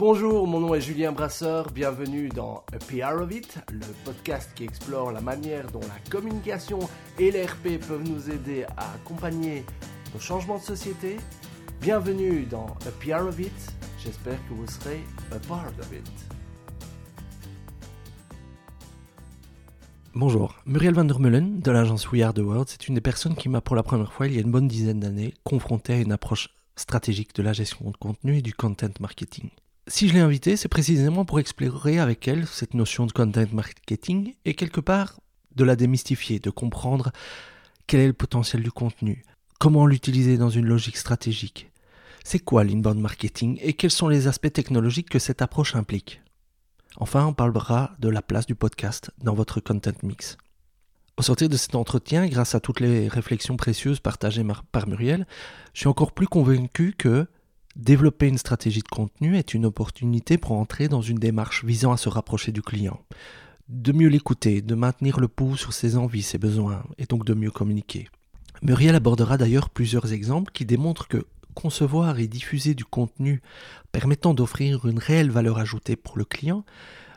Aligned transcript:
Bonjour, 0.00 0.46
mon 0.46 0.60
nom 0.60 0.74
est 0.74 0.80
Julien 0.80 1.12
Brasseur, 1.12 1.70
bienvenue 1.72 2.30
dans 2.30 2.64
A 2.72 2.78
PR 2.78 3.20
of 3.20 3.30
It, 3.34 3.58
le 3.70 3.84
podcast 4.06 4.50
qui 4.54 4.64
explore 4.64 5.12
la 5.12 5.20
manière 5.20 5.70
dont 5.70 5.80
la 5.80 6.10
communication 6.10 6.78
et 7.18 7.30
l'RP 7.30 7.78
peuvent 7.86 8.08
nous 8.08 8.30
aider 8.30 8.64
à 8.78 8.94
accompagner 8.94 9.62
nos 10.14 10.18
changements 10.18 10.56
de 10.56 10.62
société. 10.62 11.18
Bienvenue 11.82 12.46
dans 12.46 12.64
A 12.86 12.90
PR 12.98 13.26
of 13.26 13.38
It, 13.38 13.52
j'espère 14.02 14.38
que 14.48 14.54
vous 14.54 14.66
serez 14.66 15.04
a 15.32 15.38
part 15.46 15.66
of 15.78 15.92
it. 15.92 16.10
Bonjour, 20.14 20.54
Muriel 20.64 20.94
van 20.94 21.04
der 21.04 21.18
de 21.18 21.70
l'agence 21.70 22.10
We 22.10 22.22
Are 22.22 22.32
the 22.32 22.38
World, 22.38 22.68
c'est 22.70 22.88
une 22.88 22.94
des 22.94 23.02
personnes 23.02 23.34
qui 23.34 23.50
m'a 23.50 23.60
pour 23.60 23.76
la 23.76 23.82
première 23.82 24.14
fois 24.14 24.28
il 24.28 24.32
y 24.32 24.38
a 24.38 24.40
une 24.40 24.50
bonne 24.50 24.66
dizaine 24.66 25.00
d'années 25.00 25.34
confronté 25.44 25.92
à 25.92 25.98
une 25.98 26.12
approche 26.12 26.48
stratégique 26.74 27.34
de 27.34 27.42
la 27.42 27.52
gestion 27.52 27.90
de 27.90 27.98
contenu 27.98 28.38
et 28.38 28.42
du 28.42 28.54
content 28.54 28.94
marketing. 28.98 29.50
Si 29.92 30.06
je 30.06 30.14
l'ai 30.14 30.20
invitée, 30.20 30.56
c'est 30.56 30.68
précisément 30.68 31.24
pour 31.24 31.40
explorer 31.40 31.98
avec 31.98 32.28
elle 32.28 32.46
cette 32.46 32.74
notion 32.74 33.06
de 33.06 33.12
content 33.12 33.44
marketing 33.52 34.34
et 34.44 34.54
quelque 34.54 34.80
part 34.80 35.18
de 35.56 35.64
la 35.64 35.74
démystifier, 35.74 36.38
de 36.38 36.50
comprendre 36.50 37.10
quel 37.88 37.98
est 37.98 38.06
le 38.06 38.12
potentiel 38.12 38.62
du 38.62 38.70
contenu, 38.70 39.24
comment 39.58 39.86
l'utiliser 39.86 40.38
dans 40.38 40.48
une 40.48 40.66
logique 40.66 40.96
stratégique, 40.96 41.72
c'est 42.22 42.38
quoi 42.38 42.62
l'inbound 42.62 43.00
marketing 43.00 43.58
et 43.62 43.72
quels 43.72 43.90
sont 43.90 44.06
les 44.06 44.28
aspects 44.28 44.52
technologiques 44.52 45.10
que 45.10 45.18
cette 45.18 45.42
approche 45.42 45.74
implique? 45.74 46.22
Enfin, 46.96 47.26
on 47.26 47.34
parlera 47.34 47.96
de 47.98 48.08
la 48.08 48.22
place 48.22 48.46
du 48.46 48.54
podcast 48.54 49.10
dans 49.18 49.34
votre 49.34 49.58
content 49.58 49.90
mix. 50.04 50.36
Au 51.16 51.22
sortir 51.22 51.48
de 51.48 51.56
cet 51.56 51.74
entretien, 51.74 52.28
grâce 52.28 52.54
à 52.54 52.60
toutes 52.60 52.78
les 52.78 53.08
réflexions 53.08 53.56
précieuses 53.56 53.98
partagées 53.98 54.46
par 54.70 54.86
Muriel, 54.86 55.26
je 55.74 55.80
suis 55.80 55.88
encore 55.88 56.12
plus 56.12 56.28
convaincu 56.28 56.94
que 56.96 57.26
développer 57.80 58.28
une 58.28 58.38
stratégie 58.38 58.82
de 58.82 58.88
contenu 58.88 59.36
est 59.36 59.54
une 59.54 59.64
opportunité 59.64 60.36
pour 60.38 60.52
entrer 60.52 60.88
dans 60.88 61.00
une 61.00 61.18
démarche 61.18 61.64
visant 61.64 61.92
à 61.92 61.96
se 61.96 62.08
rapprocher 62.08 62.52
du 62.52 62.62
client, 62.62 63.00
de 63.68 63.92
mieux 63.92 64.08
l'écouter, 64.08 64.60
de 64.60 64.74
maintenir 64.74 65.18
le 65.18 65.28
pouls 65.28 65.56
sur 65.56 65.72
ses 65.72 65.96
envies, 65.96 66.22
ses 66.22 66.38
besoins, 66.38 66.84
et 66.98 67.06
donc 67.06 67.24
de 67.24 67.34
mieux 67.34 67.50
communiquer. 67.50 68.08
Muriel 68.62 68.94
abordera 68.94 69.38
d'ailleurs 69.38 69.70
plusieurs 69.70 70.12
exemples 70.12 70.52
qui 70.52 70.66
démontrent 70.66 71.08
que 71.08 71.24
concevoir 71.54 72.18
et 72.18 72.28
diffuser 72.28 72.74
du 72.74 72.84
contenu 72.84 73.40
permettant 73.92 74.34
d'offrir 74.34 74.86
une 74.86 74.98
réelle 74.98 75.30
valeur 75.30 75.58
ajoutée 75.58 75.96
pour 75.96 76.18
le 76.18 76.24
client 76.24 76.64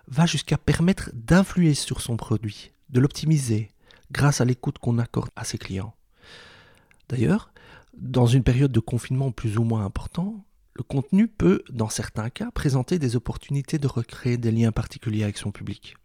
va 0.08 0.26
jusqu'à 0.26 0.58
permettre 0.58 1.12
d'influer 1.14 1.74
sur 1.74 2.02
son 2.02 2.16
produit, 2.16 2.72
de 2.90 3.00
l'optimiser 3.00 3.72
grâce 4.12 4.42
à 4.42 4.46
l'écoute 4.46 4.78
qu'on 4.78 4.98
accorde 4.98 5.30
à 5.36 5.44
ses 5.44 5.58
clients. 5.58 5.94
D'ailleurs, 7.10 7.52
dans 7.98 8.28
une 8.28 8.44
période 8.44 8.72
de 8.72 8.80
confinement 8.80 9.32
plus 9.32 9.58
ou 9.58 9.64
moins 9.64 9.86
important, 9.86 10.46
le 10.76 10.84
contenu 10.84 11.28
peut, 11.28 11.64
dans 11.70 11.90
certains 11.90 12.30
cas, 12.30 12.50
présenter 12.52 13.00
des 13.00 13.16
opportunités 13.16 13.78
de 13.78 13.88
recréer 13.88 14.38
des 14.38 14.52
liens 14.52 14.72
particuliers 14.72 15.24
avec 15.24 15.38
son 15.38 15.52
public. 15.52 15.96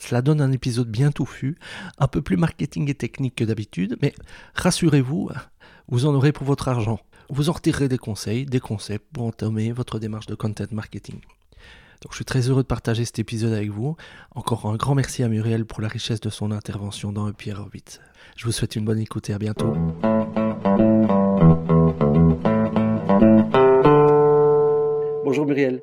Cela 0.00 0.22
donne 0.22 0.40
un 0.40 0.52
épisode 0.52 0.90
bien 0.90 1.12
touffu, 1.12 1.56
un 1.98 2.08
peu 2.08 2.20
plus 2.20 2.36
marketing 2.36 2.90
et 2.90 2.94
technique 2.94 3.36
que 3.36 3.44
d'habitude, 3.44 3.96
mais 4.02 4.14
rassurez-vous, 4.54 5.30
vous 5.88 6.06
en 6.06 6.14
aurez 6.14 6.32
pour 6.32 6.46
votre 6.46 6.68
argent. 6.68 6.98
Vous 7.30 7.48
en 7.48 7.52
retirerez 7.52 7.88
des 7.88 7.98
conseils, 7.98 8.44
des 8.44 8.60
concepts 8.60 9.06
pour 9.12 9.24
entamer 9.24 9.72
votre 9.72 9.98
démarche 9.98 10.26
de 10.26 10.34
content 10.34 10.64
marketing. 10.72 11.20
Donc 12.02 12.12
je 12.12 12.16
suis 12.16 12.24
très 12.24 12.48
heureux 12.50 12.62
de 12.62 12.68
partager 12.68 13.04
cet 13.04 13.18
épisode 13.18 13.52
avec 13.52 13.70
vous. 13.70 13.96
Encore 14.34 14.66
un 14.66 14.76
grand 14.76 14.94
merci 14.94 15.22
à 15.22 15.28
Muriel 15.28 15.64
pour 15.64 15.80
la 15.80 15.88
richesse 15.88 16.20
de 16.20 16.28
son 16.28 16.50
intervention 16.50 17.12
dans 17.12 17.32
Pierre 17.32 17.60
Orbit. 17.60 17.84
Je 18.36 18.44
vous 18.44 18.52
souhaite 18.52 18.76
une 18.76 18.84
bonne 18.84 18.98
écoute 18.98 19.30
et 19.30 19.32
à 19.32 19.38
bientôt. 19.38 19.74
Bonjour 25.34 25.46
Muriel. 25.46 25.82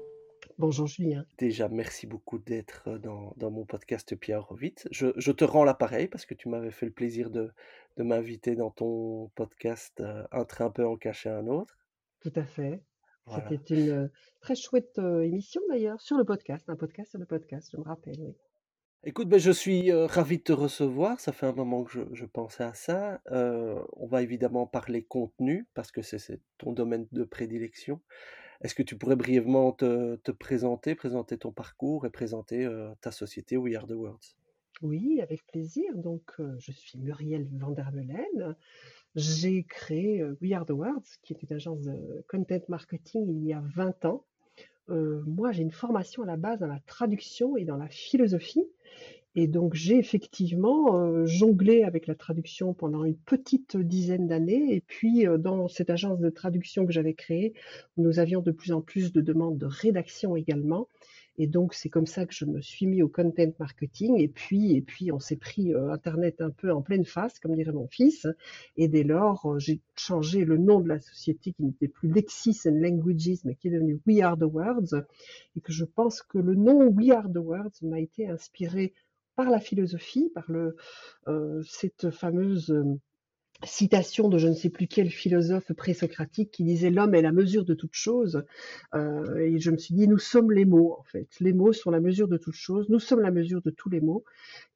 Bonjour 0.57 0.87
Julien. 0.87 1.25
Déjà, 1.37 1.67
merci 1.67 2.07
beaucoup 2.07 2.39
d'être 2.39 2.87
dans, 2.99 3.51
mon 3.51 3.65
podcast 3.65 4.15
Pierre 4.15 4.47
Rovit. 4.47 4.75
Je, 4.91 5.07
je, 5.17 5.31
te 5.33 5.43
rends 5.43 5.65
l'appareil 5.65 6.07
parce 6.07 6.25
que 6.25 6.33
tu 6.33 6.47
m'avais 6.47 6.71
fait 6.71 6.85
le 6.85 6.93
plaisir 6.93 7.29
de, 7.29 7.51
de 7.97 8.03
m'inviter 8.03 8.55
dans 8.55 8.71
ton 8.71 9.29
podcast 9.35 10.01
Un 10.31 10.45
train 10.45 10.67
un 10.67 10.69
peu 10.69 10.87
en 10.87 10.95
cacher 10.95 11.29
un 11.29 11.47
autre. 11.47 11.77
Tout 12.21 12.31
à 12.37 12.45
fait. 12.45 12.81
C'était 13.49 13.75
une 13.75 14.09
très 14.39 14.55
chouette 14.55 14.97
émission 14.97 15.59
d'ailleurs 15.67 15.99
sur 15.99 16.15
le 16.15 16.23
podcast, 16.23 16.69
un 16.69 16.77
podcast 16.77 17.09
sur 17.09 17.19
le 17.19 17.25
podcast, 17.25 17.71
je 17.73 17.77
me 17.77 17.83
rappelle. 17.83 18.15
Oui. 18.19 18.33
Écoute, 19.03 19.27
ben, 19.27 19.37
je 19.37 19.51
suis 19.51 19.91
ravi 19.91 20.37
de 20.37 20.43
te 20.43 20.53
recevoir. 20.53 21.19
Ça 21.19 21.33
fait 21.33 21.47
un 21.47 21.51
moment 21.51 21.83
que 21.83 21.91
je, 21.91 22.01
je 22.13 22.25
pensais 22.25 22.63
à 22.63 22.73
ça. 22.73 23.19
on 23.29 24.07
va 24.07 24.21
évidemment 24.21 24.65
parler 24.65 25.03
contenu 25.03 25.67
parce 25.73 25.91
que 25.91 26.01
c'est 26.01 26.39
ton 26.57 26.71
domaine 26.71 27.05
de 27.11 27.25
prédilection. 27.25 27.99
Est-ce 28.61 28.75
que 28.75 28.83
tu 28.83 28.95
pourrais 28.95 29.15
brièvement 29.15 29.71
te, 29.71 30.31
présenter, 30.31 30.93
présenter 30.93 31.37
ton 31.37 31.51
parcours 31.51 32.05
et 32.05 32.11
présenter 32.11 32.63
euh, 32.63 32.93
ta 33.01 33.11
société 33.11 33.57
We 33.57 33.75
Are 33.75 33.87
the 33.87 33.93
World? 33.93 34.19
Oui, 34.83 35.19
avec 35.21 35.45
plaisir. 35.47 35.95
Donc, 35.95 36.33
euh, 36.39 36.55
je 36.59 36.71
suis 36.71 36.99
Muriel 36.99 37.47
Vandermelen. 37.53 38.55
J'ai 39.15 39.63
créé 39.63 40.21
euh, 40.21 40.37
We 40.41 40.53
Are 40.53 40.65
the 40.65 40.71
World, 40.71 41.03
qui 41.23 41.33
est 41.33 41.41
une 41.41 41.55
agence 41.55 41.81
de 41.81 42.23
content 42.29 42.61
marketing 42.67 43.25
il 43.29 43.43
y 43.45 43.53
a 43.53 43.63
20 43.73 44.05
ans. 44.05 44.23
moi, 44.87 45.51
j'ai 45.53 45.63
une 45.63 45.71
formation 45.71 46.21
à 46.21 46.25
la 46.27 46.37
base 46.37 46.59
dans 46.59 46.67
la 46.67 46.81
traduction 46.85 47.57
et 47.57 47.65
dans 47.65 47.77
la 47.77 47.87
philosophie. 47.87 48.67
Et 49.35 49.47
donc 49.47 49.75
j'ai 49.75 49.97
effectivement 49.97 50.99
euh, 50.99 51.25
jonglé 51.25 51.83
avec 51.83 52.05
la 52.05 52.15
traduction 52.15 52.73
pendant 52.73 53.05
une 53.05 53.15
petite 53.15 53.77
dizaine 53.77 54.27
d'années. 54.27 54.75
Et 54.75 54.81
puis 54.81 55.25
euh, 55.25 55.37
dans 55.37 55.69
cette 55.69 55.89
agence 55.89 56.19
de 56.19 56.29
traduction 56.29 56.85
que 56.85 56.91
j'avais 56.91 57.13
créée, 57.13 57.53
nous 57.95 58.19
avions 58.19 58.41
de 58.41 58.51
plus 58.51 58.73
en 58.73 58.81
plus 58.81 59.13
de 59.13 59.21
demandes 59.21 59.57
de 59.57 59.65
rédaction 59.65 60.35
également. 60.35 60.89
Et 61.37 61.47
donc 61.47 61.73
c'est 61.73 61.87
comme 61.87 62.07
ça 62.07 62.25
que 62.25 62.33
je 62.33 62.43
me 62.43 62.59
suis 62.59 62.87
mis 62.87 63.01
au 63.01 63.07
content 63.07 63.53
marketing. 63.57 64.19
Et 64.19 64.27
puis 64.27 64.75
et 64.75 64.81
puis 64.81 65.13
on 65.13 65.19
s'est 65.19 65.37
pris 65.37 65.73
euh, 65.73 65.93
Internet 65.93 66.41
un 66.41 66.49
peu 66.49 66.69
en 66.69 66.81
pleine 66.81 67.05
face, 67.05 67.39
comme 67.39 67.55
dirait 67.55 67.71
mon 67.71 67.87
fils. 67.87 68.27
Et 68.75 68.89
dès 68.89 69.03
lors 69.03 69.57
j'ai 69.59 69.79
changé 69.95 70.43
le 70.43 70.57
nom 70.57 70.81
de 70.81 70.89
la 70.89 70.99
société 70.99 71.53
qui 71.53 71.63
n'était 71.63 71.87
plus 71.87 72.11
Lexis 72.11 72.59
and 72.65 72.81
Languages, 72.81 73.45
mais 73.45 73.55
qui 73.55 73.69
est 73.69 73.71
devenu 73.71 73.97
We 74.05 74.19
Are 74.23 74.37
the 74.37 74.43
Words. 74.43 75.05
Et 75.55 75.61
que 75.61 75.71
je 75.71 75.85
pense 75.85 76.21
que 76.21 76.37
le 76.37 76.53
nom 76.53 76.89
We 76.89 77.11
Are 77.11 77.31
the 77.31 77.37
Words 77.37 77.81
m'a 77.81 78.01
été 78.01 78.27
inspiré 78.27 78.93
par 79.41 79.49
la 79.49 79.59
philosophie, 79.59 80.29
par 80.35 80.43
le, 80.49 80.75
euh, 81.27 81.63
cette 81.63 82.11
fameuse 82.11 82.69
euh, 82.69 82.99
citation 83.63 84.29
de 84.29 84.37
je 84.37 84.47
ne 84.47 84.53
sais 84.53 84.69
plus 84.69 84.87
quel 84.87 85.09
philosophe 85.09 85.71
présocratique 85.73 86.51
qui 86.51 86.63
disait 86.63 86.89
l'homme 86.89 87.15
est 87.15 87.21
la 87.21 87.31
mesure 87.31 87.65
de 87.65 87.73
toute 87.73 87.93
chose. 87.93 88.43
Euh, 88.95 89.37
et 89.37 89.59
je 89.59 89.71
me 89.71 89.77
suis 89.77 89.93
dit, 89.93 90.07
nous 90.07 90.17
sommes 90.17 90.51
les 90.51 90.65
mots, 90.65 90.95
en 90.99 91.03
fait. 91.03 91.27
Les 91.39 91.53
mots 91.53 91.73
sont 91.73 91.91
la 91.91 91.99
mesure 91.99 92.27
de 92.27 92.37
toute 92.37 92.55
chose. 92.55 92.89
Nous 92.89 92.99
sommes 92.99 93.21
la 93.21 93.31
mesure 93.31 93.61
de 93.61 93.69
tous 93.69 93.89
les 93.89 94.01
mots. 94.01 94.23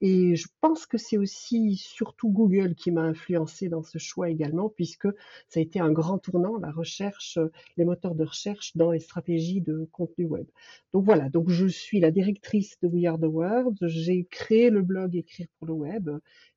Et 0.02 0.36
je 0.36 0.48
pense 0.62 0.86
que 0.86 0.98
c'est 0.98 1.18
aussi 1.18 1.76
surtout 1.78 2.30
Google 2.30 2.76
qui 2.76 2.92
m'a 2.92 3.04
influencé 3.04 3.70
dans 3.70 3.84
ce 3.84 3.98
choix 3.98 4.30
également, 4.30 4.70
puisque 4.70 5.08
ça 5.48 5.60
a 5.60 5.64
été 5.64 5.80
un 5.80 5.92
grand 5.92 6.20
tournant, 6.20 6.58
la 6.58 6.72
recherche, 6.72 7.40
les 7.78 7.86
moteurs 7.86 8.16
de 8.16 8.24
recherche 8.24 8.76
dans 8.76 8.92
les 8.92 9.00
stratégies 9.00 9.62
de 9.62 9.88
contenu 9.92 10.26
web. 10.26 10.46
Donc 10.94 11.06
voilà. 11.06 11.30
Donc 11.30 11.50
je 11.50 11.68
suis 11.68 12.00
la 12.00 12.12
directrice 12.12 12.78
de 12.82 12.88
We 12.88 13.06
Are 13.06 13.20
the 13.20 13.26
World. 13.26 13.78
J'ai 13.82 14.26
créé 14.30 14.70
le 14.70 14.82
blog 14.82 15.16
Écrire 15.16 15.48
pour 15.60 15.68
le 15.68 15.74
web 15.74 16.10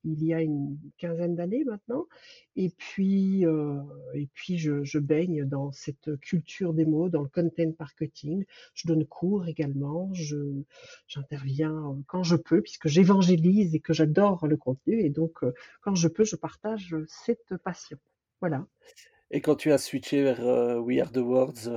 il 0.04 0.24
y 0.24 0.34
a 0.34 0.40
une 0.40 0.78
quinzaine 0.96 1.34
d'années 1.34 1.64
maintenant. 1.64 2.06
Et 2.56 2.70
puis, 2.70 3.46
euh, 3.46 3.80
et 4.14 4.28
puis 4.34 4.58
je, 4.58 4.98
baigne 4.98 5.44
dans 5.44 5.70
cette 5.70 6.18
culture 6.20 6.74
des 6.74 6.84
mots, 6.84 7.08
dans 7.08 7.22
le 7.22 7.28
content 7.28 7.72
marketing. 7.78 8.44
Je 8.74 8.88
donne 8.88 9.06
cours 9.06 9.46
également. 9.46 10.12
Je, 10.12 10.36
j'interviens 11.06 11.96
quand 12.08 12.24
je 12.24 12.34
peux, 12.34 12.60
puisque 12.60 12.88
j'évangélise 12.88 13.74
et 13.76 13.80
que 13.80 13.92
j'adore 13.92 14.46
le 14.46 14.56
contenu. 14.56 15.00
Et 15.00 15.10
donc, 15.10 15.44
euh, 15.44 15.54
quand 15.82 15.94
je 15.94 16.08
peux, 16.08 16.24
je 16.24 16.34
partage 16.34 16.96
cette 17.06 17.56
passion. 17.58 17.98
Voilà. 18.40 18.66
Et 19.30 19.40
quand 19.40 19.54
tu 19.54 19.70
as 19.70 19.78
switché 19.78 20.22
vers 20.22 20.40
euh, 20.40 20.80
We 20.80 20.98
Are 21.00 21.12
the 21.12 21.18
Words, 21.18 21.70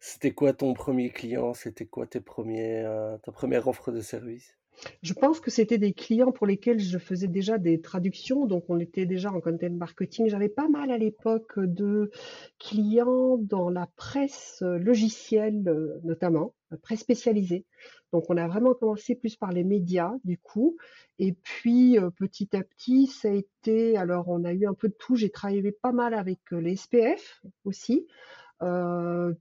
c'était 0.00 0.32
quoi 0.32 0.52
ton 0.54 0.74
premier 0.74 1.10
client? 1.10 1.54
C'était 1.54 1.86
quoi 1.86 2.06
tes 2.06 2.20
premiers, 2.20 2.84
ta 3.22 3.30
première 3.30 3.68
offre 3.68 3.92
de 3.92 4.00
service? 4.00 4.56
Je 5.02 5.12
pense 5.12 5.40
que 5.40 5.50
c'était 5.50 5.78
des 5.78 5.92
clients 5.92 6.32
pour 6.32 6.46
lesquels 6.46 6.80
je 6.80 6.98
faisais 6.98 7.28
déjà 7.28 7.58
des 7.58 7.80
traductions, 7.80 8.46
donc 8.46 8.64
on 8.68 8.78
était 8.78 9.06
déjà 9.06 9.32
en 9.32 9.40
content 9.40 9.70
marketing. 9.70 10.28
J'avais 10.28 10.48
pas 10.48 10.68
mal 10.68 10.90
à 10.90 10.98
l'époque 10.98 11.58
de 11.58 12.10
clients 12.58 13.38
dans 13.38 13.70
la 13.70 13.88
presse 13.96 14.62
logicielle 14.62 15.62
euh, 15.66 16.00
notamment, 16.04 16.54
la 16.70 16.76
presse 16.76 17.00
spécialisée. 17.00 17.64
Donc 18.12 18.24
on 18.28 18.36
a 18.36 18.46
vraiment 18.46 18.74
commencé 18.74 19.14
plus 19.14 19.36
par 19.36 19.52
les 19.52 19.64
médias 19.64 20.12
du 20.24 20.38
coup, 20.38 20.76
et 21.18 21.32
puis 21.32 21.98
euh, 21.98 22.10
petit 22.10 22.54
à 22.56 22.62
petit 22.62 23.06
ça 23.06 23.28
a 23.28 23.32
été, 23.32 23.96
alors 23.96 24.28
on 24.28 24.44
a 24.44 24.52
eu 24.52 24.66
un 24.66 24.74
peu 24.74 24.88
de 24.88 24.94
tout. 24.94 25.16
J'ai 25.16 25.30
travaillé 25.30 25.72
pas 25.72 25.92
mal 25.92 26.14
avec 26.14 26.40
euh, 26.52 26.60
les 26.60 26.76
SPF 26.76 27.42
aussi. 27.64 28.06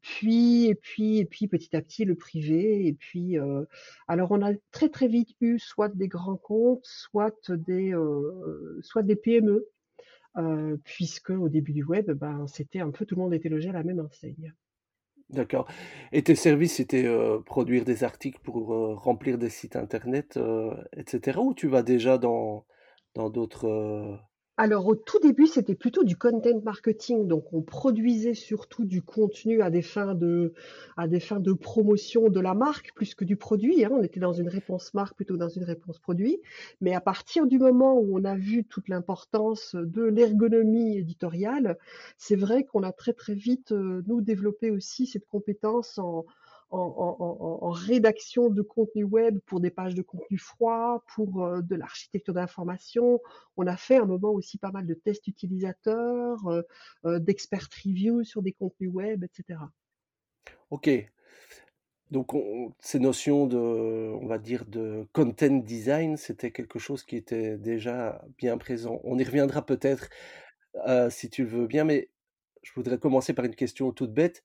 Puis 0.01 0.65
et 0.65 0.75
puis 0.75 1.19
et 1.19 1.25
puis 1.25 1.47
petit 1.47 1.75
à 1.75 1.81
petit 1.81 2.05
le 2.05 2.15
privé 2.15 2.87
et 2.87 2.93
puis 2.93 3.37
alors 4.07 4.31
on 4.31 4.41
a 4.41 4.53
très 4.71 4.89
très 4.89 5.07
vite 5.07 5.35
eu 5.41 5.59
soit 5.59 5.89
des 5.89 6.07
grands 6.07 6.37
comptes, 6.37 6.85
soit 6.85 7.49
des 7.49 7.93
soit 8.81 9.03
des 9.03 9.15
PME 9.15 9.67
puisque 10.83 11.29
au 11.29 11.49
début 11.49 11.73
du 11.73 11.83
web 11.83 12.11
ben 12.11 12.47
c'était 12.47 12.79
un 12.79 12.91
peu 12.91 13.05
tout 13.05 13.15
le 13.15 13.21
monde 13.21 13.33
était 13.33 13.49
logé 13.49 13.69
à 13.69 13.73
la 13.73 13.83
même 13.83 13.99
enseigne. 13.99 14.53
D'accord. 15.29 15.67
Et 16.11 16.21
tes 16.21 16.35
services, 16.35 16.75
c'était, 16.75 17.07
produire 17.45 17.85
des 17.85 18.03
articles 18.03 18.39
pour, 18.43 18.67
remplir 19.01 19.37
des 19.37 19.49
sites 19.49 19.75
internet, 19.75 20.37
heu, 20.37 20.71
et 20.95 21.03
cetera? 21.07 21.41
Ou 21.41 21.53
tu 21.53 21.67
vas 21.67 21.81
déjà 21.81 22.17
dans 22.17 22.65
dans 23.15 23.29
d'autres, 23.29 24.19
Alors 24.57 24.85
au 24.85 24.93
tout 24.95 25.17
début, 25.19 25.47
c'était 25.47 25.73
plutôt 25.73 26.03
du 26.03 26.15
content 26.15 26.61
marketing, 26.63 27.27
donc 27.27 27.51
on 27.53 27.63
produisait 27.63 28.35
surtout 28.35 28.85
du 28.85 29.01
contenu 29.01 29.63
à 29.63 29.71
des 29.71 29.81
fins 29.81 30.13
de 30.13 30.53
promotion 31.59 32.29
de 32.29 32.39
la 32.39 32.53
marque 32.53 32.93
plus 32.93 33.15
que 33.15 33.25
du 33.25 33.35
produit, 33.35 33.83
hein. 33.83 33.89
On 33.91 34.03
était 34.03 34.19
dans 34.19 34.31
une 34.33 34.47
réponse 34.49 34.93
marque 34.93 35.15
plutôt 35.15 35.37
dans 35.37 35.49
une 35.49 35.63
réponse 35.63 35.97
produit. 35.97 36.39
Mais 36.81 36.93
à 36.93 37.01
partir 37.01 37.47
du 37.47 37.57
moment 37.57 37.97
où 37.97 38.15
on 38.19 38.23
a 38.25 38.35
vu 38.35 38.63
toute 38.63 38.89
l'importance 38.89 39.73
de 39.73 40.03
l'ergonomie 40.03 40.99
éditoriale, 40.99 41.79
c'est 42.17 42.35
vrai 42.35 42.63
qu'on 42.63 42.83
a 42.83 42.91
très, 42.91 43.13
très 43.13 43.33
vite, 43.33 43.71
heu, 43.71 44.03
nous 44.05 44.21
développé 44.21 44.69
aussi 44.69 45.07
cette 45.07 45.25
compétence 45.27 45.97
en 45.97 46.25
en 46.79 47.69
rédaction 47.71 48.49
de 48.49 48.61
contenu 48.61 49.03
web 49.03 49.39
pour 49.45 49.59
des 49.61 49.69
pages 49.71 49.95
de 49.95 50.01
contenu 50.01 50.37
froid, 50.37 51.03
pour, 51.13 51.45
heu, 51.45 51.61
de 51.63 51.75
l'architecture 51.75 52.33
d'information. 52.33 53.19
On 53.57 53.67
a 53.67 53.77
fait 53.77 53.97
un 53.97 54.05
moment 54.05 54.31
aussi 54.31 54.57
pas 54.57 54.71
mal 54.71 54.85
de 54.87 54.93
tests 54.93 55.27
utilisateurs, 55.27 56.39
heu 56.49 56.63
heu, 57.05 57.19
d'expert 57.19 57.67
review 57.85 58.23
sur 58.23 58.41
des 58.41 58.53
contenus 58.53 58.91
web 58.93 59.23
et 59.23 59.29
cetera. 59.33 59.71
OK. 60.69 60.89
Donc 62.11 62.33
on 62.33 62.73
ces 62.79 62.99
notions 62.99 63.47
de, 63.47 63.57
on 63.57 64.27
va 64.27 64.37
dire, 64.37 64.65
de 64.65 65.07
content 65.13 65.57
design, 65.57 66.17
c'était 66.17 66.51
quelque 66.51 66.77
chose 66.79 67.03
qui 67.03 67.15
était 67.15 67.57
déjà 67.57 68.23
bien 68.37 68.57
présent. 68.57 68.99
On 69.03 69.17
y 69.17 69.23
reviendra 69.23 69.65
peut-être, 69.65 70.09
heu, 70.87 71.09
si 71.09 71.29
tu 71.29 71.43
le 71.43 71.49
veux 71.49 71.67
bien, 71.67 71.85
mais 71.85 72.11
je 72.63 72.73
voudrais 72.75 72.99
commencer 72.99 73.33
par 73.33 73.45
une 73.45 73.55
question 73.55 73.91
toute 73.93 74.13
bête. 74.13 74.43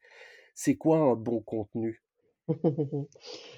C'est 0.55 0.77
quoi 0.77 0.99
un 1.01 1.15
bon 1.17 1.41
contenu? 1.43 2.03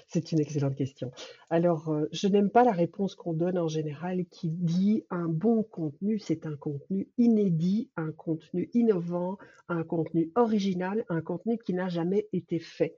C'est 0.07 0.31
une 0.31 0.39
excellente 0.39 0.75
question. 0.75 1.11
Alors, 1.49 1.91
heu, 1.93 2.09
je 2.11 2.27
n'aime 2.27 2.49
pas 2.49 2.63
la 2.63 2.71
réponse 2.71 3.15
qu'on 3.15 3.33
donne 3.33 3.57
en 3.57 3.67
général 3.67 4.25
qui 4.25 4.49
dit: 4.49 5.05
«Un 5.09 5.27
bon 5.27 5.63
contenu, 5.63 6.19
c'est 6.19 6.45
un 6.45 6.55
contenu 6.57 7.09
inédit, 7.17 7.89
un 7.97 8.11
contenu 8.11 8.69
innovant, 8.73 9.37
un 9.69 9.83
contenu 9.83 10.31
original, 10.35 11.05
un 11.09 11.21
contenu 11.21 11.57
qui 11.57 11.73
n'a 11.73 11.89
jamais 11.89 12.27
été 12.33 12.59
fait». 12.59 12.97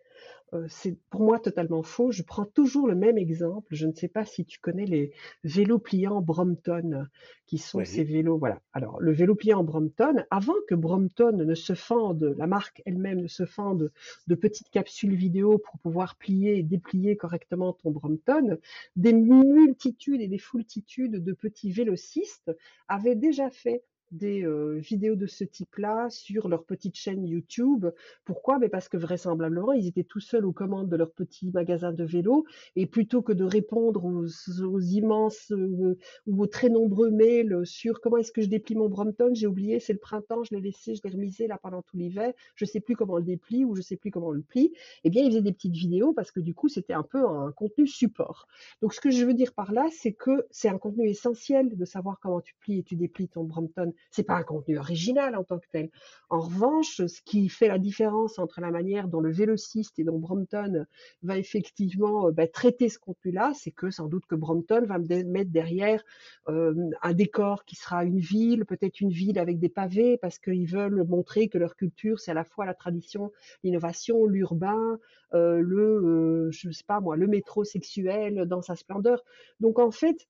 Heu, 0.54 0.66
c'est 0.70 0.98
pour 1.10 1.22
moi 1.22 1.40
totalement 1.40 1.84
faux. 1.84 2.12
Je 2.12 2.24
prends 2.24 2.46
toujours 2.46 2.88
le 2.88 2.96
même 2.96 3.18
exemple. 3.18 3.68
Je 3.72 3.88
ne 3.88 3.94
sais 3.94 4.08
pas 4.08 4.26
si 4.26 4.46
tu 4.46 4.60
connais 4.60 4.86
les 4.86 5.12
vélos 5.44 5.80
pliants 5.80 6.22
Brompton, 6.22 7.08
qui 7.48 7.58
sont 7.58 7.84
ces 7.84 8.04
vélos 8.04 8.38
voilà. 8.38 8.62
Alors 8.74 9.00
le 9.00 9.12
vélo 9.12 9.36
pliant 9.36 9.64
Brompton, 9.64 10.24
avant 10.32 10.54
que 10.68 10.76
Brompton 10.76 11.34
ne 11.34 11.56
se 11.56 11.74
fende, 11.74 12.36
la 12.38 12.48
marque 12.48 12.82
elle-même 12.86 13.22
ne 13.22 13.28
se 13.28 13.46
fende 13.46 13.92
de 14.28 14.36
petites 14.36 14.70
capsules 14.70 15.16
vidéo 15.16 15.58
pour 15.58 15.80
pouvoir 15.80 16.16
plier 16.18 16.58
et 16.58 16.64
déplier 16.64 17.16
correctement 17.18 17.74
ton 17.74 17.92
Brompton, 17.92 18.58
des 18.96 19.14
multitudes 19.14 20.22
et 20.22 20.28
des 20.28 20.38
foultitudes 20.38 21.24
de 21.24 21.34
petits 21.34 21.72
vélocistes 21.72 22.52
avaient 22.88 23.16
déjà 23.16 23.50
fait 23.50 23.84
des, 24.14 24.44
heu, 24.44 24.78
vidéos 24.78 25.16
de 25.16 25.26
ce 25.28 25.44
type-là 25.44 26.10
sur 26.10 26.48
leur 26.50 26.66
petite 26.66 26.96
chaîne 26.96 27.26
YouTube. 27.26 27.86
Pourquoi? 28.26 28.60
Beh, 28.60 28.70
parce 28.70 28.90
que 28.90 28.98
vraisemblablement, 28.98 29.72
ils 29.74 29.88
étaient 29.88 30.04
tout 30.04 30.20
seuls 30.20 30.46
aux 30.46 30.54
commandes 30.54 30.90
de 30.90 30.96
leur 30.96 31.12
petit 31.12 31.52
magasin 31.52 31.92
de 31.92 32.04
vélos 32.04 32.46
et 32.76 32.86
plutôt 32.86 33.22
que 33.22 33.34
de 33.34 33.44
répondre 33.44 34.04
aux 34.06 34.80
immenses, 34.82 35.52
heu, 35.52 35.98
ou 36.28 36.42
aux 36.44 36.48
très 36.48 36.70
nombreux 36.70 37.12
mails, 37.12 37.62
sur: 37.66 38.02
«Comment 38.02 38.18
est-ce 38.18 38.32
que 38.32 38.42
je 38.42 38.48
déplie 38.50 38.76
mon 38.76 38.90
Brompton? 38.90 39.32
J'ai 39.34 39.48
oublié, 39.48 39.80
c'est 39.80 39.94
le 39.94 40.00
printemps, 40.00 40.44
je 40.44 40.56
l'ai 40.56 40.62
laissé, 40.62 40.96
je 40.96 41.02
l'ai 41.04 41.10
remisé 41.12 41.48
là 41.48 41.58
pendant 41.62 41.82
tout 41.82 41.98
l'hiver, 41.98 42.34
je 42.56 42.66
sais 42.66 42.80
plus 42.80 42.96
comment 42.96 43.14
on 43.16 43.18
le 43.18 43.24
déplie 43.24 43.66
ou 43.66 43.76
je 43.76 43.82
sais 43.82 43.98
plus 43.98 44.12
comment 44.12 44.28
on 44.28 44.32
le 44.32 44.42
plie». 44.42 44.74
Eh 45.04 45.10
bien, 45.10 45.24
ils 45.24 45.30
faisaient 45.32 45.42
des 45.42 45.54
petites 45.54 45.74
vidéos 45.76 46.14
parce 46.14 46.32
que 46.32 46.40
du 46.40 46.54
coup, 46.54 46.68
c'était 46.70 46.94
un 46.94 47.04
peu 47.04 47.26
un 47.28 47.52
contenu 47.52 47.88
support. 47.88 48.48
Donc 48.82 48.94
ce 48.94 49.02
que 49.02 49.12
je 49.12 49.26
veux 49.26 49.34
dire 49.34 49.54
par 49.54 49.72
là, 49.72 49.88
c'est 49.92 50.14
que 50.14 50.46
c'est 50.52 50.70
un 50.70 50.78
contenu 50.78 51.08
essentiel 51.10 51.76
de 51.76 51.86
savoir 51.86 52.20
comment 52.20 52.42
tu 52.42 52.56
plies 52.60 52.80
et 52.80 52.84
tu 52.84 52.96
déplies 52.96 53.28
ton 53.30 53.44
Brompton. 53.44 53.94
C'est 54.12 54.24
pas 54.24 54.36
un 54.36 54.44
contenu 54.44 54.78
original 54.78 55.36
en 55.36 55.44
tant 55.44 55.60
que 55.60 55.68
tel. 55.72 55.90
En 56.30 56.40
revanche, 56.40 56.98
ce 57.06 57.22
qui 57.26 57.50
fait 57.50 57.68
la 57.68 57.80
différence 57.80 58.40
entre 58.40 58.62
la 58.62 58.72
manière 58.72 59.08
dont 59.08 59.20
le 59.22 59.32
vélociste 59.32 60.00
et 60.00 60.04
dont 60.04 60.20
Brompton 60.20 60.86
va 61.22 61.38
effectivement, 61.38 62.28
heu, 62.30 62.32
bah, 62.32 62.48
traiter 62.48 62.90
ce 62.90 63.00
contenu-là, 63.00 63.54
c'est 63.56 63.72
que 63.72 63.90
sans 63.90 64.08
doute 64.08 64.26
que 64.28 64.36
Brompton 64.36 64.86
va 64.86 64.98
mettre 65.00 65.52
derrière, 65.52 66.04
hem, 66.48 66.92
un 67.02 67.14
décor 67.14 67.66
qui 67.66 67.76
sera 67.76 68.04
une 68.06 68.20
ville, 68.20 68.66
peut-être 68.66 69.00
une 69.02 69.10
ville 69.12 69.40
avec 69.40 69.60
des 69.60 69.70
pavés 69.70 70.18
parce 70.18 70.40
qu'ils 70.40 70.68
veulent 70.68 71.04
montrer 71.08 71.48
que 71.50 71.58
leur 71.58 71.76
culture, 71.76 72.20
c'est 72.20 72.32
à 72.32 72.34
la 72.34 72.44
fois 72.44 72.66
la 72.66 72.74
tradition, 72.74 73.32
l'innovation, 73.64 74.26
l'urbain, 74.26 75.00
heu, 75.34 75.60
le, 75.62 76.50
je 76.52 76.70
sais 76.72 76.84
pas 76.86 77.00
moi, 77.00 77.16
le 77.16 77.28
métrosexuel 77.28 78.46
dans 78.48 78.62
sa 78.62 78.76
splendeur. 78.76 79.24
Donc 79.60 79.80
en 79.80 79.92
fait, 79.92 80.28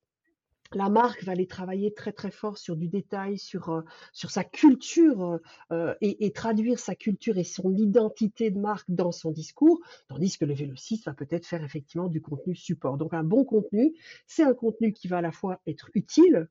la 0.76 0.88
marque 0.88 1.24
va 1.24 1.32
aller 1.32 1.46
travailler 1.46 1.92
très, 1.94 2.12
très 2.12 2.30
fort 2.30 2.58
sur 2.58 2.76
du 2.76 2.88
détail, 2.88 3.38
sur, 3.38 3.70
heu, 3.70 3.84
sur 4.12 4.30
sa 4.30 4.44
culture, 4.44 5.22
heu 5.24 5.40
heu 5.72 5.94
et 6.00 6.24
et 6.26 6.32
traduire 6.32 6.78
sa 6.78 6.94
culture 6.94 7.38
et 7.38 7.44
son 7.44 7.74
identité 7.76 8.50
de 8.50 8.58
marque 8.58 8.90
dans 8.90 9.12
son 9.12 9.30
discours, 9.30 9.80
tandis 10.08 10.36
que 10.38 10.44
le 10.44 10.54
vélociste 10.54 11.06
va 11.06 11.14
peut-être 11.14 11.46
faire 11.46 11.62
effectivement 11.64 12.08
du 12.08 12.20
contenu 12.22 12.54
support. 12.54 12.96
Donc 12.98 13.14
un 13.14 13.24
bon 13.24 13.44
contenu, 13.44 13.94
c'est 14.26 14.42
un 14.44 14.54
contenu 14.54 14.92
qui 14.92 15.08
va 15.08 15.18
à 15.18 15.22
la 15.22 15.32
fois 15.32 15.60
être 15.66 15.90
utile, 15.94 16.48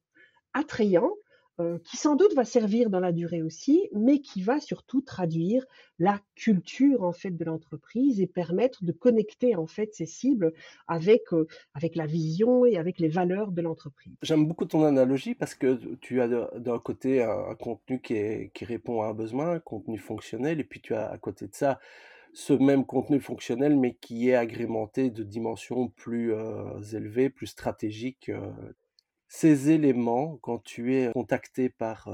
attrayant, 0.53 1.11
heu, 1.59 1.79
qui 1.83 1.97
sans 1.97 2.15
doute 2.15 2.33
va 2.35 2.45
servir 2.45 2.89
dans 2.89 2.99
la 2.99 3.11
durée 3.11 3.41
aussi, 3.41 3.89
mais 3.93 4.19
qui 4.19 4.41
va 4.41 4.59
surtout 4.59 5.01
traduire 5.01 5.65
la 5.99 6.19
culture, 6.35 7.03
en 7.03 7.13
fait, 7.13 7.31
de 7.31 7.45
l'entreprise 7.45 8.21
et 8.21 8.27
permettre 8.27 8.83
de 8.83 8.91
connecter, 8.91 9.55
en 9.55 9.67
fait, 9.67 9.93
ses 9.93 10.05
cibles 10.05 10.53
avec, 10.87 11.33
heu, 11.33 11.47
avec 11.73 11.95
la 11.95 12.05
vision 12.05 12.65
et 12.65 12.77
avec 12.77 12.99
les 12.99 13.09
valeurs 13.09 13.51
de 13.51 13.61
l'entreprise. 13.61 14.17
J'aime 14.21 14.47
beaucoup 14.47 14.65
ton 14.65 14.83
analogie 14.85 15.35
parce 15.35 15.53
que 15.53 15.95
tu 15.95 16.21
as 16.21 16.27
d'un 16.29 16.79
côté 16.79 17.21
un 17.23 17.55
contenu 17.55 17.99
qui 18.01 18.49
répond 18.65 19.01
à 19.01 19.07
un 19.07 19.13
besoin, 19.13 19.51
un 19.51 19.59
contenu 19.59 19.97
fonctionnel 19.97 20.59
et 20.61 20.63
puis 20.63 20.79
tu 20.81 20.93
as 20.95 21.09
à 21.09 21.17
côté 21.17 21.47
de 21.47 21.53
ça, 21.53 21.79
ce 22.33 22.53
même 22.53 22.85
contenu 22.85 23.19
fonctionnel 23.21 23.77
mais 23.77 23.95
qui 23.95 24.29
est 24.29 24.35
agrémenté 24.35 25.09
de 25.11 25.23
dimensions 25.23 25.89
plus, 25.89 26.33
heu, 26.33 26.65
élevées, 26.93 27.29
plus 27.31 27.47
stratégiques. 27.47 28.31
Ces 29.35 29.71
éléments, 29.71 30.37
quand 30.43 30.59
tu 30.59 30.93
es 30.93 31.11
contacté 31.11 31.67
par, 31.67 32.07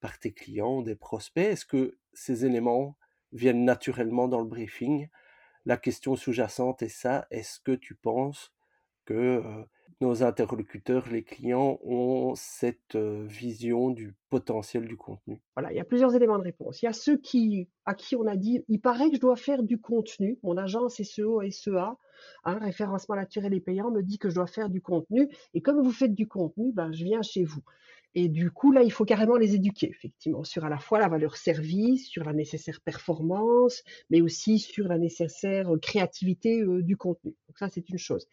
par 0.00 0.18
tes 0.18 0.32
clients, 0.32 0.82
des 0.82 0.96
prospects, 0.96 1.46
est-ce 1.46 1.64
que 1.64 1.96
ces 2.12 2.44
éléments 2.44 2.96
viennent 3.30 3.64
naturellement 3.64 4.26
dans 4.26 4.40
le 4.40 4.48
briefing? 4.48 5.06
La 5.64 5.76
question 5.76 6.16
sous-jacente 6.16 6.82
est 6.82 6.88
ça, 6.88 7.28
est-ce 7.30 7.60
que 7.60 7.70
tu 7.70 7.94
penses 7.94 8.52
que, 9.04 9.44
nos 10.00 10.24
interlocuteurs, 10.24 11.08
les 11.08 11.22
clients, 11.22 11.78
ont 11.84 12.34
cette, 12.34 12.96
vision 12.96 13.90
du 13.90 14.16
potentiel 14.28 14.88
du 14.88 14.96
contenu? 14.96 15.40
Voilà, 15.54 15.72
il 15.72 15.76
y 15.76 15.80
a 15.80 15.84
plusieurs 15.84 16.16
éléments 16.16 16.38
de 16.38 16.42
réponse. 16.42 16.82
Il 16.82 16.86
y 16.86 16.88
a 16.88 16.92
ceux 16.92 17.16
qui 17.16 17.68
à 17.84 17.94
qui 17.94 18.16
on 18.16 18.26
a 18.26 18.34
dit: 18.34 18.64
«Il 18.66 18.80
paraît 18.80 19.08
que 19.08 19.14
je 19.14 19.20
dois 19.20 19.36
faire 19.36 19.62
du 19.62 19.80
contenu. 19.80 20.40
Mon 20.42 20.56
agence 20.56 21.00
SEO, 21.00 21.48
SEA, 21.48 21.96
hein, 22.44 22.58
référencement 22.58 23.16
naturel 23.16 23.54
et 23.54 23.60
payant, 23.60 23.90
me 23.90 24.02
dit 24.02 24.18
que 24.18 24.28
je 24.28 24.34
dois 24.34 24.46
faire 24.46 24.68
du 24.70 24.80
contenu 24.80 25.28
et 25.54 25.60
comme 25.62 25.82
vous 25.82 25.92
faites 25.92 26.14
du 26.14 26.26
contenu, 26.28 26.72
ben, 26.72 26.92
je 26.92 27.04
viens 27.04 27.22
chez 27.22 27.44
vous». 27.44 27.62
Et 28.14 28.28
du 28.28 28.50
coup, 28.50 28.70
là, 28.72 28.82
il 28.82 28.92
faut 28.92 29.04
carrément 29.04 29.36
les 29.36 29.54
éduquer, 29.56 29.88
effectivement, 29.90 30.44
sur 30.44 30.64
à 30.64 30.68
la 30.68 30.78
fois 30.78 31.00
la 31.00 31.08
valeur 31.08 31.36
service, 31.36 32.06
sur 32.08 32.24
la 32.24 32.32
nécessaire 32.32 32.80
performance, 32.80 33.82
mais 34.10 34.20
aussi 34.20 34.58
sur 34.60 34.86
la 34.88 34.98
nécessaire, 34.98 35.70
créativité, 35.82 36.60
heu, 36.62 36.82
du 36.82 36.96
contenu. 36.96 37.34
Donc 37.48 37.58
ça, 37.58 37.68
c'est 37.72 37.88
une 37.88 37.98
chose. 37.98 38.26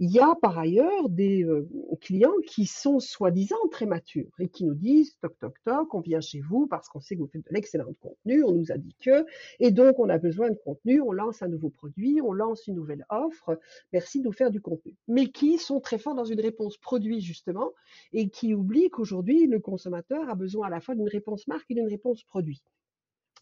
Il 0.00 0.10
y 0.10 0.18
a 0.18 0.34
par 0.42 0.58
ailleurs 0.58 1.08
des, 1.08 1.44
heu, 1.44 1.68
clients 2.00 2.34
qui 2.46 2.66
sont 2.66 2.98
soi-disant 3.00 3.56
très 3.70 3.86
matures 3.86 4.30
et 4.40 4.48
qui 4.48 4.64
nous 4.64 4.74
disent: 4.74 5.16
«Toc, 5.20 5.38
toc, 5.38 5.54
toc, 5.64 5.94
on 5.94 6.00
vient 6.00 6.20
chez 6.20 6.40
vous 6.40 6.66
parce 6.66 6.88
qu'on 6.88 7.00
sait 7.00 7.14
que 7.16 7.20
vous 7.20 7.28
faites 7.28 7.44
de 7.44 7.52
l'excellent 7.54 7.92
contenu, 8.00 8.42
on 8.44 8.52
nous 8.52 8.72
a 8.72 8.76
dit 8.78 8.94
que 9.00 9.24
et 9.60 9.70
donc 9.70 9.98
on 9.98 10.08
a 10.08 10.18
besoin 10.18 10.50
de 10.50 10.56
contenu, 10.64 11.00
on 11.00 11.12
lance 11.12 11.42
un 11.42 11.48
nouveau 11.48 11.70
produit, 11.70 12.20
on 12.22 12.32
lance 12.32 12.66
une 12.66 12.74
nouvelle 12.76 13.04
offre, 13.10 13.58
merci 13.92 14.20
de 14.20 14.26
nous 14.26 14.32
faire 14.32 14.50
du 14.50 14.60
contenu». 14.60 14.96
Mais 15.08 15.28
qui 15.28 15.58
sont 15.58 15.80
très 15.80 15.98
forts 15.98 16.14
dans 16.14 16.24
une 16.24 16.40
réponse 16.40 16.76
produit 16.78 17.20
justement 17.20 17.70
et 18.12 18.28
qui 18.28 18.54
oublient 18.54 18.90
qu'aujourd'hui 18.90 19.27
le 19.46 19.58
consommateur 19.58 20.28
a 20.28 20.34
besoin 20.34 20.66
à 20.66 20.70
la 20.70 20.80
fois 20.80 20.94
d'une 20.94 21.08
réponse 21.08 21.46
marque 21.46 21.70
et 21.70 21.74
d'une 21.74 21.88
réponse 21.88 22.22
produit. 22.24 22.62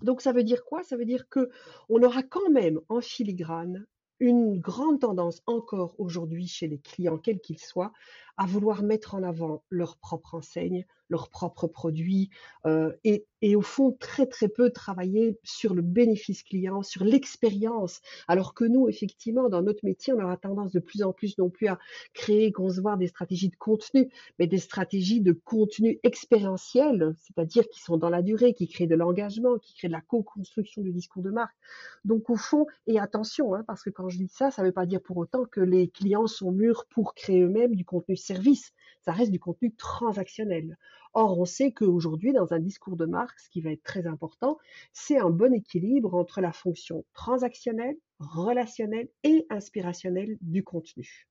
Donc 0.02 0.20
ça 0.20 0.32
veut 0.32 0.44
dire 0.44 0.64
quoi? 0.64 0.82
Ça 0.82 0.96
veut 0.96 1.04
dire 1.06 1.28
que 1.28 1.50
on 1.88 2.02
aura 2.02 2.22
quand 2.22 2.50
même 2.50 2.80
en 2.88 3.00
filigrane 3.00 3.86
une 4.18 4.58
grande 4.58 5.00
tendance 5.00 5.42
encore 5.46 5.94
aujourd'hui 5.98 6.46
chez 6.46 6.68
les 6.68 6.78
clients, 6.78 7.18
quels 7.18 7.40
qu'ils 7.40 7.58
soient, 7.58 7.92
à 8.36 8.46
vouloir 8.46 8.82
mettre 8.82 9.14
en 9.14 9.22
avant 9.22 9.62
leur 9.68 9.98
propre 9.98 10.34
enseigne, 10.34 10.86
leurs 11.08 11.28
propres 11.28 11.66
produits, 11.66 12.30
heu 12.66 12.98
et 13.04 13.26
et 13.42 13.56
au 13.56 13.60
fond 13.60 13.92
très 13.98 14.26
très 14.26 14.48
peu 14.48 14.70
travailler 14.70 15.38
sur 15.44 15.74
le 15.74 15.82
bénéfice 15.82 16.42
client, 16.42 16.82
sur 16.82 17.04
l'expérience, 17.04 18.00
alors 18.28 18.54
que 18.54 18.64
nous, 18.64 18.88
effectivement, 18.88 19.48
dans 19.48 19.62
notre 19.62 19.84
métier, 19.84 20.12
on 20.12 20.22
aura 20.22 20.36
tendance 20.36 20.72
de 20.72 20.80
plus 20.80 21.02
en 21.02 21.12
plus 21.12 21.36
non 21.38 21.50
plus 21.50 21.68
à 21.68 21.78
créer, 22.14 22.52
concevoir 22.52 22.96
des 22.96 23.08
stratégies 23.08 23.48
de 23.48 23.56
contenu, 23.56 24.08
mais 24.38 24.46
des 24.46 24.58
stratégies 24.58 25.20
de 25.20 25.32
contenu 25.32 26.00
expérientiel, 26.02 27.14
c'est-à-dire 27.18 27.68
qui 27.68 27.80
sont 27.80 27.96
dans 27.96 28.10
la 28.10 28.22
durée, 28.22 28.54
qui 28.54 28.68
créent 28.68 28.86
de 28.86 28.94
l'engagement, 28.94 29.58
qui 29.58 29.74
créent 29.74 29.88
de 29.88 29.92
la 29.92 30.00
co-construction 30.00 30.82
du 30.82 30.92
discours 30.92 31.22
de 31.22 31.30
marque. 31.30 31.56
Donc 32.04 32.30
au 32.30 32.36
fond, 32.36 32.66
et 32.86 32.98
attention, 32.98 33.54
hein, 33.54 33.64
parce 33.66 33.82
que 33.82 33.90
quand 33.90 34.08
je 34.08 34.18
dis 34.18 34.28
ça, 34.28 34.50
ça 34.50 34.62
ne 34.62 34.68
veut 34.68 34.72
pas 34.72 34.86
dire 34.86 35.02
pour 35.02 35.16
autant 35.16 35.44
que 35.44 35.60
les 35.60 35.88
clients 35.88 36.26
sont 36.26 36.52
mûrs 36.52 36.86
pour 36.86 37.14
créer 37.14 37.42
eux-mêmes 37.42 37.74
du 37.74 37.84
contenu 37.84 38.16
service. 38.16 38.72
Ça 39.02 39.12
reste 39.12 39.30
du 39.30 39.38
contenu 39.38 39.74
transactionnel. 39.74 40.76
Or, 41.18 41.38
on 41.38 41.46
sait 41.46 41.72
qu'aujourd'hui, 41.72 42.34
dans 42.34 42.52
un 42.52 42.58
discours 42.58 42.94
de 42.94 43.06
marque, 43.06 43.40
ce 43.40 43.48
qui 43.48 43.62
va 43.62 43.72
être 43.72 43.82
très 43.82 44.06
important, 44.06 44.58
c'est 44.92 45.16
un 45.18 45.30
bon 45.30 45.54
équilibre 45.54 46.14
entre 46.14 46.42
la 46.42 46.52
fonction 46.52 47.06
transactionnelle, 47.14 47.96
relationnelle 48.18 49.08
et 49.22 49.46
inspirationnelle 49.48 50.36
du 50.42 50.62
contenu. 50.62 51.26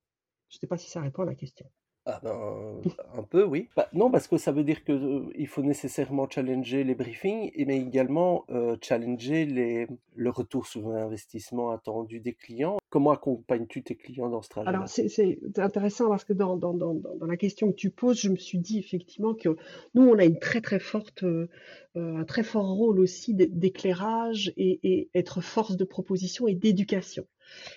Je 0.50 0.58
ne 0.58 0.60
sais 0.62 0.68
pas 0.68 0.80
si 0.80 0.90
ça 0.90 1.02
répond 1.02 1.22
à 1.22 1.26
la 1.28 1.36
question. 1.36 1.70
Ah 2.08 2.20
ben, 2.24 2.82
un 3.18 3.24
peu, 3.24 3.44
oui. 3.46 3.68
Bah, 3.76 3.90
non, 3.94 4.12
parce 4.12 4.28
que 4.28 4.38
ça 4.38 4.52
veut 4.52 4.64
dire 4.64 4.84
qu'il 4.84 4.94
euh, 4.94 5.46
faut 5.48 5.64
nécessairement 5.64 6.30
challenger 6.30 6.84
les 6.84 6.94
briefings, 6.94 7.52
mais 7.66 7.80
également 7.80 8.46
euh, 8.52 8.78
challenger 8.80 9.48
les, 9.48 9.88
le 10.16 10.30
retour 10.30 10.68
sur 10.68 10.88
l'investissement 10.90 11.72
attendu 11.72 12.20
des 12.20 12.34
clients. 12.34 12.78
Comment 12.92 13.10
accompagnes-tu 13.10 13.82
tes 13.82 13.96
clients 13.96 14.30
dans 14.30 14.44
ce 14.44 14.50
trajet 14.50 14.70
Alors, 14.70 14.88
c'est 14.88 15.40
intéressant 15.58 16.08
parce 16.08 16.24
que 16.24 16.34
dans, 16.34 16.58
dans, 16.58 16.76
dans, 16.76 16.94
dans, 16.94 17.26
la 17.26 17.38
question 17.38 17.72
que 17.72 17.76
tu 17.76 17.90
poses, 17.90 18.22
je 18.22 18.30
me 18.30 18.38
suis 18.38 18.60
dit 18.60 18.78
effectivement 18.78 19.34
que 19.34 19.50
nous, 19.96 20.04
on 20.08 20.20
a 20.20 20.26
une 20.26 20.38
très 20.38 20.62
très 20.62 20.80
forte, 20.80 21.24
euh, 21.24 21.48
un 21.96 22.24
très 22.24 22.44
fort 22.44 22.72
rôle 22.72 23.00
aussi 23.00 23.34
d'éclairage 23.34 24.54
et, 24.58 24.80
et 24.84 25.10
être 25.16 25.42
force 25.42 25.76
de 25.76 25.86
proposition 25.86 26.48
et 26.48 26.54
d'éducation. 26.54 27.26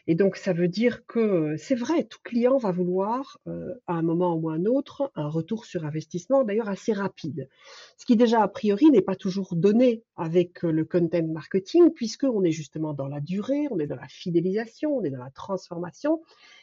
Et 0.07 0.15
donc, 0.15 0.37
ça 0.37 0.53
veut 0.53 0.69
dire 0.69 1.07
que 1.07 1.57
c'est 1.57 1.75
vrai, 1.75 2.05
tout 2.05 2.19
client 2.23 2.59
va 2.59 2.73
vouloir, 2.73 3.39
euh, 3.47 3.75
à 3.87 3.95
un 3.95 4.03
moment 4.03 4.35
ou 4.35 4.51
à 4.51 4.55
un 4.55 4.65
autre, 4.65 5.11
un 5.15 5.29
retour 5.29 5.65
sur 5.65 5.85
investissement, 5.85 6.45
d'ailleurs 6.45 6.69
assez 6.69 6.93
rapide. 6.93 7.49
Ce 7.97 8.07
qui 8.07 8.17
déjà, 8.17 8.43
a 8.43 8.49
priori, 8.49 8.91
n'est 8.91 9.03
pas 9.03 9.17
toujours 9.17 9.55
donné 9.55 10.03
avec 10.17 10.63
le 10.63 10.85
content 10.85 11.27
marketing, 11.27 11.93
puisqu'on 11.93 12.43
est 12.45 12.53
justement 12.53 12.95
dans 12.95 13.09
la 13.09 13.21
durée, 13.21 13.67
on 13.71 13.79
est 13.79 13.87
dans 13.87 13.97
la 13.97 14.09
fidélisation, 14.09 14.97
on 14.97 15.05
est 15.05 15.11
dans 15.11 15.23
la 15.23 15.31
transformation, 15.31 16.23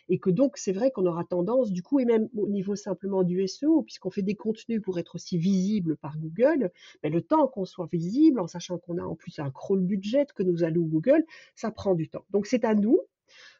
et 0.09 0.19
que 0.19 0.29
donc 0.29 0.57
c'est 0.57 0.71
vrai 0.71 0.91
qu'on 0.91 1.05
aura 1.05 1.23
tendance, 1.23 1.71
du 1.71 1.81
coup, 1.81 1.99
et 1.99 2.05
même 2.05 2.29
au 2.35 2.47
niveau 2.47 2.75
simplement 2.75 3.23
du 3.23 3.47
SEO, 3.47 3.83
puisqu'on 3.83 4.11
fait 4.11 4.21
des 4.21 4.35
contenus 4.35 4.81
pour 4.81 4.99
être 4.99 5.15
aussi 5.15 5.37
visible 5.37 5.97
par 5.97 6.17
Google, 6.17 6.71
mais 7.03 7.09
ben, 7.09 7.13
le 7.13 7.21
temps 7.21 7.47
qu'on 7.47 7.65
soit 7.65 7.87
visible, 7.91 8.39
en 8.39 8.47
sachant 8.47 8.77
qu'on 8.77 8.97
a 8.97 9.03
en 9.03 9.15
plus 9.15 9.39
un 9.39 9.51
crawl 9.51 9.81
budget 9.81 10.25
que 10.35 10.43
nous 10.43 10.63
alloue 10.63 10.85
Google, 10.85 11.25
ça 11.55 11.71
prend 11.71 11.95
du 11.95 12.09
temps. 12.09 12.25
Donc 12.31 12.45
c'est 12.47 12.65
à 12.65 12.75
nous 12.75 12.99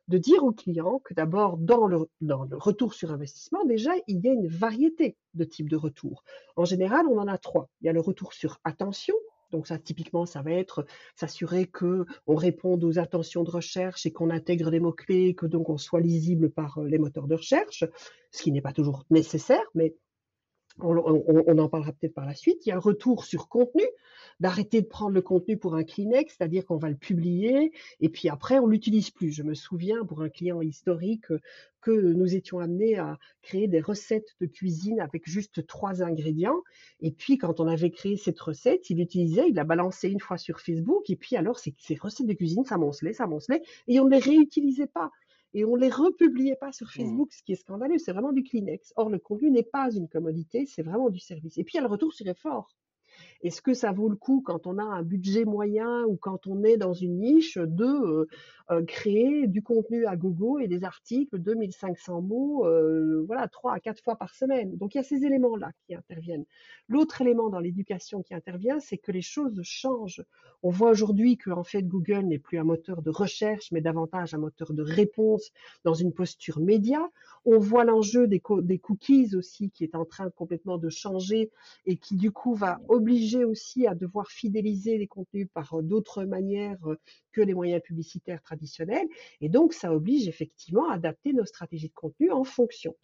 de 0.08 0.18
dire 0.18 0.44
aux 0.44 0.52
clients 0.52 1.00
que 1.04 1.14
d'abord, 1.14 1.58
dans 1.58 1.88
le, 1.88 2.08
dans 2.22 2.44
le 2.44 2.58
retour 2.58 2.94
sur 2.94 3.12
investissement, 3.12 3.66
déjà, 3.66 3.92
il 4.08 4.20
y 4.20 4.30
a 4.30 4.34
une 4.34 4.48
variété 4.48 5.18
de 5.34 5.44
types 5.44 5.70
de 5.70 5.76
retours. 5.76 6.24
En 6.56 6.66
général, 6.66 7.08
on 7.08 7.18
en 7.18 7.28
a 7.28 7.38
trois. 7.38 7.70
Il 7.82 7.88
y 7.88 7.90
a 7.90 7.94
le 7.94 8.02
retour 8.02 8.34
sur 8.34 8.60
attention, 8.64 9.16
donc 9.56 9.68
ça, 9.68 9.80
typiquement, 9.80 10.26
ça 10.26 10.42
va 10.42 10.52
être 10.52 10.86
s'assurer 11.16 11.66
que 11.66 12.06
on 12.28 12.36
réponde 12.36 12.84
aux 12.84 13.00
attentions 13.00 13.44
de 13.46 13.50
recherche 13.50 14.06
et 14.06 14.12
qu'on 14.12 14.30
intègre 14.30 14.70
des 14.70 14.82
mots-clés, 14.82 15.34
que 15.34 15.46
donc 15.46 15.70
on 15.70 15.78
soit 15.78 16.02
lisible 16.02 16.50
par 16.50 16.80
euh, 16.80 16.88
les 16.88 16.98
moteurs 16.98 17.28
de 17.28 17.36
recherche, 17.36 17.86
ce 18.32 18.44
qui 18.44 18.52
n'est 18.52 18.62
pas 18.62 18.74
toujours 18.74 19.06
nécessaire, 19.10 19.64
mais 19.74 19.96
on, 20.82 21.58
en 21.58 21.70
parlera 21.70 21.92
peut-être 21.94 22.14
par 22.14 22.26
la 22.26 22.36
suite. 22.36 22.66
Il 22.66 22.70
y 22.70 22.72
a 22.72 22.76
un 22.76 22.80
retour 22.80 23.24
sur 23.24 23.48
contenu, 23.48 23.84
d'arrêter 24.40 24.82
de 24.82 24.88
prendre 24.88 25.14
le 25.14 25.22
contenu 25.22 25.58
pour 25.58 25.76
un 25.76 25.84
Kleenex, 25.84 26.36
c'est-à-dire 26.38 26.66
qu'on 26.66 26.78
va 26.78 26.90
le 26.90 26.96
publier 26.96 27.72
et 28.02 28.10
puis 28.10 28.30
après 28.30 28.60
on 28.60 28.68
l'utilise 28.68 29.10
plus. 29.10 29.32
Je 29.32 29.44
me 29.44 29.54
souviens 29.54 30.04
pour 30.06 30.22
un 30.22 30.30
client 30.30 30.62
historique 30.62 31.28
que 31.82 31.92
nous 31.92 32.36
étions 32.36 32.60
amenés 32.60 32.98
à 32.98 33.18
créer 33.42 33.68
des 33.68 33.80
recettes 33.80 34.36
de 34.42 34.48
cuisine 34.48 35.00
avec 35.00 35.30
juste 35.30 35.66
trois 35.68 36.04
ingrédients 36.04 36.62
et 37.00 37.12
puis 37.12 37.38
quand 37.38 37.60
on 37.60 37.68
avait 37.68 37.92
créé 37.92 38.18
cette 38.18 38.40
recette, 38.40 38.90
il 38.90 38.98
l'utilisait, 38.98 39.48
il 39.48 39.56
la 39.56 39.64
balançait 39.64 40.12
une 40.12 40.20
fois 40.20 40.38
sur 40.38 40.60
Facebook 40.60 41.10
et 41.10 41.16
puis 41.16 41.38
alors 41.38 41.60
ces, 41.60 41.74
recettes 42.00 42.28
de 42.28 42.34
cuisine 42.34 42.66
s'amoncelait, 42.66 43.14
s'amoncelait 43.14 43.62
et 43.88 44.00
on 44.00 44.06
ne 44.06 44.12
les 44.12 44.20
réutilisait 44.20 44.88
pas 44.88 45.12
et 45.56 45.64
on 45.64 45.78
ne 45.78 45.82
les 45.82 45.90
republiait 45.90 46.58
pas 46.58 46.74
sur 46.74 46.88
mmh. 46.88 46.92
Facebook, 46.92 47.34
ce 47.34 47.42
qui 47.42 47.54
est 47.54 47.56
scandaleux. 47.56 47.98
C'est 47.98 48.12
vraiment 48.12 48.34
du 48.34 48.44
Kleenex. 48.44 48.94
Or, 48.98 49.10
le 49.10 49.20
contenu 49.20 49.50
n'est 49.50 49.64
pas 49.64 49.90
une 49.90 50.10
commodité, 50.10 50.66
c'est 50.66 50.84
vraiment 50.84 51.10
du 51.10 51.20
service. 51.20 51.58
Et 51.58 51.64
puis, 51.64 51.74
il 51.74 51.78
y 51.78 51.80
a 51.80 51.84
le 51.84 51.88
retour 51.88 52.14
sur 52.14 52.28
effort. 52.28 52.76
Est-ce 53.46 53.62
que 53.62 53.76
ça 53.76 53.92
vaut 53.92 54.10
le 54.10 54.16
coup 54.16 54.42
quand 54.44 54.66
on 54.66 54.80
a 54.80 54.84
un 54.84 55.04
budget 55.04 55.46
moyen 55.46 56.04
ou 56.06 56.16
quand 56.18 56.48
on 56.48 56.64
est 56.64 56.78
dans 56.78 56.94
une 56.94 57.20
niche 57.20 57.60
de 57.60 57.86
euh, 57.86 58.26
euh, 58.72 58.84
créer 58.84 59.46
du 59.46 59.62
contenu 59.62 60.08
à 60.08 60.16
gogo 60.16 60.58
et 60.58 60.68
des 60.68 60.84
articles 60.84 61.40
de 61.40 61.54
1500 61.54 62.24
mots, 62.24 62.66
euh, 62.66 63.24
voilà, 63.28 63.48
trois 63.48 63.74
à 63.74 63.80
quatre 63.80 64.04
fois 64.04 64.16
par 64.16 64.34
semaine? 64.34 64.76
Donc 64.78 64.96
il 64.96 64.98
y 64.98 65.02
a 65.02 65.04
ces 65.04 65.26
éléments-là 65.26 65.74
qui 65.86 65.94
interviennent. 65.94 66.46
L'autre 66.88 67.22
élément 67.22 67.50
dans 67.50 67.60
l'éducation 67.60 68.24
qui 68.24 68.34
intervient, 68.34 68.80
c'est 68.80 68.98
que 68.98 69.12
les 69.12 69.22
choses 69.22 69.62
changent. 69.62 70.26
On 70.64 70.72
voit 70.72 70.90
aujourd'hui 70.90 71.38
que 71.38 71.52
en 71.52 71.64
fait 71.64 71.84
Google 71.84 72.26
n'est 72.26 72.40
plus 72.40 72.58
un 72.58 72.64
moteur 72.64 73.04
de 73.04 73.12
recherche, 73.12 73.72
mais 73.72 73.82
davantage 73.82 74.34
un 74.34 74.40
moteur 74.40 74.74
de 74.74 74.82
réponse 74.82 75.52
dans 75.84 75.94
une 75.94 76.14
posture 76.14 76.60
média. 76.60 77.12
On 77.46 77.60
voit 77.60 77.84
l'enjeu 77.84 78.28
des, 78.28 78.42
des 78.64 78.80
cookies 78.80 79.36
aussi 79.36 79.70
qui 79.70 79.84
est 79.84 79.94
en 79.94 80.06
train 80.06 80.32
complètement 80.32 80.80
de 80.80 80.90
changer 80.90 81.52
et 81.86 81.98
qui 81.98 82.16
du 82.16 82.32
coup 82.32 82.56
va 82.56 82.80
obliger 82.90 83.35
aussi 83.44 83.88
à 83.88 83.96
devoir 83.96 84.32
fidéliser 84.32 84.98
les 84.98 85.08
contenus 85.08 85.48
par 85.54 85.82
d'autres 85.84 86.24
manières 86.24 86.78
que 87.32 87.42
les 87.42 87.54
moyens 87.54 87.82
publicitaires 87.84 88.42
traditionnels. 88.42 89.08
Et 89.42 89.50
donc, 89.50 89.74
ça 89.74 89.94
oblige 89.94 90.28
effectivement 90.28 90.90
à 90.90 90.96
adapter 90.96 91.34
nos 91.34 91.46
stratégies 91.46 91.90
de 91.90 91.94
contenu 91.94 92.32
en 92.32 92.44
fonction. 92.44 92.96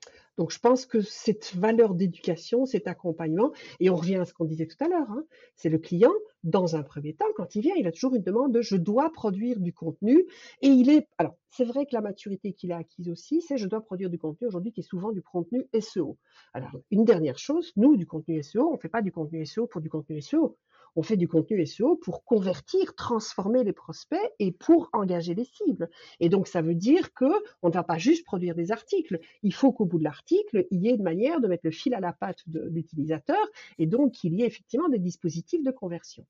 Donc, 0.41 0.49
je 0.49 0.57
pense 0.57 0.87
que 0.87 1.01
cette 1.01 1.53
valeur 1.53 1.93
d'éducation, 1.93 2.65
cet 2.65 2.87
accompagnement, 2.87 3.51
et 3.79 3.91
on 3.91 3.95
revient 3.95 4.15
à 4.15 4.25
ce 4.25 4.33
qu'on 4.33 4.45
disait 4.45 4.65
tout 4.65 4.83
à 4.83 4.87
l'heure, 4.87 5.11
hein, 5.11 5.23
c'est 5.55 5.69
le 5.69 5.77
client, 5.77 6.13
dans 6.43 6.75
un 6.75 6.81
premier 6.81 7.13
temps, 7.13 7.27
quand 7.35 7.53
il 7.53 7.61
vient, 7.61 7.75
il 7.77 7.85
a 7.85 7.91
toujours 7.91 8.15
une 8.15 8.23
demande 8.23 8.51
de 8.51 8.59
je 8.59 8.75
dois 8.75 9.11
produire 9.11 9.59
du 9.59 9.71
contenu. 9.71 10.25
Et 10.63 10.69
il 10.69 10.89
est, 10.89 11.07
alors, 11.19 11.35
c'est 11.51 11.63
vrai 11.63 11.85
que 11.85 11.93
la 11.93 12.01
maturité 12.01 12.53
qu'il 12.53 12.71
a 12.71 12.77
acquise 12.77 13.07
aussi, 13.07 13.41
c'est 13.41 13.59
je 13.59 13.67
dois 13.67 13.81
produire 13.81 14.09
du 14.09 14.17
contenu 14.17 14.47
aujourd'hui 14.47 14.71
qui 14.71 14.79
est 14.79 14.83
souvent 14.83 15.11
du 15.11 15.21
contenu 15.21 15.67
SEO. 15.79 16.17
Alors, 16.55 16.71
une 16.89 17.05
dernière 17.05 17.37
chose, 17.37 17.71
nous, 17.75 17.95
du 17.95 18.07
contenu 18.07 18.41
SEO, 18.41 18.67
on 18.67 18.73
ne 18.73 18.79
fait 18.79 18.89
pas 18.89 19.03
du 19.03 19.11
contenu 19.11 19.45
SEO 19.45 19.67
pour 19.67 19.79
du 19.79 19.91
contenu 19.91 20.23
SEO 20.23 20.57
on 20.95 21.03
fait 21.03 21.17
du 21.17 21.27
contenu 21.27 21.65
SEO 21.65 21.95
pour 21.95 22.23
convertir, 22.23 22.95
transformer 22.95 23.63
les 23.63 23.73
prospects 23.73 24.19
et 24.39 24.51
pour 24.51 24.89
engager 24.93 25.33
les 25.33 25.45
cibles. 25.45 25.89
Et 26.19 26.29
donc, 26.29 26.47
ça 26.47 26.61
veut 26.61 26.75
dire 26.75 27.13
que 27.13 27.25
on 27.61 27.69
ne 27.69 27.73
va 27.73 27.83
pas 27.83 27.97
juste 27.97 28.25
produire 28.25 28.55
des 28.55 28.71
articles. 28.71 29.19
Il 29.43 29.53
faut 29.53 29.71
qu'au 29.71 29.85
bout 29.85 29.99
de 29.99 30.03
l'article, 30.03 30.67
il 30.71 30.81
y 30.81 30.89
ait 30.89 30.95
une 30.95 31.03
manière 31.03 31.41
de 31.41 31.47
mettre 31.47 31.65
le 31.65 31.71
fil 31.71 31.93
à 31.93 31.99
la 31.99 32.13
patte 32.13 32.47
de 32.47 32.61
l'utilisateur 32.69 33.41
et 33.79 33.85
donc 33.85 34.13
qu'il 34.13 34.33
y 34.33 34.43
ait 34.43 34.47
effectivement 34.47 34.89
des 34.89 34.99
dispositifs 34.99 35.63
de 35.63 35.71
conversion. 35.71 36.25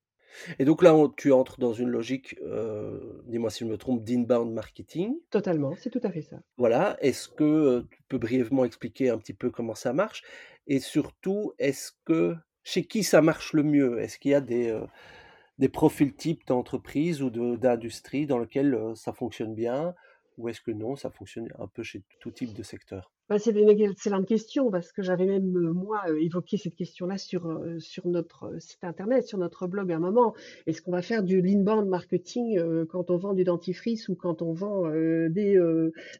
Et 0.60 0.66
donc 0.66 0.82
là, 0.82 0.96
tu 1.18 1.32
entres 1.32 1.60
dans 1.60 1.74
une 1.74 1.90
logique, 1.90 2.36
euh, 2.42 3.22
dis-moi 3.26 3.50
si 3.50 3.66
je 3.66 3.70
me 3.70 3.78
trompe, 3.78 4.04
d'inbound 4.04 4.54
marketing. 4.54 5.16
Totalement, 5.30 5.76
c'est 5.78 5.90
tout 5.90 6.00
à 6.04 6.12
fait 6.12 6.22
ça. 6.22 6.38
Voilà. 6.58 6.98
Est-ce 7.02 7.28
que 7.28 7.44
euh, 7.44 7.82
tu 7.92 8.02
peux 8.08 8.18
brièvement 8.18 8.66
expliquer 8.66 9.10
un 9.10 9.18
petit 9.18 9.34
peu 9.34 9.50
comment 9.50 9.76
ça 9.76 9.94
marche? 9.94 10.24
Et 10.68 10.80
surtout, 10.80 11.54
est-ce 11.60 11.92
que 12.06 12.36
chez 12.64 12.86
qui 12.86 13.04
ça 13.04 13.22
marche 13.22 13.54
le 13.54 13.64
mieux? 13.64 14.00
Est-ce 14.02 14.20
qu'il 14.20 14.32
y 14.32 14.36
a 14.36 14.42
des, 14.42 14.70
euh, 14.70 15.70
profils 15.70 16.14
types 16.16 16.46
d'entreprise 16.48 17.22
ou 17.22 17.30
d'industrie 17.58 18.26
dans 18.28 18.40
lesquels 18.40 18.74
euh, 18.76 18.96
ça 18.96 19.14
fonctionne 19.14 19.56
bien? 19.56 19.96
Ou 20.38 20.50
est-ce 20.50 20.62
que 20.62 20.72
non, 20.72 20.96
ça 20.96 21.12
fonctionne 21.12 21.50
un 21.60 21.68
peu 21.68 21.84
chez 21.84 22.04
tout 22.20 22.32
type 22.32 22.54
de 22.54 22.64
secteur? 22.64 23.12
Bah, 23.32 23.40
c'est 23.40 23.52
une 23.52 23.70
excellente 23.70 24.28
question 24.28 24.70
parce 24.72 24.92
que 24.92 25.02
j'avais 25.02 25.26
même 25.26 25.56
euh, 25.56 25.72
moi 25.72 26.02
euh, 26.10 26.22
évoqué 26.22 26.58
cette 26.58 26.76
question-là 26.76 27.18
sur 27.18 27.48
euh, 27.48 27.80
sur 27.80 28.06
notre 28.06 28.52
site 28.60 28.84
internet, 28.84 29.26
sur 29.26 29.38
notre 29.38 29.68
blog 29.68 29.90
à 29.90 29.96
un 29.96 30.00
moment. 30.00 30.34
Est-ce 30.68 30.82
qu'on 30.82 30.92
va 30.92 31.02
faire 31.02 31.24
du 31.24 31.42
l'inbound 31.42 31.88
marketing 31.88 32.60
quand 32.88 33.10
on 33.10 33.16
vend 33.16 33.34
du 33.34 33.46
dentifrice 33.46 34.10
ou 34.10 34.16
quand 34.16 34.42
on 34.42 34.52
vend 34.52 34.90
des 35.30 35.58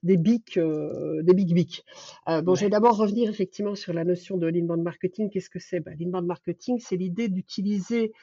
des 0.04 0.16
bics 0.16 0.58
des 0.58 1.34
big 1.34 1.54
bics 1.54 1.84
Bon, 2.28 2.56
je 2.56 2.62
vais 2.62 2.70
d'abord 2.70 2.96
revenir 2.96 3.30
effectivement 3.30 3.76
sur 3.76 3.92
la 3.92 4.06
notion 4.06 4.38
de 4.38 4.48
l'inbound 4.48 4.82
marketing. 4.82 5.30
Qu'est-ce 5.30 5.50
que 5.50 5.60
c'est? 5.60 5.82
Bah, 5.82 5.92
L'inbound 6.00 6.26
marketing, 6.26 6.80
c'est 6.80 6.96
l'idée 6.96 7.28
d'utiliser 7.28 8.14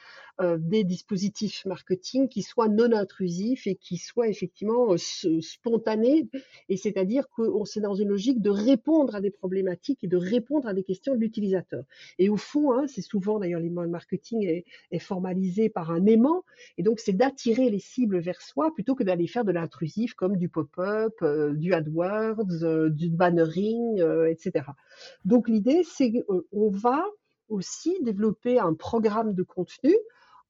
des 0.57 0.85
dispositifs 0.85 1.65
marketing 1.65 2.29
qui 2.29 2.43
soient 2.43 2.69
non 2.69 2.93
intrusifs 2.93 3.67
et 3.67 3.75
qui 3.75 3.97
soient 3.97 4.29
effectivement 4.29 4.95
spontanés. 4.97 6.29
Et 6.69 6.77
c'est-à-dire 6.77 7.29
qu'on 7.29 7.65
c'est 7.65 7.81
dans 7.81 7.95
une 7.95 8.09
logique 8.09 8.41
de 8.41 8.49
répondre 8.79 9.13
à 9.13 9.19
des 9.19 9.29
problématiques 9.29 10.03
et 10.05 10.07
de 10.07 10.15
répondre 10.15 10.67
à 10.67 10.73
des 10.73 10.83
questions 10.83 11.13
de 11.13 11.19
l'utilisateur. 11.19 11.83
Et 12.17 12.29
au 12.29 12.37
fond, 12.37 12.71
hein, 12.71 12.85
c'est 12.87 13.01
souvent 13.01 13.39
d'ailleurs 13.39 13.59
l'email 13.59 13.89
marketing 13.89 14.63
est, 14.91 14.99
formalisé 14.99 15.69
par 15.69 15.91
un 15.91 16.05
aimant, 16.05 16.43
et 16.77 16.83
donc 16.83 16.99
c'est 16.99 17.13
d'attirer 17.13 17.69
les 17.69 17.79
cibles 17.79 18.19
vers 18.19 18.41
soi 18.41 18.73
plutôt 18.73 18.95
que 18.95 19.03
d'aller 19.03 19.27
faire 19.27 19.45
de 19.45 19.51
l'intrusif 19.51 20.13
comme 20.13 20.37
du 20.37 20.49
pop-up, 20.49 21.13
euh, 21.21 21.53
du 21.53 21.73
AdWords, 21.73 22.63
euh, 22.63 22.89
du 22.89 23.09
bannering, 23.09 24.01
euh, 24.01 24.29
etc. 24.29 24.65
Donc 25.25 25.49
l'idée, 25.49 25.83
c'est 25.83 26.11
qu'on 26.11 26.69
va 26.69 27.03
aussi 27.49 27.97
développer 28.01 28.59
un 28.59 28.73
programme 28.73 29.33
de 29.33 29.43
contenu 29.43 29.95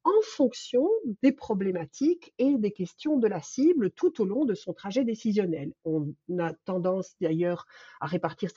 en 0.04 0.22
fonction 0.24 0.88
des 1.22 1.32
problématiques 1.32 2.34
et 2.38 2.58
des 2.58 2.72
questions 2.72 3.18
de 3.18 3.28
la 3.28 3.42
cible 3.42 3.92
tout 3.92 4.22
au 4.22 4.26
long 4.26 4.46
de 4.46 4.54
son 4.54 4.74
trajet 4.74 5.04
décisionnel. 5.04 5.74
On 5.84 6.14
a 6.40 6.54
tendance 6.66 7.16
d'ailleurs 7.20 7.66
à 8.00 8.08
répartir 8.08 8.52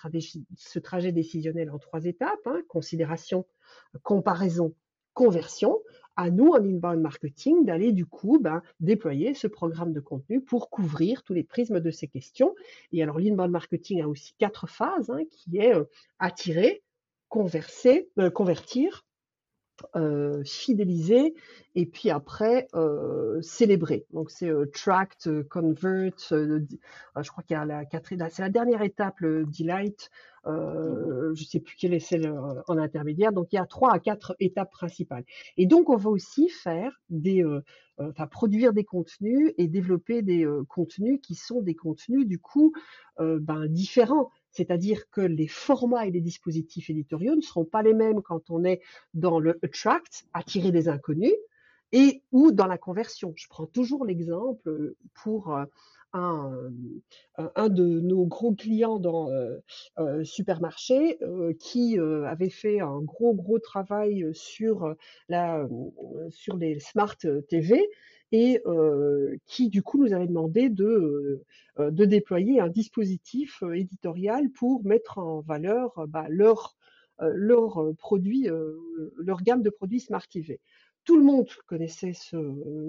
ce 0.57 0.79
trajet 0.79 1.13
décisionnel 1.13 1.71
en 1.71 1.79
trois 1.79 2.05
étapes, 2.05 2.47
hein, 2.47 2.63
considération, 2.69 3.47
comparaison, 4.03 4.75
conversion. 5.15 5.81
À 6.15 6.31
nous, 6.31 6.49
en 6.49 6.63
inbound 6.63 7.01
marketing, 7.01 7.65
d'aller 7.65 7.93
du 7.93 8.05
coup 8.05 8.39
ben, 8.39 8.63
déployer 8.81 9.33
ce 9.33 9.47
programme 9.47 9.95
de 9.95 10.01
contenu 10.01 10.43
pour 10.43 10.69
couvrir 10.69 11.23
tous 11.23 11.33
les 11.33 11.43
prismes 11.43 11.81
de 11.81 11.91
ces 11.91 12.07
questions. 12.07 12.55
Et 12.93 13.03
alors, 13.03 13.19
l'inbound 13.19 13.51
marketing 13.51 14.03
a 14.03 14.09
aussi 14.09 14.35
quatre 14.37 14.69
phases, 14.69 15.09
hein, 15.11 15.23
qui 15.31 15.57
est 15.57 15.75
euh, 15.75 15.85
attirer, 16.19 16.83
converser, 17.29 18.11
euh, 18.19 18.29
convertir, 18.29 19.07
euh, 19.97 20.43
fidéliser 20.45 21.35
et 21.75 21.87
puis 21.87 22.11
après 22.11 22.69
euh, 22.75 23.41
célébrer. 23.43 24.07
Donc 24.13 24.31
c'est 24.31 24.49
euh, 24.49 24.67
tract, 24.67 25.29
convert, 25.49 26.13
je 26.31 27.31
crois 27.31 27.43
qu'il 27.45 27.55
y 27.55 27.59
a 27.59 27.65
la 27.65 27.85
c'est 28.31 28.43
la 28.43 28.49
dernière 28.49 28.83
étape, 28.83 29.21
le 29.21 29.45
delight. 29.47 30.11
Je 30.45 31.45
sais 31.45 31.61
plus 31.61 31.77
quelle 31.77 31.95
est 31.95 32.01
celle 32.01 32.31
en 32.31 32.77
intermédiaire. 32.79 33.33
Donc 33.33 33.53
il 33.53 33.57
y 33.57 33.59
a 33.59 33.67
trois 33.67 33.93
à 33.93 33.99
quatre 33.99 34.35
étapes 34.41 34.73
principales. 34.73 35.25
Et 35.57 35.67
donc 35.67 35.89
on 35.89 35.97
va 35.97 36.11
aussi 36.11 36.49
faire 36.49 37.01
des, 37.11 37.45
produire 38.31 38.73
des 38.73 38.85
contenus 38.85 39.53
et 39.57 39.69
développer 39.69 40.23
des 40.23 40.47
contenus 40.69 41.21
qui 41.23 41.37
sont 41.37 41.63
des 41.63 41.75
contenus 41.75 42.27
du 42.27 42.39
coup 42.39 42.73
ben, 43.19 43.67
différents 43.69 44.31
c'est-à-dire 44.53 45.11
que 45.11 45.21
les 45.21 45.49
formats 45.49 46.07
et 46.07 46.11
les 46.11 46.21
dispositifs 46.21 46.91
éditoriaux 46.91 47.35
ne 47.35 47.41
seront 47.41 47.65
pas 47.65 47.83
les 47.83 47.95
mêmes 47.95 48.23
quand 48.23 48.51
on 48.51 48.65
est 48.65 48.81
dans 49.15 49.41
le 49.41 49.59
attract, 49.63 50.27
attirer 50.35 50.71
des 50.71 50.89
inconnus, 50.89 51.35
et 51.93 52.23
ou 52.33 52.53
dans 52.53 52.67
la 52.67 52.79
conversion. 52.79 53.33
Je 53.37 53.47
prends 53.49 53.67
toujours 53.67 54.05
l'exemple 54.05 54.69
euh, 54.69 54.97
pour 55.15 55.55
euh, 55.55 55.65
un, 56.15 56.53
euh, 57.39 57.49
un, 57.55 57.69
de 57.69 58.01
nos 58.01 58.27
gros 58.27 58.55
clients 58.55 58.99
dans 58.99 59.31
supermarché 60.25 61.19
qui 61.59 61.99
avait 61.99 62.51
fait 62.51 62.81
un 62.81 63.01
gros 63.01 63.35
gros 63.35 63.59
travail 63.59 64.27
sur 64.35 64.95
la 65.31 65.67
sur 66.29 66.59
les 66.59 66.81
smart 66.81 67.17
TV 67.49 67.89
et 68.31 68.63
qui 69.47 69.71
du 69.71 69.83
coup 69.83 70.05
nous 70.05 70.13
avait 70.13 70.27
demandé 70.27 70.69
de, 70.69 71.43
de 71.79 72.05
déployer 72.05 72.61
un 72.61 72.69
dispositif 72.69 73.63
éditorial 73.75 74.51
pour 74.51 74.85
mettre 74.85 75.17
en 75.17 75.41
valeur 75.41 75.95
bah, 76.09 76.27
leur, 76.29 76.77
leur 77.19 77.95
gamme 79.43 79.63
de 79.63 79.71
produits 79.71 80.01
Smart 80.01 80.29
TV. 80.29 80.61
Tout 81.05 81.19
le 81.19 81.25
monde 81.25 81.49
connaissait 81.67 82.13
ce, 82.13 82.37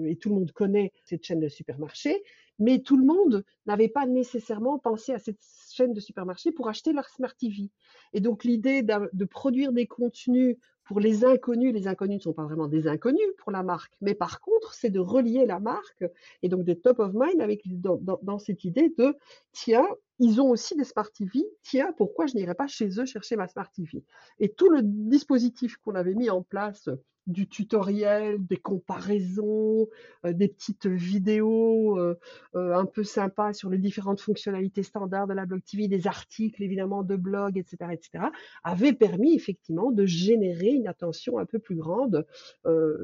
et 0.06 0.16
tout 0.16 0.28
le 0.28 0.36
monde 0.36 0.52
connaît 0.52 0.92
cette 1.04 1.24
chaîne 1.24 1.40
de 1.40 1.48
supermarché, 1.48 2.22
mais 2.58 2.80
tout 2.80 2.96
le 2.96 3.04
monde 3.04 3.44
n'avait 3.66 3.88
pas 3.88 4.06
nécessairement 4.06 4.78
pensé 4.78 5.12
à 5.12 5.18
cette 5.18 5.40
chaîne 5.70 5.92
de 5.92 6.00
supermarché 6.00 6.52
pour 6.52 6.68
acheter 6.68 6.92
leur 6.92 7.08
Smart 7.08 7.34
TV. 7.34 7.70
Et 8.12 8.20
donc 8.20 8.44
l'idée 8.44 8.82
de 8.82 9.24
produire 9.24 9.72
des 9.72 9.86
contenus 9.86 10.56
pour 10.84 11.00
les 11.00 11.24
inconnus, 11.24 11.72
les 11.72 11.88
inconnus 11.88 12.18
ne 12.18 12.22
sont 12.22 12.32
pas 12.32 12.44
vraiment 12.44 12.68
des 12.68 12.86
inconnus 12.86 13.26
pour 13.38 13.50
la 13.50 13.62
marque, 13.62 13.94
mais 14.00 14.14
par 14.14 14.40
contre, 14.40 14.74
c'est 14.74 14.90
de 14.90 15.00
relier 15.00 15.46
la 15.46 15.58
marque 15.58 16.04
et 16.42 16.48
donc 16.48 16.64
des 16.64 16.78
top 16.78 16.98
of 16.98 17.12
mind 17.14 17.40
avec 17.40 17.62
dans, 17.64 18.38
cette 18.38 18.64
idée 18.64 18.92
de 18.98 19.16
tiens, 19.52 19.86
ils 20.18 20.40
ont 20.40 20.50
aussi 20.50 20.76
des 20.76 20.84
Smart 20.84 21.10
TV, 21.10 21.44
tiens, 21.62 21.92
pourquoi 21.96 22.26
je 22.26 22.34
n'irai 22.34 22.54
pas 22.54 22.66
chez 22.66 23.00
eux 23.00 23.06
chercher 23.06 23.36
ma 23.36 23.48
Smart 23.48 23.70
TV 23.70 24.04
Et 24.38 24.48
tout 24.48 24.70
le 24.70 24.80
dispositif 24.82 25.76
qu'on 25.78 25.94
avait 25.94 26.14
mis 26.14 26.30
en 26.30 26.42
place 26.42 26.88
du 27.26 27.48
tutoriel, 27.48 28.44
des 28.44 28.56
comparaisons, 28.56 29.88
euh, 30.26 30.32
des 30.32 30.48
petites 30.48 30.86
vidéos 30.86 31.98
euh, 31.98 32.18
euh, 32.54 32.74
un 32.76 32.84
peu 32.84 33.02
sympas 33.02 33.52
sur 33.52 33.70
les 33.70 33.78
différentes 33.78 34.20
fonctionnalités 34.20 34.82
standards 34.82 35.26
de 35.26 35.32
la 35.32 35.46
Blog 35.46 35.62
TV, 35.64 35.88
des 35.88 36.06
articles 36.06 36.62
évidemment 36.62 37.02
de 37.02 37.16
blog, 37.16 37.56
etc., 37.56 37.92
etc., 37.92 38.26
avait 38.62 38.92
permis 38.92 39.34
effectivement 39.34 39.90
de 39.90 40.04
générer 40.04 40.68
une 40.68 40.86
attention 40.86 41.38
un 41.38 41.46
peu 41.46 41.58
plus 41.58 41.76
grande 41.76 42.26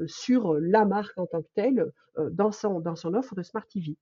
sur 0.07 0.53
la 0.55 0.85
marque 0.85 1.17
en 1.17 1.25
tant 1.25 1.41
que 1.41 1.47
telle 1.55 1.91
dans, 2.31 2.51
son, 2.51 2.79
dans 2.79 2.95
son 2.95 3.13
offre 3.13 3.35
de 3.35 3.43
Smart 3.43 3.65
TV. 3.65 3.95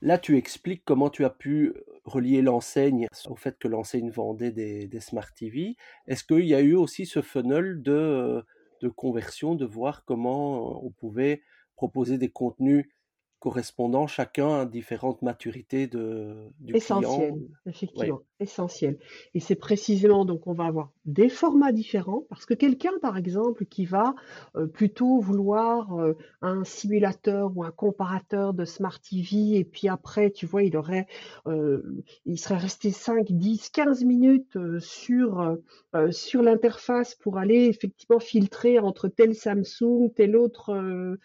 Là, 0.00 0.18
tu 0.18 0.36
expliques 0.36 0.82
comment 0.84 1.10
tu 1.10 1.24
as 1.24 1.30
pu 1.30 1.74
relier 2.04 2.42
l'enseigne 2.42 3.06
au 3.28 3.36
fait 3.36 3.58
que 3.58 3.68
l'enseigne 3.68 4.10
vendait 4.10 4.52
des, 4.52 4.86
des 4.86 5.00
Smart 5.00 5.32
TV. 5.34 5.76
Est-ce 6.06 6.24
qu'il 6.24 6.46
y 6.46 6.54
a 6.54 6.60
eu 6.60 6.74
aussi 6.74 7.06
ce 7.06 7.22
funnel 7.22 7.82
de 7.82 8.44
de 8.80 8.88
conversion, 8.88 9.54
de 9.54 9.64
voir 9.64 10.04
comment 10.04 10.84
on 10.84 10.90
pouvait 10.90 11.42
proposer 11.76 12.18
des 12.18 12.28
contenus 12.28 12.86
correspondant 13.38 14.06
chacun 14.06 14.60
à 14.60 14.66
différentes 14.66 15.22
maturités 15.22 15.86
de, 15.86 16.50
du 16.60 16.74
Essentiel, 16.74 17.34
effectivement, 17.66 18.20
essentiel. 18.40 18.98
Et 19.34 19.40
c'est 19.40 19.54
précisément, 19.54 20.24
donc 20.24 20.46
on 20.46 20.52
va 20.52 20.64
avoir 20.64 20.90
des 21.04 21.28
formats 21.28 21.72
différents, 21.72 22.24
parce 22.28 22.46
que 22.46 22.54
quelqu'un, 22.54 22.92
par 23.00 23.16
exemple, 23.16 23.64
qui 23.66 23.84
va 23.84 24.14
euh, 24.56 24.66
plutôt 24.66 25.20
vouloir 25.20 25.98
euh, 25.98 26.16
un 26.42 26.64
simulateur 26.64 27.52
ou 27.56 27.64
un 27.64 27.70
comparateur 27.70 28.54
de 28.54 28.64
Smart 28.64 28.98
TV, 29.00 29.58
et 29.58 29.64
puis 29.64 29.88
après, 29.88 30.30
tu 30.30 30.46
vois, 30.46 30.62
il 30.62 30.76
aurait, 30.76 31.06
euh, 31.46 32.02
il 32.26 32.38
serait 32.38 32.56
resté 32.56 32.90
5, 32.90 33.30
10, 33.30 33.70
15 33.70 34.04
minutes 34.04 34.58
sur, 34.80 35.56
sur 36.10 36.42
l'interface 36.42 37.14
pour 37.14 37.38
aller 37.38 37.66
effectivement 37.66 38.18
filtrer 38.18 38.78
entre 38.78 39.08
tel 39.08 39.34
Samsung, 39.34 40.10
telle 40.14 40.36
autre 40.36 41.16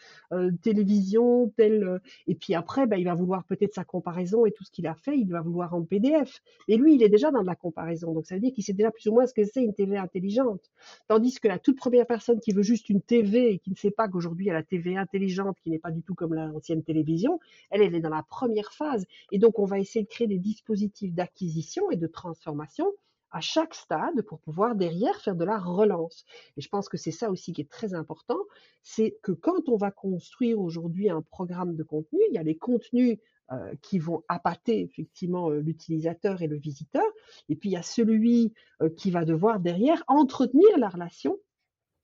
télévision, 0.62 1.52
tel 1.58 2.00
et 2.28 2.36
puis 2.36 2.54
après, 2.54 2.88
bah, 2.88 2.98
il 2.98 3.06
va 3.06 3.16
vouloir 3.16 3.44
peut-être 3.44 3.74
sa 3.74 3.84
comparaison 3.84 4.46
et 4.46 4.52
tout 4.52 4.64
ce 4.64 4.72
qu'il 4.72 4.88
a 4.88 4.96
fait, 4.96 5.18
il 5.18 5.30
va 5.30 5.42
vouloir 5.42 5.74
en 5.74 5.84
PDF. 5.84 6.42
Et 6.68 6.78
lui, 6.78 6.99
il 7.00 7.04
est 7.04 7.10
déjà 7.10 7.32
dans 7.32 7.42
de 7.42 7.48
la 7.48 7.56
comparaison. 7.56 8.14
Donc 8.14 8.26
ça 8.26 8.36
veut 8.36 8.42
dire 8.42 8.54
qu'il 8.54 8.64
sait 8.64 8.74
déjà 8.74 8.92
plus 8.92 9.08
ou 9.08 9.14
moins 9.14 9.26
ce 9.26 9.34
que 9.34 9.44
c'est 9.46 9.64
une 9.64 9.74
TV 9.74 9.98
intelligente. 9.98 10.70
Tandis 11.08 11.40
que 11.40 11.48
la 11.48 11.60
toute 11.60 11.78
première 11.78 12.06
personne 12.06 12.40
qui 12.40 12.52
veut 12.52 12.62
juste 12.62 12.90
une 12.90 13.02
TV 13.02 13.54
et 13.54 13.60
qui 13.60 13.72
ne 13.72 13.76
sait 13.76 13.92
pas 13.92 14.08
qu'aujourd'hui 14.08 14.46
il 14.46 14.48
y 14.50 14.52
a 14.52 14.56
la 14.56 14.64
TV 14.64 14.98
intelligente 14.98 15.58
qui 15.64 15.70
n'est 15.70 15.80
pas 15.80 15.92
du 15.92 16.02
tout 16.04 16.16
comme 16.16 16.34
l'ancienne 16.34 16.84
télévision, 16.84 17.40
elle, 17.70 17.82
elle 17.82 17.96
est 17.96 18.02
dans 18.02 18.10
la 18.10 18.24
première 18.24 18.74
phase. 18.74 19.06
Et 19.32 19.40
donc 19.40 19.60
on 19.60 19.66
va 19.66 19.80
essayer 19.80 20.04
de 20.04 20.10
créer 20.10 20.28
des 20.28 20.40
dispositifs 20.40 21.14
d'acquisition 21.14 21.90
et 21.92 21.96
de 21.96 22.08
transformation 22.08 22.92
à 23.32 23.42
chaque 23.42 23.76
stade 23.76 24.22
pour 24.24 24.40
pouvoir 24.40 24.76
derrière 24.76 25.20
faire 25.22 25.36
de 25.36 25.46
la 25.46 25.60
relance. 25.60 26.26
Et 26.58 26.62
je 26.62 26.70
pense 26.70 26.90
que 26.90 26.98
c'est 26.98 27.12
ça 27.12 27.30
aussi 27.30 27.54
qui 27.54 27.62
est 27.62 27.70
très 27.70 27.94
important, 27.94 28.40
c'est 28.82 29.18
que 29.22 29.32
quand 29.32 29.70
on 29.70 29.78
va 29.78 29.92
construire 29.92 30.60
aujourd'hui 30.60 31.10
un 31.10 31.22
programme 31.22 31.76
de 31.76 31.84
contenu, 31.84 32.20
il 32.30 32.34
y 32.34 32.38
a 32.38 32.44
les 32.44 32.58
contenus 32.58 33.20
euh, 33.52 33.74
qui 33.82 33.98
vont 33.98 34.24
appâter 34.28 34.80
effectivement 34.82 35.50
euh, 35.50 35.60
l'utilisateur 35.60 36.44
et 36.44 36.48
le 36.48 36.56
visiteur, 36.56 37.06
et 37.50 37.56
puis 37.56 37.70
il 37.70 37.74
y 37.74 37.78
a 37.78 37.82
celui 37.82 38.54
euh, 38.84 38.90
qui 38.90 39.10
va 39.10 39.26
devoir 39.26 39.60
derrière 39.60 40.04
entretenir 40.08 40.78
la 40.78 40.88
relation 40.88 41.40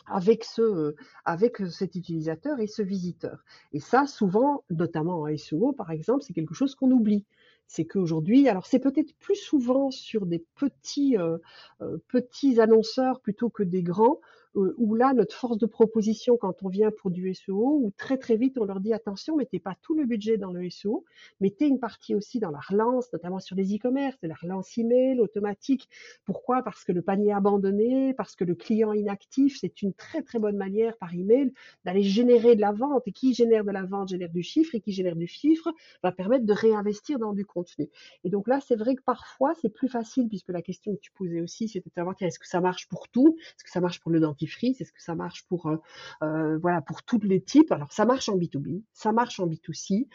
avec 0.07 0.43
ce, 0.43 0.95
avec 1.23 1.57
cet 1.69 1.93
utilisateur 1.95 2.59
et 2.59 2.65
ce 2.65 2.81
visiteur. 2.81 3.43
Et 3.73 3.79
ça, 3.79 4.07
souvent, 4.07 4.63
notamment 4.71 5.21
en 5.21 5.37
SEO, 5.37 5.71
par 5.73 5.91
exemple, 5.91 6.23
c'est 6.23 6.33
quelque 6.33 6.55
chose 6.55 6.73
qu'on 6.73 6.89
oublie 6.89 7.25
c'est 7.67 7.85
qu'aujourd'hui, 7.85 8.47
alors 8.47 8.67
c'est 8.67 8.77
peut-être 8.77 9.15
plus 9.17 9.35
souvent 9.35 9.89
sur 9.89 10.27
des 10.27 10.45
petits, 10.53 11.17
petits 12.07 12.59
annonceurs 12.59 13.21
plutôt 13.21 13.49
que 13.49 13.63
des 13.63 13.81
grands, 13.81 14.19
où 14.55 14.95
là, 14.95 15.13
notre 15.13 15.35
force 15.35 15.57
de 15.57 15.65
proposition 15.65 16.37
quand 16.37 16.63
on 16.63 16.69
vient 16.69 16.89
pour 16.91 17.11
du 17.11 17.33
SEO, 17.33 17.79
où 17.83 17.91
très 17.97 18.17
très 18.17 18.37
vite 18.37 18.57
on 18.57 18.63
leur 18.63 18.79
dit 18.79 18.93
attention, 18.93 19.35
mettez 19.35 19.59
pas 19.59 19.75
tout 19.81 19.95
le 19.95 20.05
budget 20.05 20.37
dans 20.37 20.51
le 20.51 20.69
SEO, 20.69 21.03
mettez 21.41 21.67
une 21.67 21.79
partie 21.79 22.15
aussi 22.15 22.39
dans 22.39 22.51
la 22.51 22.59
relance, 22.59 23.11
notamment 23.11 23.39
sur 23.39 23.55
les 23.57 23.75
e-commerce, 23.75 24.17
la 24.21 24.35
relance 24.35 24.77
email 24.77 25.19
automatique. 25.19 25.89
Pourquoi? 26.23 26.63
Parce 26.63 26.85
que 26.85 26.93
le 26.93 27.01
panier 27.01 27.33
abandonné, 27.33 28.13
parce 28.13 28.35
que 28.35 28.45
le 28.45 28.55
client 28.55 28.93
inactif, 28.93 29.57
c'est 29.59 29.81
une 29.81 29.93
très 29.93 30.21
très 30.21 30.39
bonne 30.39 30.55
manière 30.55 30.95
par 30.97 31.13
email 31.13 31.51
d'aller 31.83 32.03
générer 32.03 32.55
de 32.55 32.61
la 32.61 32.71
vente. 32.71 33.03
Et 33.07 33.11
qui 33.11 33.33
génère 33.33 33.65
de 33.65 33.71
la 33.71 33.83
vente? 33.83 34.09
Génère 34.09 34.31
du 34.31 34.43
chiffre, 34.43 34.73
et 34.75 34.79
qui 34.79 34.93
génère 34.93 35.17
du 35.17 35.27
chiffre? 35.27 35.69
Va 36.01 36.13
permettre 36.13 36.45
de 36.45 36.53
réinvestir 36.53 37.19
dans 37.19 37.33
du 37.33 37.45
contenu. 37.45 37.89
Et 38.23 38.29
donc 38.29 38.47
là, 38.47 38.61
c'est 38.61 38.75
vrai 38.75 38.95
que 38.95 39.03
parfois 39.03 39.53
c'est 39.61 39.69
plus 39.69 39.89
facile, 39.89 40.29
puisque 40.29 40.49
la 40.49 40.61
question 40.61 40.95
que 40.95 41.01
tu 41.01 41.11
posais 41.11 41.41
aussi, 41.41 41.67
c'était 41.67 41.89
de 41.89 41.93
savoir 41.93 42.15
est-ce 42.21 42.39
que 42.39 42.47
ça 42.47 42.61
marche 42.61 42.87
pour 42.87 43.09
tout? 43.09 43.35
Est-ce 43.37 43.65
que 43.65 43.69
ça 43.69 43.81
marche 43.81 43.99
pour 43.99 44.11
le 44.11 44.21
dentiste? 44.21 44.44
C'est 44.47 44.85
ce 44.85 44.91
que 44.91 45.01
ça 45.01 45.15
marche 45.15 45.45
pour 45.47 45.67
euh, 45.67 45.77
euh, 46.23 46.57
voilà 46.59 46.81
pour 46.81 47.03
tous 47.03 47.19
les 47.23 47.41
types? 47.41 47.71
Alors 47.71 47.91
ça 47.91 48.05
marche 48.05 48.29
en 48.29 48.37
B2B, 48.37 48.83
ça 48.93 49.11
marche 49.11 49.39
en 49.39 49.47
B2C. 49.47 50.07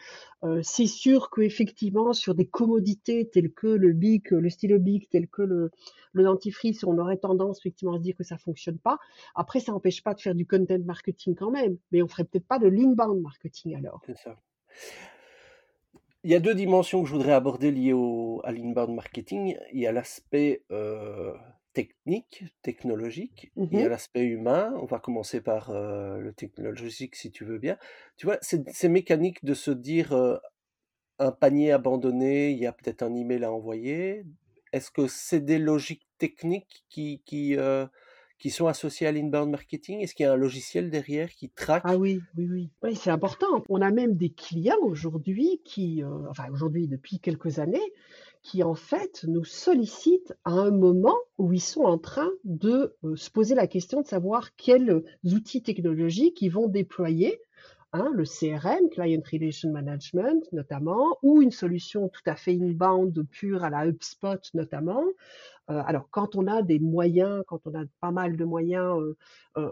Euh, 0.43 0.61
c'est 0.63 0.87
sûr 0.87 1.29
qu'effectivement 1.29 2.13
sur 2.13 2.35
des 2.35 2.47
commodités 2.47 3.29
telles 3.29 3.51
que 3.51 3.67
le 3.67 3.93
bic, 3.93 4.31
le 4.31 4.49
stylo 4.49 4.79
bic, 4.79 5.09
tel 5.09 5.27
que 5.27 5.41
le, 5.41 5.71
dentifrice, 6.13 6.83
on 6.83 6.97
aurait 6.97 7.17
tendance 7.17 7.59
effectivement 7.59 7.95
à 7.95 7.97
se 7.97 8.03
dire 8.03 8.15
que 8.15 8.23
ça 8.23 8.37
fonctionne 8.37 8.77
pas. 8.77 8.97
Après, 9.35 9.59
ça 9.59 9.71
n'empêche 9.71 10.03
pas 10.03 10.13
de 10.13 10.21
faire 10.21 10.35
du 10.35 10.45
content 10.45 10.79
marketing 10.85 11.35
quand 11.35 11.51
même, 11.51 11.77
mais 11.91 12.01
on 12.01 12.07
ferait 12.07 12.25
peut-être 12.25 12.47
pas 12.47 12.59
de 12.59 12.67
l'inbound 12.67 13.21
marketing 13.21 13.75
alors. 13.75 14.01
Il 16.23 16.29
y 16.29 16.35
a 16.35 16.39
deux 16.39 16.53
dimensions 16.53 17.01
que 17.01 17.09
je 17.09 17.13
voudrais 17.13 17.33
aborder 17.33 17.71
liées 17.71 17.93
au, 17.93 18.41
à 18.43 18.51
l'inbound 18.51 18.93
marketing. 18.93 19.57
Il 19.73 19.79
y 19.79 19.87
a 19.87 19.91
l'aspect 19.91 20.63
technique, 21.73 22.45
technologique, 22.61 23.53
il 23.69 23.79
y 23.79 23.83
a 23.83 23.89
l'aspect 23.89 24.23
humain. 24.25 24.73
On 24.81 24.85
va 24.85 24.99
commencer 24.99 25.41
par 25.41 25.69
euh, 25.71 26.17
le 26.19 26.33
technologique 26.33 27.15
si 27.15 27.31
tu 27.31 27.45
veux 27.45 27.59
bien. 27.59 27.77
Tu 28.17 28.25
vois, 28.25 28.37
c'est 28.41 28.69
ces 28.69 28.89
mécaniques 28.89 29.43
de 29.45 29.53
se 29.53 29.71
dire 29.71 30.13
euh, 30.13 30.37
un 31.19 31.31
panier 31.31 31.71
abandonné, 31.71 32.51
il 32.51 32.59
y 32.59 32.67
a 32.67 32.73
peut-être 32.73 33.03
un 33.03 33.15
email 33.15 33.43
à 33.45 33.51
envoyer. 33.53 34.25
Est-ce 34.73 34.91
que 34.91 35.07
c'est 35.07 35.41
des 35.41 35.59
logiques 35.59 36.07
techniques 36.17 36.85
qui, 36.89 37.21
qui, 37.25 37.57
euh, 37.57 37.87
qui 38.39 38.49
sont 38.51 38.67
associées 38.67 39.07
à 39.07 39.11
l'inbound 39.11 39.49
marketing? 39.51 40.01
Est-ce 40.01 40.15
qu'il 40.15 40.25
y 40.25 40.27
a 40.29 40.33
un 40.33 40.37
logiciel 40.37 40.89
derrière 40.91 41.31
qui 41.31 41.49
Ah 41.83 41.97
traque? 41.97 41.97
oui, 41.97 42.27
oui, 42.37 42.47
oui. 42.47 42.71
Oui, 42.83 42.95
c'est 42.95 43.09
important. 43.09 43.63
On 43.69 43.81
a 43.81 43.89
même 43.91 44.15
des 44.15 44.29
clients 44.31 44.77
aujourd'hui 44.83 45.61
qui, 45.65 46.03
enfin 46.29 46.45
aujourd'hui 46.51 46.87
depuis 46.87 47.19
quelques 47.19 47.57
années, 47.59 47.81
qui 48.43 48.63
en 48.63 48.75
fait 48.75 49.23
nous 49.27 49.43
sollicitent 49.43 50.33
à 50.45 50.51
un 50.51 50.71
moment 50.71 51.17
où 51.37 51.53
ils 51.53 51.61
sont 51.61 51.83
en 51.83 51.97
train 51.97 52.29
de, 52.43 52.95
heu, 53.03 53.15
se 53.15 53.29
poser 53.29 53.55
la 53.55 53.67
question 53.67 54.01
de 54.01 54.07
savoir 54.07 54.55
quels, 54.55 55.03
outils 55.23 55.61
technologiques 55.61 56.41
ils 56.41 56.49
vont 56.49 56.67
déployer 56.67 57.39
hein, 57.93 58.09
le 58.13 58.23
CRM, 58.23 58.89
Client 58.89 59.21
Relation 59.31 59.71
Management 59.71 60.43
notamment, 60.53 61.17
ou 61.21 61.41
une 61.41 61.51
solution 61.51 62.09
tout 62.09 62.21
à 62.25 62.35
fait 62.35 62.53
inbound 62.53 63.23
pure 63.29 63.63
à 63.63 63.69
la 63.69 63.85
HubSpot 63.85 64.39
notamment. 64.53 65.03
Alors 65.67 66.09
quand 66.09 66.35
on 66.35 66.47
a 66.47 66.61
des 66.61 66.79
moyens, 66.79 67.43
quand 67.47 67.61
on 67.65 67.73
a 67.73 67.83
pas 68.01 68.11
mal 68.11 68.35
de 68.35 68.43
moyens, 68.43 68.97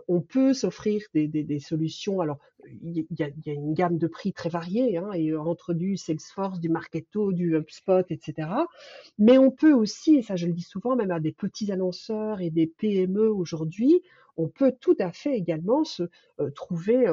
on 0.07 0.21
peut 0.21 0.53
s'offrir 0.53 1.01
des, 1.13 1.59
solutions. 1.59 2.21
Alors 2.21 2.37
il 2.81 3.05
y, 3.17 3.23
a, 3.23 3.29
une 3.53 3.73
gamme 3.73 3.97
de 3.97 4.07
prix 4.07 4.31
très 4.31 4.49
variée, 4.49 4.97
hein, 4.97 5.09
entre 5.39 5.73
du 5.73 5.97
Salesforce, 5.97 6.59
du 6.59 6.69
Marketo, 6.69 7.33
du 7.33 7.55
HubSpot, 7.55 8.05
etc. 8.09 8.49
Mais 9.17 9.37
on 9.37 9.51
peut 9.51 9.73
aussi, 9.73 10.17
et 10.17 10.21
ça 10.21 10.35
je 10.35 10.47
le 10.47 10.53
dis 10.53 10.61
souvent, 10.61 10.95
même 10.95 11.11
à 11.11 11.19
des 11.19 11.31
petits 11.31 11.71
annonceurs 11.71 12.41
et 12.41 12.49
des 12.49 12.67
PME 12.67 13.29
aujourd'hui, 13.29 14.01
on 14.39 14.47
peut 14.47 14.73
tout 14.79 14.95
à 14.99 15.11
fait 15.11 15.35
également 15.35 15.83
se 15.83 16.03
trouver 16.55 17.05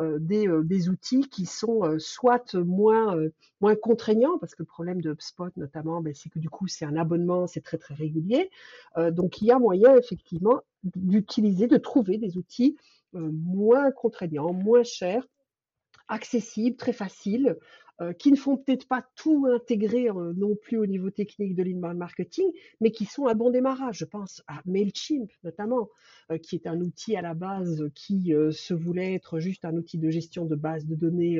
des, 0.00 0.46
des, 0.64 0.88
outils 0.90 1.28
qui 1.30 1.46
sont 1.46 1.98
soit 1.98 2.54
moins, 2.54 3.16
moins 3.60 3.74
contraignants, 3.74 4.38
parce 4.38 4.54
que 4.54 4.62
le 4.62 4.66
problème 4.66 5.00
de 5.00 5.12
HubSpot 5.12 5.50
notamment, 5.56 6.02
ben, 6.02 6.14
c'est 6.14 6.28
que 6.28 6.38
du 6.38 6.50
coup 6.50 6.66
c'est 6.68 6.84
un 6.84 6.96
abonnement, 6.96 7.46
c'est 7.46 7.62
très 7.62 7.78
très 7.78 7.94
régulier. 7.94 8.33
Donc 9.10 9.40
il 9.40 9.46
y 9.46 9.50
a 9.50 9.58
moyen 9.58 9.96
effectivement 9.96 10.60
d'utiliser, 10.84 11.66
de 11.66 11.76
trouver 11.76 12.18
des 12.18 12.36
outils 12.36 12.76
moins 13.12 13.90
contraignants, 13.90 14.52
moins 14.52 14.82
chers, 14.82 15.26
accessibles, 16.08 16.76
très 16.76 16.92
faciles, 16.92 17.56
euh, 18.00 18.12
qui 18.12 18.32
ne 18.32 18.36
font 18.36 18.56
peut-être 18.56 18.88
pas 18.88 19.06
tout 19.14 19.46
intégrer 19.46 20.08
euh, 20.08 20.32
non 20.36 20.56
plus 20.56 20.78
au 20.78 20.86
niveau 20.86 21.10
technique 21.10 21.54
de 21.54 21.62
l'inbound 21.62 21.96
marketing, 21.96 22.50
mais 22.80 22.90
qui 22.90 23.04
sont 23.04 23.28
un 23.28 23.36
bon 23.36 23.50
démarrage. 23.50 23.98
Je 23.98 24.04
pense 24.04 24.42
à 24.48 24.60
Mailchimp 24.66 25.30
notamment, 25.44 25.88
euh, 26.32 26.38
qui 26.38 26.56
est 26.56 26.66
un 26.66 26.80
outil 26.80 27.14
à 27.14 27.22
la 27.22 27.34
base 27.34 27.88
qui 27.94 28.32
se 28.50 28.74
voulait 28.74 29.14
être 29.14 29.38
juste 29.38 29.64
un 29.64 29.76
outil 29.76 29.98
de 29.98 30.10
gestion 30.10 30.44
de 30.44 30.56
base 30.56 30.86
de 30.86 30.96
données 30.96 31.38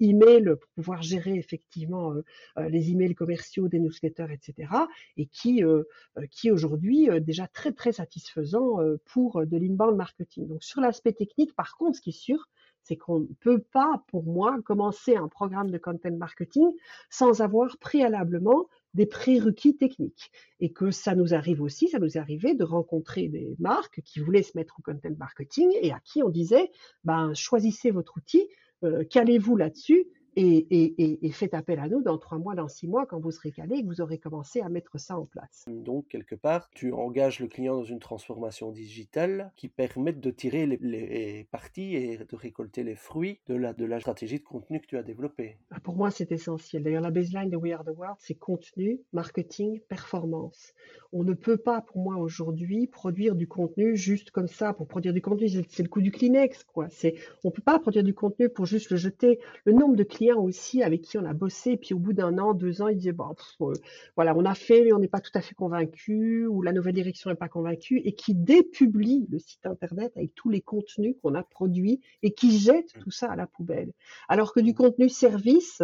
email 0.00 0.54
pour 0.58 0.70
pouvoir 0.74 1.02
gérer 1.02 1.34
effectivement 1.34 2.14
les 2.56 2.90
emails 2.90 3.14
commerciaux, 3.14 3.68
des 3.68 3.78
newsletters, 3.78 4.32
etc. 4.32 4.72
Et 5.16 5.26
qui, 5.26 5.62
qui 6.30 6.50
aujourd'hui 6.50 7.08
déjà 7.20 7.46
très 7.46 7.72
très 7.72 7.92
satisfaisant 7.92 8.78
pour 9.04 9.44
de 9.44 9.56
l'inbound 9.56 9.96
marketing. 9.96 10.46
Donc 10.46 10.62
sur 10.62 10.80
l'aspect 10.80 11.12
technique, 11.12 11.54
par 11.54 11.76
contre, 11.76 11.96
ce 11.96 12.00
qui 12.00 12.10
est 12.10 12.12
sûr, 12.12 12.48
c'est 12.84 12.96
qu'on 12.96 13.20
ne 13.20 13.34
peut 13.40 13.60
pas, 13.72 14.04
pour 14.08 14.24
moi, 14.24 14.56
commencer 14.64 15.16
un 15.16 15.28
programme 15.28 15.70
de 15.70 15.78
content 15.78 16.12
marketing 16.12 16.70
sans 17.10 17.40
avoir 17.40 17.76
préalablement 17.78 18.68
des 18.92 19.06
prérequis 19.06 19.76
techniques. 19.76 20.30
Et 20.60 20.72
que 20.72 20.90
ça 20.90 21.14
nous 21.14 21.34
arrive 21.34 21.62
aussi, 21.62 21.88
ça 21.88 21.98
nous 21.98 22.16
est 22.16 22.20
arrivé 22.20 22.54
de 22.54 22.64
rencontrer 22.64 23.28
des 23.28 23.56
marques 23.58 24.02
qui 24.02 24.20
voulaient 24.20 24.42
se 24.42 24.56
mettre 24.56 24.76
au 24.78 24.82
content 24.82 25.14
marketing 25.18 25.70
et 25.80 25.92
à 25.92 26.00
qui 26.00 26.22
on 26.22 26.28
disait, 26.28 26.70
ben, 27.02 27.34
choisissez 27.34 27.90
votre 27.90 28.16
outil, 28.16 28.48
euh, 28.84 29.04
calez-vous 29.04 29.56
là-dessus 29.56 30.06
et, 30.36 30.66
et, 30.70 31.26
et, 31.26 31.30
faites 31.30 31.54
appel 31.54 31.78
à 31.78 31.88
nous 31.88 32.02
dans 32.02 32.18
trois 32.18 32.38
mois, 32.38 32.54
dans 32.54 32.68
six 32.68 32.86
mois, 32.86 33.06
quand 33.06 33.18
vous 33.18 33.30
serez 33.30 33.50
calé 33.50 33.76
et 33.76 33.82
que 33.82 33.86
vous 33.86 34.00
aurez 34.00 34.18
commencé 34.18 34.60
à 34.60 34.68
mettre 34.68 34.98
ça 34.98 35.18
en 35.18 35.26
place. 35.26 35.64
Donc, 35.68 36.08
quelque 36.08 36.34
part, 36.34 36.70
tu 36.74 36.92
engages 36.92 37.40
le 37.40 37.46
client 37.46 37.76
dans 37.76 37.84
une 37.84 38.00
transformation 38.00 38.70
digitale 38.70 39.52
qui 39.56 39.68
permet 39.68 40.12
de 40.12 40.30
tirer 40.30 40.66
les, 40.66 40.78
les 40.80 41.46
parties 41.50 41.94
et 41.94 42.18
de 42.18 42.36
récolter 42.36 42.82
les 42.82 42.94
fruits 42.94 43.40
de 43.46 43.54
la, 43.54 43.72
de 43.72 43.84
la 43.84 44.00
stratégie 44.00 44.38
de 44.38 44.44
contenu 44.44 44.80
que 44.80 44.86
tu 44.86 44.96
as 44.96 45.02
développée. 45.02 45.58
Ah, 45.70 45.80
pour 45.80 45.96
moi, 45.96 46.10
c'est 46.10 46.32
essentiel. 46.32 46.82
D'ailleurs, 46.82 47.02
la 47.02 47.10
baseline 47.10 47.50
de 47.50 47.56
We 47.56 47.72
Are 47.72 47.84
the 47.84 47.96
World, 47.96 48.16
c'est 48.18 48.34
contenu, 48.34 49.00
marketing, 49.12 49.80
performance. 49.88 50.74
On 51.12 51.22
ne 51.22 51.34
peut 51.34 51.58
pas, 51.58 51.80
pour 51.80 51.98
moi, 51.98 52.16
aujourd'hui, 52.16 52.86
produire 52.86 53.34
du 53.34 53.46
contenu 53.46 53.96
juste 53.96 54.30
comme 54.30 54.48
ça. 54.48 54.72
Pour 54.72 54.88
produire 54.88 55.12
du 55.12 55.22
contenu, 55.22 55.48
c'est 55.48 55.82
le 55.82 55.88
coup 55.88 56.00
du 56.00 56.10
Kleenex, 56.10 56.64
quoi. 56.64 56.88
C'est, 56.90 57.14
on 57.44 57.50
peut 57.50 57.62
pas 57.62 57.78
produire 57.78 58.02
du 58.02 58.14
contenu 58.14 58.48
pour 58.48 58.66
juste 58.66 58.90
le 58.90 58.96
jeter. 58.96 59.38
Le 59.64 59.72
nombre 59.72 59.96
de 59.96 60.02
clients 60.02 60.23
aussi 60.32 60.82
avec 60.82 61.02
qui 61.02 61.18
on 61.18 61.24
a 61.24 61.32
bossé, 61.32 61.72
et 61.72 61.76
puis 61.76 61.94
au 61.94 61.98
bout 61.98 62.12
d'un 62.12 62.38
an, 62.38 62.54
deux 62.54 62.82
ans, 62.82 62.88
ils 62.88 62.96
disaient 62.96 63.12
bon, 63.12 63.34
euh, 63.60 63.72
voilà, 64.16 64.34
on 64.36 64.44
a 64.44 64.54
fait, 64.54 64.82
mais 64.82 64.92
on 64.92 64.98
n'est 64.98 65.08
pas 65.08 65.20
tout 65.20 65.30
à 65.34 65.40
fait 65.40 65.54
convaincu, 65.54 66.46
ou 66.46 66.62
la 66.62 66.72
nouvelle 66.72 66.94
direction 66.94 67.30
n'est 67.30 67.36
pas 67.36 67.48
convaincue, 67.48 68.00
et 68.04 68.14
qui 68.14 68.34
dépublie 68.34 69.26
le 69.30 69.38
site 69.38 69.66
internet 69.66 70.12
avec 70.16 70.34
tous 70.34 70.50
les 70.50 70.60
contenus 70.60 71.16
qu'on 71.22 71.34
a 71.34 71.42
produits 71.42 72.00
et 72.22 72.32
qui 72.32 72.58
jette 72.58 72.96
mmh. 72.96 73.00
tout 73.00 73.10
ça 73.10 73.30
à 73.30 73.36
la 73.36 73.46
poubelle. 73.46 73.92
Alors 74.28 74.52
que 74.52 74.60
du 74.60 74.70
mmh. 74.70 74.74
contenu 74.74 75.08
service, 75.08 75.82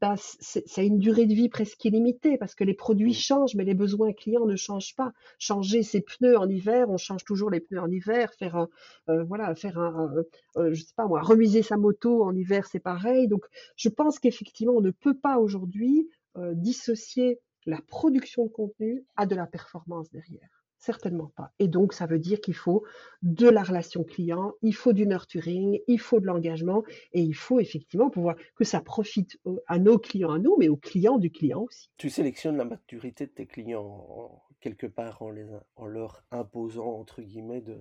bah, 0.00 0.14
ça 0.16 0.60
a 0.80 0.82
une 0.82 0.98
durée 0.98 1.26
de 1.26 1.34
vie 1.34 1.48
presque 1.48 1.84
illimitée 1.84 2.36
parce 2.38 2.54
que 2.54 2.64
les 2.64 2.74
produits 2.74 3.10
mmh. 3.10 3.14
changent, 3.14 3.54
mais 3.54 3.64
les 3.64 3.74
besoins 3.74 4.12
clients 4.12 4.46
ne 4.46 4.56
changent 4.56 4.94
pas. 4.94 5.12
Changer 5.38 5.82
ses 5.82 6.00
pneus 6.00 6.36
en 6.38 6.48
hiver, 6.48 6.90
on 6.90 6.96
change 6.96 7.24
toujours 7.24 7.50
les 7.50 7.60
pneus 7.60 7.80
en 7.80 7.90
hiver. 7.90 8.32
Faire 8.34 8.56
un, 8.56 8.68
euh, 9.08 9.24
voilà, 9.24 9.54
faire 9.54 9.78
un, 9.78 10.12
euh, 10.56 10.72
je 10.72 10.82
sais 10.82 10.94
pas 10.96 11.06
moi, 11.06 11.22
remiser 11.22 11.62
sa 11.62 11.76
moto 11.76 12.24
en 12.24 12.34
hiver, 12.34 12.66
c'est 12.66 12.80
pareil. 12.80 13.28
Donc, 13.28 13.44
je 13.76 13.88
pense 13.88 14.18
qu'effectivement, 14.18 14.74
on 14.74 14.80
ne 14.80 14.90
peut 14.90 15.16
pas 15.16 15.38
aujourd'hui 15.38 16.08
euh, 16.36 16.52
dissocier 16.54 17.40
la 17.66 17.80
production 17.80 18.46
de 18.46 18.50
contenu 18.50 19.04
à 19.16 19.26
de 19.26 19.34
la 19.34 19.46
performance 19.46 20.10
derrière. 20.10 20.57
Certainement 20.78 21.32
pas. 21.36 21.52
Et 21.58 21.66
donc, 21.66 21.92
ça 21.92 22.06
veut 22.06 22.20
dire 22.20 22.40
qu'il 22.40 22.54
faut 22.54 22.84
de 23.22 23.48
la 23.48 23.64
relation 23.64 24.04
client, 24.04 24.54
il 24.62 24.74
faut 24.74 24.92
du 24.92 25.06
nurturing, 25.06 25.80
il 25.88 25.98
faut 25.98 26.20
de 26.20 26.26
l'engagement 26.26 26.84
et 27.12 27.20
il 27.20 27.34
faut 27.34 27.58
effectivement 27.58 28.10
pouvoir 28.10 28.36
que 28.54 28.64
ça 28.64 28.80
profite 28.80 29.40
à 29.66 29.78
nos 29.78 29.98
clients, 29.98 30.30
à 30.30 30.38
nous, 30.38 30.56
mais 30.56 30.68
aux 30.68 30.76
clients 30.76 31.18
du 31.18 31.30
client 31.30 31.62
aussi. 31.62 31.90
Tu 31.96 32.10
sélectionnes 32.10 32.56
la 32.56 32.64
maturité 32.64 33.26
de 33.26 33.32
tes 33.32 33.46
clients 33.46 34.40
quelque 34.60 34.86
part 34.86 35.22
en, 35.22 35.30
les, 35.30 35.46
en 35.76 35.86
leur 35.86 36.24
imposant, 36.30 36.98
entre 36.98 37.22
guillemets, 37.22 37.60
de, 37.60 37.78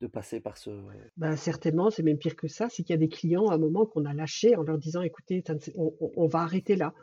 de 0.00 0.06
passer 0.06 0.40
par 0.40 0.58
ce... 0.58 0.70
Ben, 1.16 1.36
certainement, 1.36 1.90
c'est 1.90 2.02
même 2.02 2.18
pire 2.18 2.36
que 2.36 2.48
ça, 2.48 2.68
c'est 2.68 2.82
qu'il 2.82 2.92
y 2.92 2.96
a 2.96 2.98
des 2.98 3.08
clients 3.08 3.48
à 3.48 3.54
un 3.54 3.58
moment 3.58 3.86
qu'on 3.86 4.04
a 4.04 4.14
lâché 4.14 4.56
en 4.56 4.62
leur 4.62 4.78
disant, 4.78 5.02
écoutez, 5.02 5.42
on, 5.76 5.92
on 6.16 6.26
va 6.26 6.40
arrêter 6.40 6.76
là. 6.76 6.94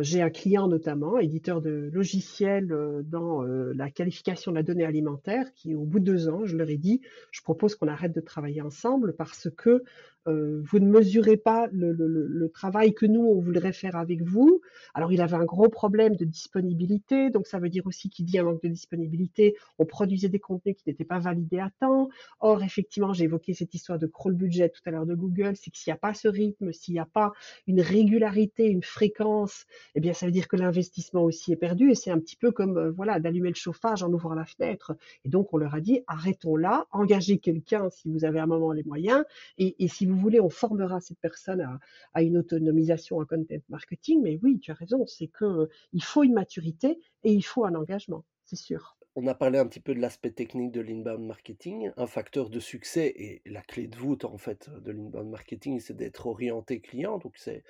J'ai 0.00 0.22
un 0.22 0.30
client 0.30 0.68
notamment, 0.68 1.18
éditeur 1.18 1.60
de 1.60 1.90
logiciels 1.92 2.72
euh, 2.72 3.02
dans 3.02 3.42
euh, 3.42 3.72
la 3.74 3.90
qualification 3.90 4.52
de 4.52 4.56
la 4.56 4.62
donnée 4.62 4.84
alimentaire, 4.84 5.52
qui 5.54 5.74
au 5.74 5.84
bout 5.84 5.98
de 5.98 6.04
deux 6.04 6.28
ans, 6.28 6.44
je 6.44 6.56
leur 6.56 6.70
ai 6.70 6.76
dit, 6.76 7.00
je 7.32 7.42
propose 7.42 7.74
qu'on 7.74 7.88
arrête 7.88 8.14
de 8.14 8.20
travailler 8.20 8.62
ensemble 8.62 9.16
parce 9.16 9.48
que 9.56 9.82
euh, 10.28 10.62
vous 10.64 10.78
ne 10.78 10.86
mesurez 10.86 11.36
pas 11.36 11.68
le, 11.72 12.50
travail 12.52 12.92
que 12.92 13.06
nous, 13.06 13.20
on 13.20 13.40
voudrait 13.40 13.72
faire 13.72 13.96
avec 13.96 14.22
vous. 14.22 14.60
Alors, 14.94 15.12
il 15.12 15.20
avait 15.20 15.36
un 15.36 15.44
gros 15.44 15.68
problème 15.68 16.16
de 16.16 16.24
disponibilité, 16.24 17.30
donc 17.30 17.46
ça 17.46 17.58
veut 17.58 17.68
dire 17.68 17.86
aussi 17.86 18.08
qu'il 18.08 18.24
dit 18.24 18.38
un 18.38 18.44
manque 18.44 18.62
de 18.62 18.68
disponibilité. 18.68 19.56
On 19.78 19.84
produisait 19.84 20.28
des 20.28 20.38
contenus 20.38 20.76
qui 20.76 20.88
n'étaient 20.88 21.04
pas 21.04 21.18
validés 21.18 21.60
à 21.60 21.70
temps. 21.80 22.08
Or, 22.40 22.62
effectivement, 22.62 23.12
j'ai 23.12 23.24
évoqué 23.24 23.54
cette 23.54 23.74
histoire 23.74 23.98
de 23.98 24.06
crawl 24.06 24.34
budget 24.34 24.70
tout 24.70 24.80
à 24.86 24.90
l'heure 24.90 25.06
de 25.06 25.14
Google, 25.14 25.56
c'est 25.56 25.70
que 25.70 25.78
s'il 25.78 25.90
n'y 25.90 25.94
a 25.94 25.98
pas 25.98 26.14
ce 26.14 26.28
rythme, 26.28 26.72
s'il 26.72 26.94
n'y 26.94 27.00
a 27.00 27.06
pas 27.06 27.32
une 27.66 27.80
régularité, 27.80 28.66
une 28.66 28.82
fréquence, 28.82 29.66
eh 29.94 30.00
bien, 30.00 30.12
ça 30.12 30.26
veut 30.26 30.32
dire 30.32 30.48
que 30.48 30.56
l'investissement 30.56 31.22
aussi 31.22 31.52
est 31.52 31.56
perdu. 31.56 31.90
Et 31.90 31.94
c'est 31.94 32.10
un 32.10 32.18
petit 32.18 32.36
peu 32.36 32.50
comme, 32.50 32.76
euh, 32.76 32.90
voilà, 32.90 33.20
d'allumer 33.20 33.50
le 33.50 33.54
chauffage 33.54 34.02
en 34.02 34.12
ouvrant 34.12 34.34
la 34.34 34.44
fenêtre. 34.44 34.96
Et 35.24 35.28
donc, 35.28 35.52
on 35.52 35.58
leur 35.58 35.74
a 35.74 35.80
dit, 35.80 36.02
arrêtons 36.06 36.56
là, 36.56 36.86
engagez 36.92 37.38
quelqu'un 37.38 37.88
si 37.90 38.10
vous 38.10 38.24
avez 38.24 38.40
un 38.40 38.46
moment 38.46 38.72
les 38.72 38.84
moyens, 38.84 39.24
et 39.58 39.88
si 39.88 40.06
vous 40.06 40.17
voulez, 40.18 40.40
on 40.40 40.50
formera 40.50 41.00
cette 41.00 41.18
personne 41.20 41.80
à, 42.14 42.22
une 42.22 42.38
autonomisation 42.38 43.18
en 43.18 43.24
content 43.24 43.56
marketing. 43.68 44.22
Mais 44.22 44.38
oui, 44.42 44.58
tu 44.58 44.70
as 44.70 44.74
raison, 44.74 45.06
c'est 45.06 45.28
que 45.28 45.44
euh, 45.44 45.66
il 45.92 46.02
faut 46.02 46.22
une 46.24 46.34
maturité 46.34 46.98
et 47.24 47.32
il 47.32 47.42
faut 47.42 47.64
un 47.64 47.74
engagement, 47.74 48.24
c'est 48.44 48.56
sûr. 48.56 48.96
On 49.16 49.26
a 49.26 49.34
parlé 49.34 49.58
un 49.58 49.66
petit 49.66 49.80
peu 49.80 49.94
de 49.94 50.00
l'aspect 50.00 50.30
technique 50.30 50.70
de 50.70 50.80
l'inbound 50.80 51.26
marketing. 51.26 51.90
Un 51.96 52.06
facteur 52.06 52.50
de 52.50 52.60
succès 52.60 53.12
et 53.16 53.42
la 53.46 53.62
clé 53.62 53.88
de 53.88 53.96
voûte 53.96 54.24
en 54.24 54.38
fait 54.38 54.70
de 54.70 54.92
l'inbound 54.92 55.28
marketing, 55.28 55.80
c'est 55.80 55.96
d'être 55.96 56.26
orienté 56.26 56.80
client. 56.80 57.18
Donc 57.18 57.36
c'est 57.36 57.64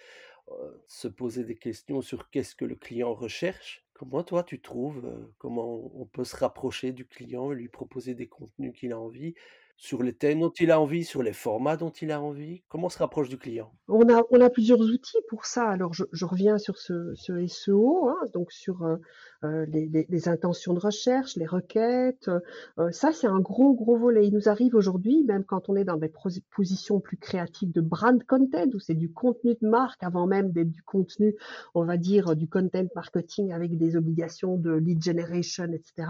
euh, 0.50 0.84
se 0.86 1.08
poser 1.08 1.44
des 1.44 1.56
questions 1.56 2.02
sur 2.02 2.30
qu'est-ce 2.30 2.54
que 2.54 2.64
le 2.64 2.74
client 2.74 3.14
recherche. 3.14 3.84
Comment 3.94 4.22
toi 4.22 4.44
tu 4.44 4.60
trouves, 4.60 5.04
euh, 5.04 5.34
comment 5.38 5.90
on 5.94 6.06
peut 6.06 6.24
se 6.24 6.36
rapprocher 6.36 6.92
du 6.92 7.06
client 7.06 7.52
et 7.52 7.54
lui 7.54 7.68
proposer 7.68 8.14
des 8.14 8.28
contenus 8.28 8.72
qu'il 8.74 8.92
a 8.92 8.98
envie? 8.98 9.34
Sur 9.78 10.02
les 10.02 10.12
thèmes 10.12 10.40
dont 10.40 10.52
il 10.58 10.72
a 10.72 10.80
envie, 10.80 11.04
sur 11.04 11.22
les 11.22 11.32
formats 11.32 11.76
dont 11.76 11.90
il 11.90 12.10
a 12.10 12.20
envie? 12.20 12.62
Comment 12.68 12.86
on 12.86 12.90
se 12.90 12.98
rapproche 12.98 13.28
du 13.28 13.38
client? 13.38 13.72
On 13.86 14.12
a, 14.12 14.24
on 14.30 14.40
a 14.40 14.50
plusieurs 14.50 14.80
outils 14.80 15.22
pour 15.28 15.46
ça. 15.46 15.68
Alors, 15.68 15.94
je, 15.94 16.24
reviens 16.24 16.58
sur 16.58 16.76
ce, 16.78 17.14
SEO, 17.46 18.08
hein, 18.08 18.16
donc 18.34 18.50
sur 18.50 18.82
euh, 18.82 18.96
euh, 19.44 19.66
les, 19.66 20.28
intentions 20.28 20.74
de 20.74 20.80
recherche, 20.80 21.36
les 21.36 21.46
requêtes. 21.46 22.28
Euh, 22.78 22.90
ça, 22.90 23.12
c'est 23.12 23.28
un 23.28 23.38
gros, 23.38 23.72
gros 23.72 23.96
volet. 23.96 24.26
Il 24.26 24.34
nous 24.34 24.48
arrive 24.48 24.74
aujourd'hui, 24.74 25.22
même 25.22 25.44
quand 25.44 25.68
on 25.68 25.76
est 25.76 25.84
dans 25.84 25.96
des 25.96 26.10
positions 26.50 26.98
plus 26.98 27.16
créatives 27.16 27.70
de 27.70 27.80
brand 27.80 28.20
content, 28.24 28.66
où 28.74 28.80
c'est 28.80 28.94
du 28.94 29.12
contenu 29.12 29.54
de 29.62 29.68
marque 29.68 30.02
avant 30.02 30.26
même 30.26 30.50
d'être 30.50 30.72
du 30.72 30.82
contenu, 30.82 31.36
on 31.76 31.84
va 31.84 31.96
dire, 31.96 32.34
du 32.34 32.48
content 32.48 32.84
marketing 32.96 33.52
avec 33.52 33.78
des 33.78 33.96
obligations 33.96 34.56
de 34.56 34.72
lead 34.72 35.04
generation, 35.04 35.66
etc., 35.72 36.08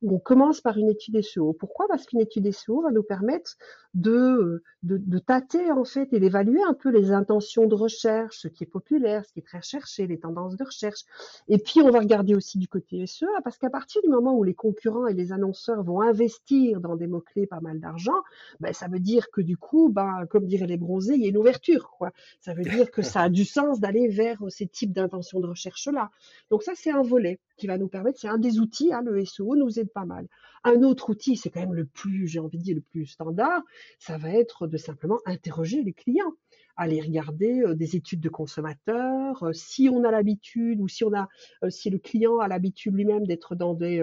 où 0.00 0.14
on 0.14 0.18
commence 0.18 0.62
par 0.62 0.78
une 0.78 0.88
étude 0.88 1.20
SEO. 1.20 1.52
Pourquoi? 1.52 1.86
Parce 1.86 2.06
qu'une 2.06 2.20
étude 2.20 2.50
SEO 2.50 2.80
va 2.80 2.90
nous 2.90 3.02
permettre 3.10 3.56
de, 3.94 4.62
de, 4.84 4.98
de 4.98 5.18
tâter, 5.18 5.72
en 5.72 5.84
fait, 5.84 6.12
et 6.12 6.20
d'évaluer 6.20 6.62
un 6.62 6.74
peu 6.74 6.90
les 6.90 7.10
intentions 7.10 7.66
de 7.66 7.74
recherche, 7.74 8.38
ce 8.38 8.46
qui 8.46 8.62
est 8.62 8.66
populaire, 8.68 9.24
ce 9.24 9.32
qui 9.32 9.40
est 9.40 9.42
très 9.42 9.58
recherché, 9.58 10.06
les 10.06 10.20
tendances 10.20 10.56
de 10.56 10.62
recherche. 10.62 11.00
Et 11.48 11.58
puis, 11.58 11.80
on 11.82 11.90
va 11.90 11.98
regarder 11.98 12.36
aussi 12.36 12.56
du 12.58 12.68
côté 12.68 13.04
SEA, 13.08 13.26
parce 13.42 13.58
qu'à 13.58 13.68
partir 13.68 14.00
du 14.02 14.08
moment 14.08 14.36
où 14.38 14.44
les 14.44 14.54
concurrents 14.54 15.08
et 15.08 15.14
les 15.14 15.32
annonceurs 15.32 15.82
vont 15.82 16.00
investir 16.00 16.80
dans 16.80 16.94
des 16.94 17.08
mots-clés 17.08 17.48
pas 17.48 17.60
mal 17.60 17.80
d'argent, 17.80 18.20
ben, 18.60 18.72
ça 18.72 18.86
veut 18.86 19.00
dire 19.00 19.28
que 19.32 19.40
du 19.40 19.56
coup, 19.56 19.88
ben, 19.88 20.24
comme 20.30 20.46
diraient 20.46 20.68
les 20.68 20.76
bronzés, 20.76 21.14
il 21.14 21.22
y 21.22 21.26
a 21.26 21.30
une 21.30 21.38
ouverture. 21.38 21.90
Quoi. 21.98 22.12
Ça 22.40 22.54
veut 22.54 22.62
dire 22.62 22.92
que 22.92 23.02
ça 23.02 23.22
a 23.22 23.28
du 23.28 23.44
sens 23.44 23.80
d'aller 23.80 24.06
vers 24.06 24.38
ces 24.50 24.68
types 24.68 24.92
d'intentions 24.92 25.40
de 25.40 25.48
recherche-là. 25.48 26.12
Donc 26.50 26.62
ça, 26.62 26.72
c'est 26.76 26.92
un 26.92 27.02
volet 27.02 27.40
qui 27.60 27.66
va 27.66 27.78
nous 27.78 27.88
permettre, 27.88 28.18
c'est 28.18 28.28
un 28.28 28.38
des 28.38 28.58
outils, 28.58 28.92
hein, 28.92 29.02
le 29.04 29.24
SEO 29.24 29.54
nous 29.54 29.78
aide 29.78 29.92
pas 29.92 30.06
mal. 30.06 30.26
Un 30.64 30.82
autre 30.82 31.10
outil, 31.10 31.36
c'est 31.36 31.50
quand 31.50 31.60
même 31.60 31.74
le 31.74 31.84
plus, 31.84 32.26
j'ai 32.26 32.40
envie 32.40 32.58
de 32.58 32.62
dire, 32.62 32.74
le 32.74 32.80
plus 32.80 33.06
standard, 33.06 33.62
ça 33.98 34.18
va 34.18 34.30
être 34.30 34.66
de 34.66 34.76
simplement 34.76 35.18
interroger 35.26 35.82
les 35.82 35.92
clients 35.92 36.34
aller 36.80 37.00
regarder 37.00 37.60
euh, 37.60 37.74
des 37.74 37.94
études 37.94 38.20
de 38.20 38.28
consommateurs, 38.30 39.42
euh, 39.42 39.52
si 39.52 39.90
on 39.90 40.02
a 40.02 40.10
l'habitude 40.10 40.80
ou 40.80 40.88
si 40.88 41.04
on 41.04 41.12
a, 41.12 41.28
euh, 41.62 41.68
si 41.70 41.90
le 41.90 41.98
client 41.98 42.38
a 42.38 42.48
l'habitude 42.48 42.94
lui-même 42.94 43.26
d'être 43.26 43.54
dans 43.54 43.74
des 43.74 44.02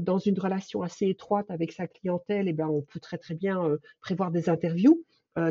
dans 0.00 0.18
une 0.18 0.38
relation 0.38 0.82
assez 0.82 1.06
étroite 1.06 1.50
avec 1.50 1.72
sa 1.72 1.86
clientèle, 1.86 2.46
eh 2.46 2.52
ben 2.52 2.66
on 2.68 2.82
peut 2.82 3.00
très 3.00 3.16
très 3.16 3.34
bien 3.34 3.78
prévoir 4.02 4.30
des 4.30 4.50
interviews, 4.50 5.02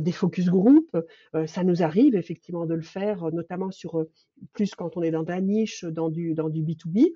des 0.02 0.12
focus 0.12 0.50
group. 0.50 0.98
ça 1.46 1.64
nous 1.64 1.84
arrive 1.84 2.16
effectivement 2.16 2.66
de 2.66 2.74
le 2.74 2.82
faire, 2.82 3.32
notamment 3.32 3.72
sur 3.72 4.06
plus 4.54 4.76
quand 4.76 4.98
on 4.98 5.02
est 5.02 5.12
dans 5.12 5.24
la 5.24 5.42
niche, 5.42 5.86
dans 5.86 6.10
du 6.10 6.34
dans 6.34 6.50
du 6.50 6.62
B2B. 6.62 7.14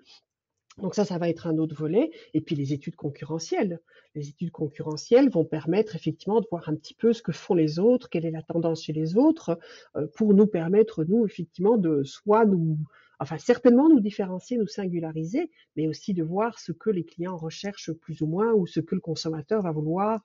Donc 0.77 0.95
ça, 0.95 1.05
ça 1.05 1.17
va 1.17 1.29
être 1.29 1.47
un 1.47 1.57
autre 1.57 1.75
volet. 1.75 2.11
Et 2.33 2.41
puis 2.41 2.55
les 2.55 2.73
études 2.73 2.95
concurrentielles. 2.95 3.79
Les 4.15 4.29
études 4.29 4.51
concurrentielles 4.51 5.29
vont 5.29 5.45
permettre 5.45 5.95
effectivement 5.95 6.39
de 6.39 6.47
voir 6.49 6.67
un 6.69 6.75
petit 6.75 6.93
peu 6.93 7.13
ce 7.13 7.21
que 7.21 7.31
font 7.31 7.53
les 7.53 7.79
autres, 7.79 8.09
quelle 8.09 8.25
est 8.25 8.31
la 8.31 8.41
tendance 8.41 8.83
chez 8.83 8.93
les 8.93 9.17
autres, 9.17 9.57
euh, 9.95 10.07
pour 10.15 10.33
nous 10.33 10.47
permettre, 10.47 11.03
nous, 11.03 11.25
effectivement, 11.25 11.77
de 11.77 12.03
soit 12.03 12.45
nous 12.45 12.77
enfin 13.21 13.37
certainement 13.37 13.87
nous 13.87 13.99
différencier, 13.99 14.57
nous 14.57 14.67
singulariser, 14.67 15.51
mais 15.77 15.87
aussi 15.87 16.15
de 16.15 16.23
voir 16.23 16.57
ce 16.57 16.71
que 16.71 16.89
les 16.89 17.03
clients 17.03 17.37
recherchent 17.37 17.91
plus 17.91 18.21
ou 18.21 18.25
moins 18.25 18.51
ou 18.51 18.65
ce 18.65 18.79
que 18.79 18.95
le 18.95 19.01
consommateur 19.01 19.61
va 19.61 19.71
vouloir. 19.71 20.21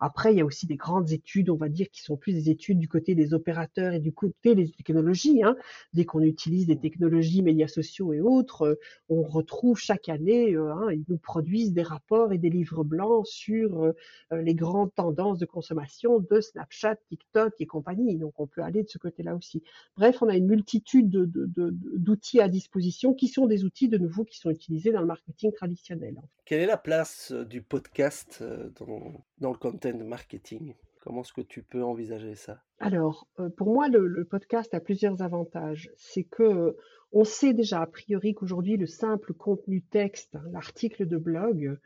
Après, 0.00 0.32
il 0.32 0.38
y 0.38 0.40
a 0.40 0.44
aussi 0.46 0.66
des 0.66 0.76
grandes 0.76 1.12
études, 1.12 1.50
on 1.50 1.56
va 1.56 1.68
dire, 1.68 1.90
qui 1.90 2.00
sont 2.00 2.16
plus 2.16 2.32
des 2.32 2.48
études 2.48 2.78
du 2.78 2.88
côté 2.88 3.14
des 3.14 3.34
opérateurs 3.34 3.92
et 3.92 4.00
du 4.00 4.12
côté 4.12 4.54
des 4.54 4.70
technologies. 4.70 5.42
Hein. 5.42 5.54
Dès 5.92 6.06
qu'on 6.06 6.22
utilise 6.22 6.66
des 6.66 6.78
technologies, 6.78 7.42
médias 7.42 7.68
sociaux 7.68 8.14
et 8.14 8.22
autres, 8.22 8.78
on 9.10 9.22
retrouve 9.22 9.78
chaque 9.78 10.08
année, 10.08 10.54
euh, 10.54 10.72
hein, 10.72 10.92
ils 10.92 11.04
nous 11.08 11.18
produisent 11.18 11.74
des 11.74 11.82
rapports 11.82 12.32
et 12.32 12.38
des 12.38 12.48
livres 12.48 12.84
blancs 12.84 13.26
sur 13.26 13.84
euh, 13.84 13.92
les 14.32 14.54
grandes 14.54 14.94
tendances 14.94 15.38
de 15.38 15.46
consommation 15.46 16.20
de 16.20 16.40
Snapchat, 16.40 16.96
TikTok 17.08 17.52
et 17.58 17.66
compagnie. 17.66 18.16
Donc 18.16 18.32
on 18.38 18.46
peut 18.46 18.62
aller 18.62 18.82
de 18.82 18.88
ce 18.88 18.96
côté-là 18.96 19.36
aussi. 19.36 19.62
Bref, 19.96 20.22
on 20.22 20.28
a 20.28 20.36
une 20.36 20.46
multitude 20.46 21.10
d'outils 21.10 22.29
à 22.38 22.48
disposition 22.48 23.14
qui 23.14 23.26
sont 23.26 23.46
des 23.46 23.64
outils 23.64 23.88
de 23.88 23.98
nouveau 23.98 24.24
qui 24.24 24.38
sont 24.38 24.50
utilisés 24.50 24.92
dans 24.92 25.00
le 25.00 25.06
marketing 25.06 25.52
traditionnel. 25.52 26.14
Quelle 26.44 26.60
est 26.60 26.66
la 26.66 26.76
place 26.76 27.32
euh, 27.32 27.44
du 27.44 27.62
podcast 27.62 28.38
euh, 28.42 28.70
dans, 28.78 29.50
le 29.50 29.58
content 29.58 29.96
marketing? 29.98 30.74
Comment 31.00 31.22
est-ce 31.22 31.32
que 31.32 31.40
tu 31.40 31.62
peux 31.62 31.82
envisager 31.82 32.34
ça? 32.34 32.62
Alors, 32.78 33.26
euh, 33.40 33.48
pour 33.48 33.72
moi, 33.72 33.88
le, 33.88 34.24
podcast 34.24 34.72
a 34.74 34.80
plusieurs 34.80 35.22
avantages. 35.22 35.90
C'est 35.96 36.24
que 36.24 36.76
on 37.12 37.24
sait 37.24 37.54
déjà 37.54 37.80
a 37.80 37.86
priori 37.86 38.34
qu'aujourd'hui, 38.34 38.76
le 38.76 38.86
simple 38.86 39.32
contenu 39.32 39.82
texte, 39.82 40.36
hein, 40.36 40.44
l'article 40.52 41.06
de 41.06 41.16
blog, 41.16 41.78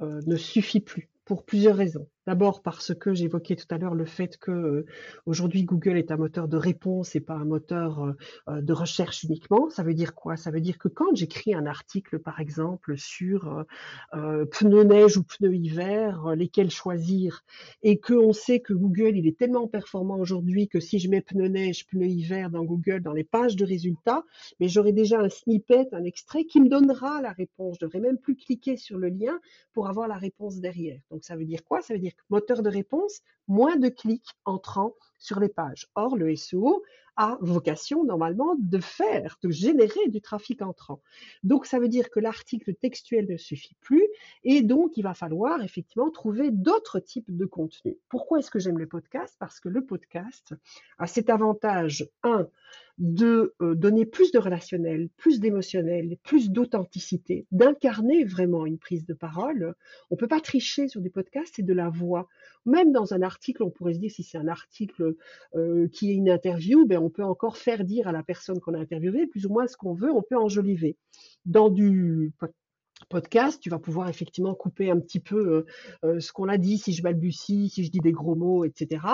ne 0.00 0.36
suffit 0.36 0.80
plus 0.80 1.10
pour 1.26 1.44
plusieurs 1.44 1.76
raisons. 1.76 2.08
D'abord 2.26 2.62
parce 2.62 2.94
que 2.94 3.14
j'évoquais 3.14 3.56
tout 3.56 3.66
à 3.70 3.78
l'heure 3.78 3.94
le 3.94 4.04
fait 4.04 4.36
que 4.36 4.50
euh, 4.50 4.86
aujourd'hui 5.24 5.64
Google 5.64 5.96
est 5.96 6.10
un 6.10 6.18
moteur 6.18 6.48
de 6.48 6.56
réponse 6.58 7.16
et 7.16 7.20
pas 7.20 7.34
un 7.34 7.46
moteur 7.46 8.04
euh, 8.04 8.12
euh, 8.48 8.60
de 8.60 8.72
recherche 8.74 9.24
uniquement. 9.24 9.70
Ça 9.70 9.82
veut 9.82 9.94
dire 9.94 10.14
quoi? 10.14 10.36
Ça 10.36 10.50
veut 10.50 10.60
dire 10.60 10.78
que 10.78 10.88
quand 10.88 11.14
j'écris 11.14 11.54
un 11.54 11.64
article, 11.64 12.18
par 12.18 12.40
exemple, 12.40 12.96
sur 12.96 13.64
pneus 14.12 14.84
neige 14.84 15.16
ou 15.16 15.22
pneus 15.22 15.54
hiver, 15.54 16.34
lesquels 16.36 16.70
choisir, 16.70 17.42
et 17.82 17.98
que 17.98 18.14
on 18.14 18.32
sait 18.32 18.60
que 18.60 18.74
Google 18.74 19.16
il 19.16 19.26
est 19.26 19.38
tellement 19.38 19.66
performant 19.66 20.18
aujourd'hui 20.18 20.68
que 20.68 20.80
si 20.80 20.98
je 20.98 21.08
mets 21.08 21.22
pneus 21.22 21.48
neige, 21.48 21.86
pneus 21.86 22.06
hiver 22.06 22.50
dans 22.50 22.64
Google 22.64 23.00
dans 23.00 23.12
les 23.12 23.24
pages 23.24 23.56
de 23.56 23.64
résultats, 23.64 24.24
mais 24.58 24.68
j'aurai 24.68 24.92
déjà 24.92 25.20
un 25.20 25.28
snippet, 25.28 25.88
un 25.92 26.04
extrait 26.04 26.44
qui 26.44 26.60
me 26.60 26.68
donnera 26.68 27.22
la 27.22 27.32
réponse. 27.32 27.76
Je 27.80 27.86
devrais 27.86 28.00
même 28.00 28.18
plus 28.18 28.36
cliquer 28.36 28.76
sur 28.76 28.98
le 28.98 29.08
lien 29.08 29.38
pour 29.72 29.88
avoir 29.88 30.08
la 30.08 30.16
réponse 30.16 30.60
derrière. 30.60 31.00
Donc 31.10 31.24
ça 31.24 31.36
veut 31.36 31.44
dire 31.44 31.64
quoi? 31.64 31.80
Ça 31.80 31.94
veut 31.94 32.00
dire 32.00 32.09
moteur 32.28 32.62
de 32.62 32.68
réponse, 32.68 33.20
moins 33.48 33.76
de 33.76 33.88
clics 33.88 34.30
entrant 34.44 34.94
sur 35.18 35.40
les 35.40 35.48
pages. 35.48 35.88
Or, 35.94 36.16
le 36.16 36.34
SEO 36.36 36.82
a 37.16 37.36
vocation 37.40 38.04
normalement 38.04 38.54
de 38.58 38.78
faire, 38.78 39.36
de 39.42 39.50
générer 39.50 40.08
du 40.08 40.20
trafic 40.22 40.62
entrant. 40.62 41.02
Donc, 41.42 41.66
ça 41.66 41.78
veut 41.78 41.88
dire 41.88 42.08
que 42.08 42.20
l'article 42.20 42.74
textuel 42.74 43.26
ne 43.28 43.36
suffit 43.36 43.76
plus 43.80 44.06
et 44.44 44.62
donc 44.62 44.96
il 44.96 45.02
va 45.02 45.12
falloir 45.12 45.62
effectivement 45.62 46.10
trouver 46.10 46.50
d'autres 46.50 46.98
types 46.98 47.36
de 47.36 47.44
contenus. 47.44 47.96
Pourquoi 48.08 48.38
est-ce 48.38 48.50
que 48.50 48.58
j'aime 48.58 48.78
le 48.78 48.86
podcast? 48.86 49.36
Parce 49.38 49.60
que 49.60 49.68
le 49.68 49.84
podcast 49.84 50.54
a 50.98 51.06
cet 51.06 51.28
avantage, 51.28 52.08
un, 52.22 52.48
de 53.00 53.54
euh, 53.62 53.74
donner 53.74 54.04
plus 54.04 54.30
de 54.30 54.38
relationnel, 54.38 55.08
plus 55.16 55.40
d'émotionnel, 55.40 56.18
plus 56.22 56.50
d'authenticité, 56.50 57.46
d'incarner 57.50 58.24
vraiment 58.24 58.66
une 58.66 58.78
prise 58.78 59.06
de 59.06 59.14
parole. 59.14 59.74
On 60.10 60.16
peut 60.16 60.28
pas 60.28 60.40
tricher 60.40 60.86
sur 60.86 61.00
des 61.00 61.08
podcasts, 61.08 61.54
c'est 61.56 61.64
de 61.64 61.72
la 61.72 61.88
voix. 61.88 62.28
Même 62.66 62.92
dans 62.92 63.14
un 63.14 63.22
article, 63.22 63.62
on 63.62 63.70
pourrait 63.70 63.94
se 63.94 64.00
dire 64.00 64.10
si 64.10 64.22
c'est 64.22 64.36
un 64.36 64.48
article 64.48 65.16
euh, 65.56 65.88
qui 65.88 66.10
est 66.10 66.14
une 66.14 66.28
interview, 66.28 66.86
ben 66.86 66.98
on 66.98 67.08
peut 67.08 67.24
encore 67.24 67.56
faire 67.56 67.84
dire 67.84 68.06
à 68.06 68.12
la 68.12 68.22
personne 68.22 68.60
qu'on 68.60 68.74
a 68.74 68.78
interviewée 68.78 69.26
plus 69.26 69.46
ou 69.46 69.48
moins 69.48 69.66
ce 69.66 69.78
qu'on 69.78 69.94
veut, 69.94 70.12
on 70.12 70.22
peut 70.22 70.36
enjoliver. 70.36 70.98
Dans 71.46 71.70
du 71.70 72.34
podcast, 73.08 73.60
tu 73.60 73.70
vas 73.70 73.78
pouvoir 73.78 74.08
effectivement 74.08 74.54
couper 74.54 74.90
un 74.90 74.98
petit 74.98 75.20
peu 75.20 75.36
euh, 75.36 75.66
euh, 76.04 76.20
ce 76.20 76.32
qu'on 76.32 76.48
a 76.48 76.58
dit, 76.58 76.78
si 76.78 76.92
je 76.92 77.02
balbutie, 77.02 77.68
si 77.68 77.84
je 77.84 77.90
dis 77.90 78.00
des 78.00 78.12
gros 78.12 78.34
mots, 78.34 78.64
etc. 78.64 79.04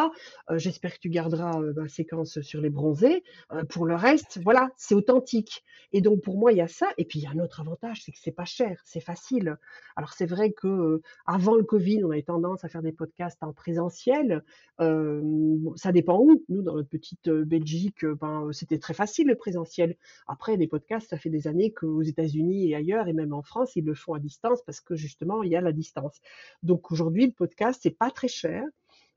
Euh, 0.51 0.59
j'espère 0.59 0.95
que 0.95 0.99
tu 1.01 1.11
garderas 1.11 1.61
ma 1.77 1.89
séquence 1.89 2.41
sur 2.41 2.61
les 2.61 2.71
bronzés. 2.71 3.23
pour 3.69 3.87
le 3.87 3.95
reste, 3.95 4.41
voilà, 4.43 4.71
c'est 4.77 4.95
authentique. 4.95 5.65
Et 5.93 6.01
donc 6.01 6.23
pour 6.23 6.39
moi, 6.39 6.53
il 6.53 6.59
y 6.59 6.61
a 6.61 6.69
ça. 6.69 6.89
Et 6.99 7.05
puis 7.05 7.21
il 7.21 7.23
y 7.23 7.27
a 7.27 7.31
un 7.31 7.39
autre 7.39 7.61
avantage, 7.61 8.03
c'est 8.05 8.13
que 8.13 8.19
c'est 8.21 8.33
pas 8.33 8.45
cher, 8.45 8.81
c'est 8.85 9.01
facile. 9.01 9.57
Alors 9.97 10.13
c'est 10.13 10.27
vrai 10.27 10.53
que 10.53 11.01
avant 11.27 11.55
le 11.55 11.63
Covid, 11.63 12.05
on 12.05 12.11
avait 12.11 12.23
tendance 12.23 12.65
à 12.65 12.69
faire 12.69 12.83
des 12.83 12.93
podcasts 12.93 13.43
en 13.43 13.53
présentiel. 13.53 14.45
ça 14.79 15.93
dépend 15.93 16.19
où. 16.21 16.45
Nous, 16.49 16.63
dans 16.63 16.75
notre 16.75 16.89
petite 16.89 17.29
Belgique, 17.29 18.05
ben, 18.05 18.49
c'était 18.53 18.79
très 18.79 18.95
facile 18.95 19.27
le 19.27 19.37
présentiel. 19.37 19.97
Après, 20.27 20.57
des 20.57 20.67
podcasts, 20.67 21.11
ça 21.11 21.19
fait 21.19 21.31
des 21.31 21.47
années 21.47 21.73
qu'aux 21.73 22.03
États-Unis 22.03 22.71
et 22.71 22.75
ailleurs, 22.75 23.09
et 23.09 23.13
même 23.13 23.33
en 23.33 23.43
France, 23.43 23.76
le 23.81 23.95
font 23.95 24.15
à 24.15 24.19
distance 24.19 24.63
parce 24.63 24.81
que 24.81 24.97
justement, 24.97 25.43
il 25.43 25.51
y 25.51 25.57
a 25.57 25.61
la 25.61 25.73
distance. 25.73 26.21
Donc 26.63 26.91
aujourd'hui, 26.93 27.27
le 27.27 27.33
podcast, 27.33 27.81
c'est 27.83 27.97
pas 27.97 28.11
très 28.11 28.29
cher. 28.29 28.65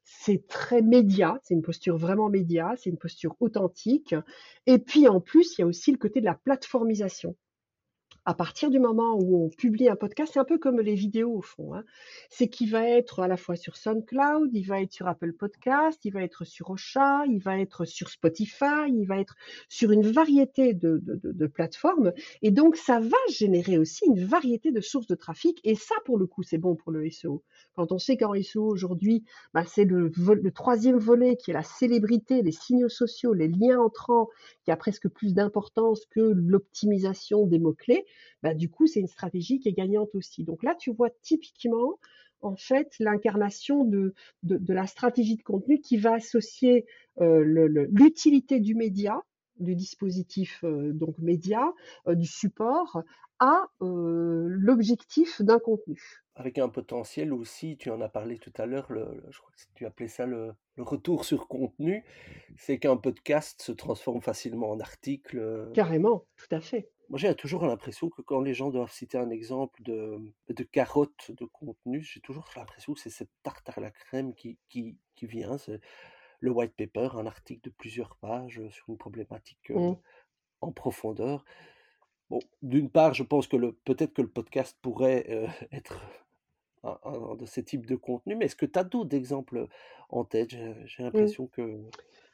C'est 0.04 0.48
très 0.48 0.82
média, 0.82 1.40
c'est 1.44 1.54
une 1.54 1.62
posture 1.62 1.98
vraiment 1.98 2.30
média, 2.30 2.74
c'est 2.78 2.90
une 2.90 2.98
posture 2.98 3.36
authentique. 3.40 4.16
Et 4.66 4.80
puis 4.80 5.08
en 5.08 5.22
plus, 5.22 5.58
il 5.58 5.62
y 5.62 5.64
a 5.64 5.68
aussi 5.68 5.92
le 5.92 5.98
côté 5.98 6.20
de 6.20 6.26
la 6.26 6.34
plateformisation 6.34 7.36
à 8.26 8.34
partir 8.34 8.70
du 8.70 8.80
moment 8.80 9.18
où 9.20 9.46
on 9.46 9.50
publie 9.50 9.90
un 9.90 9.96
podcast, 9.96 10.32
c'est 10.34 10.40
un 10.40 10.46
peu 10.46 10.58
comme 10.58 10.80
les 10.80 10.96
vidéos 10.96 11.34
au 11.34 11.42
fond. 11.42 11.74
Hein. 11.74 11.84
C'est 12.30 12.48
qu'il 12.48 12.70
va 12.70 12.88
être 12.88 13.22
à 13.22 13.28
la 13.28 13.38
fois 13.38 13.56
sur 13.56 13.78
SoundCloud, 13.78 14.50
il 14.54 14.64
va 14.64 14.82
être 14.82 14.92
sur 14.92 15.08
Apple 15.08 15.34
Podcast, 15.34 16.00
il 16.06 16.14
va 16.14 16.24
être 16.24 16.46
sur 16.46 16.70
Ocha, 16.70 17.26
il 17.28 17.40
va 17.40 17.60
être 17.60 17.86
sur 17.86 18.10
Spotify, 18.10 18.88
il 18.88 19.06
va 19.06 19.20
être 19.20 19.36
sur 19.68 19.92
une 19.92 20.06
variété 20.06 20.74
de, 20.74 21.00
plateformes. 21.48 22.14
Et 22.42 22.52
donc, 22.52 22.76
ça 22.76 23.00
va 23.00 23.18
générer 23.30 23.78
aussi 23.78 24.06
une 24.06 24.24
variété 24.24 24.72
de 24.72 24.82
sources 24.82 25.08
de 25.08 25.16
trafic. 25.16 25.60
Et 25.64 25.76
ça, 25.76 25.96
pour 26.06 26.18
le 26.18 26.28
coup, 26.28 26.44
c'est 26.44 26.58
bon 26.58 26.76
pour 26.76 26.92
le 26.92 27.10
SEO. 27.10 27.44
Quand 27.76 27.92
on 27.92 27.98
sait 27.98 28.18
qu'en 28.18 28.34
SEO 28.42 28.66
aujourd'hui, 28.66 29.24
bah, 29.54 29.64
c'est 29.66 29.86
le, 29.86 30.12
le 30.18 30.52
troisième 30.52 30.98
volet 30.98 31.36
qui 31.38 31.52
est 31.52 31.54
la 31.54 31.64
célébrité, 31.64 32.42
les 32.42 32.52
signaux 32.52 32.90
sociaux, 32.90 33.34
les 33.34 33.48
liens 33.48 33.80
entrants, 33.80 34.30
qui 34.64 34.72
a 34.72 34.78
presque 34.78 35.08
plus 35.08 35.34
d'importance 35.34 36.06
que 36.06 36.20
l'optimisation 36.20 37.46
des 37.46 37.60
mots-clés, 37.60 38.06
bah, 38.44 38.54
du 38.54 38.70
coup, 38.70 38.88
c'est 38.88 39.00
une 39.00 39.08
stratégie 39.08 39.60
qui 39.60 39.70
est 39.70 39.74
gagnante 39.74 40.14
aussi. 40.16 40.44
Donc 40.44 40.64
là, 40.64 40.76
tu 40.76 40.92
vois 40.92 41.10
typiquement 41.22 42.00
en 42.42 42.56
fait 42.56 42.96
l'incarnation 43.00 43.84
de, 43.84 44.14
de, 44.44 44.74
la 44.74 44.88
stratégie 44.88 45.36
de 45.36 45.44
contenu 45.44 45.82
qui 45.82 45.98
va 45.98 46.14
associer 46.14 46.86
l'utilité 47.20 48.62
du 48.62 48.76
média, 48.76 49.22
du 49.60 49.76
dispositif 49.76 50.64
donc 50.64 51.18
média, 51.20 51.74
du 52.08 52.26
support, 52.26 53.04
à 53.40 53.68
l'objectif 53.80 55.42
d'un 55.42 55.60
contenu. 55.60 56.02
Avec 56.36 56.58
un 56.58 56.70
potentiel 56.70 57.34
aussi, 57.34 57.78
tu 57.78 57.90
en 57.90 58.02
as 58.02 58.10
parlé 58.10 58.38
tout 58.38 58.54
à 58.58 58.66
l'heure, 58.66 58.88
je 58.90 59.40
crois 59.40 59.52
que 59.52 59.62
tu 59.76 59.86
appelais 59.86 60.08
ça 60.08 60.26
le, 60.26 60.54
retour 60.78 61.26
sur 61.26 61.48
contenu, 61.48 62.04
c'est 62.58 62.80
qu'un 62.80 62.96
podcast 62.96 63.62
se 63.62 63.74
transforme 63.74 64.22
facilement 64.22 64.70
en 64.70 64.80
article. 64.80 65.70
Carrément, 65.74 66.26
tout 66.38 66.56
à 66.56 66.62
fait. 66.62 66.90
Moi, 67.10 67.18
j'ai 67.18 67.34
toujours 67.34 67.66
l'impression 67.66 68.10
que 68.10 68.22
quand 68.22 68.40
les 68.40 68.54
gens 68.54 68.70
doivent 68.70 68.92
citer 68.92 69.18
un 69.18 69.32
exemple 69.32 69.82
de, 69.82 70.20
de 70.48 70.64
carotte 70.64 71.32
de 71.32 71.46
contenu, 71.46 72.02
j'ai 72.02 72.20
toujours 72.20 72.48
l'impression 72.56 72.94
que 72.94 73.00
c'est 73.00 73.10
cette 73.10 73.32
tarte 73.42 73.68
à 73.76 73.82
la 73.82 73.90
crème 73.90 74.36
qui, 74.36 74.60
qui, 74.70 74.96
qui 75.16 75.26
vient. 75.26 75.58
C'est 75.58 75.82
le 76.40 76.52
white 76.52 76.76
paper, 76.78 77.10
un 77.16 77.26
article 77.26 77.62
de 77.64 77.70
plusieurs 77.72 78.16
pages 78.18 78.62
sur 78.70 78.90
une 78.90 78.98
problématique 78.98 79.72
mmh. 79.72 79.94
en 80.62 80.72
profondeur. 80.72 81.44
Bon, 82.30 82.40
d'une 82.62 82.92
part, 82.92 83.16
je 83.16 83.24
pense 83.24 83.48
que 83.48 83.58
le, 83.58 83.74
peut-être 83.74 84.14
que 84.14 84.22
le 84.22 84.30
podcast 84.30 84.78
pourrait 84.82 85.26
euh, 85.30 85.48
être 85.72 86.00
un, 86.84 87.36
de 87.36 87.46
ces 87.46 87.64
types 87.64 87.88
de 87.88 87.96
contenus, 87.96 88.38
mais 88.38 88.46
est-ce 88.46 88.56
que 88.56 88.68
tu 88.68 88.78
as 88.78 88.84
d'autres 88.84 89.16
exemples 89.16 89.68
en 90.10 90.24
tête? 90.26 90.52
J'ai 90.52 91.04
mmh. 91.04 91.06
l'impression 91.06 91.48
que 91.48 91.82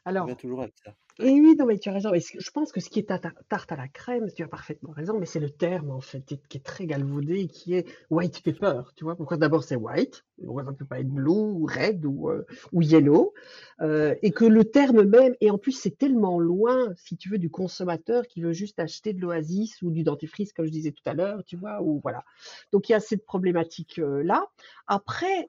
Alors, 0.06 0.34
toujours 0.36 0.62
avec 0.62 0.74
ça. 0.82 0.94
Et 1.18 1.30
oui, 1.30 1.56
non, 1.58 1.64
mais 1.64 1.78
tu 1.78 1.88
as 1.88 1.92
raison. 1.94 2.12
je 2.14 2.50
pense 2.50 2.72
que 2.72 2.80
ce 2.80 2.90
qui 2.90 2.98
est 2.98 3.10
tarte 3.48 3.72
à 3.72 3.76
la 3.76 3.88
crème, 3.88 4.30
tu 4.36 4.42
as 4.42 4.48
parfaitement 4.48 4.92
raison, 4.92 5.18
mais 5.18 5.24
c'est 5.24 5.40
le 5.40 5.48
terme, 5.48 5.90
en 5.90 6.02
fait, 6.02 6.22
qui 6.22 6.58
est 6.58 6.64
très 6.64 6.86
galvaudé, 6.86 7.48
qui 7.48 7.74
est 7.74 7.86
white 8.10 8.42
pepper. 8.42 8.82
Tu 8.96 9.04
vois, 9.04 9.16
pourquoi 9.16 9.38
d'abord 9.38 9.64
c'est 9.64 9.76
white, 9.76 10.24
pourquoi 10.44 10.64
ça 10.64 10.70
ne 10.72 10.76
peut 10.76 10.84
pas 10.84 11.00
être 11.00 11.08
blue 11.08 11.30
ou 11.30 11.66
red 11.66 12.04
ou, 12.04 12.28
euh, 12.28 12.44
ou 12.72 12.82
yellow, 12.82 13.32
euh, 13.80 14.14
et 14.22 14.30
que 14.30 14.44
le 14.44 14.64
terme 14.64 15.04
même, 15.04 15.34
et 15.40 15.50
en 15.50 15.56
plus 15.56 15.72
c'est 15.72 15.96
tellement 15.96 16.38
loin, 16.38 16.92
si 16.96 17.16
tu 17.16 17.30
veux, 17.30 17.38
du 17.38 17.50
consommateur 17.50 18.26
qui 18.26 18.42
veut 18.42 18.52
juste 18.52 18.78
acheter 18.78 19.14
de 19.14 19.20
l'oasis 19.20 19.80
ou 19.80 19.90
du 19.90 20.02
dentifrice, 20.04 20.52
comme 20.52 20.66
je 20.66 20.70
disais 20.70 20.92
tout 20.92 21.02
à 21.06 21.14
l'heure, 21.14 21.42
tu 21.46 21.56
vois, 21.56 21.82
ou 21.82 21.98
voilà. 22.02 22.24
Donc 22.72 22.90
il 22.90 22.92
y 22.92 22.94
a 22.94 23.00
cette 23.00 23.24
problématique-là. 23.24 24.42
Euh, 24.42 24.62
Après, 24.86 25.48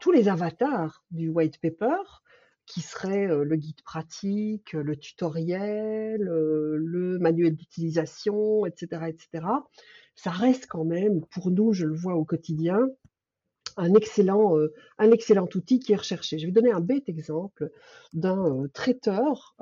tous 0.00 0.10
les 0.10 0.28
avatars 0.28 1.04
du 1.10 1.30
white 1.30 1.58
pepper, 1.60 2.02
qui 2.68 2.82
serait 2.82 3.26
le 3.26 3.56
guide 3.56 3.80
pratique, 3.82 4.72
le 4.74 4.96
tutoriel, 4.96 6.20
le 6.20 7.18
manuel 7.18 7.56
d'utilisation, 7.56 8.66
etc., 8.66 9.06
etc. 9.08 9.46
Ça 10.14 10.30
reste 10.30 10.66
quand 10.68 10.84
même, 10.84 11.24
pour 11.30 11.50
nous, 11.50 11.72
je 11.72 11.86
le 11.86 11.94
vois 11.94 12.14
au 12.14 12.24
quotidien, 12.24 12.78
un 13.78 13.94
excellent, 13.94 14.58
euh, 14.58 14.74
un 14.98 15.10
excellent 15.12 15.48
outil 15.54 15.78
qui 15.78 15.92
est 15.92 15.96
recherché. 15.96 16.38
Je 16.38 16.46
vais 16.46 16.52
donner 16.52 16.72
un 16.72 16.80
bête 16.80 17.08
exemple 17.08 17.70
d'un 18.12 18.64
euh, 18.64 18.68
traiteur, 18.68 19.56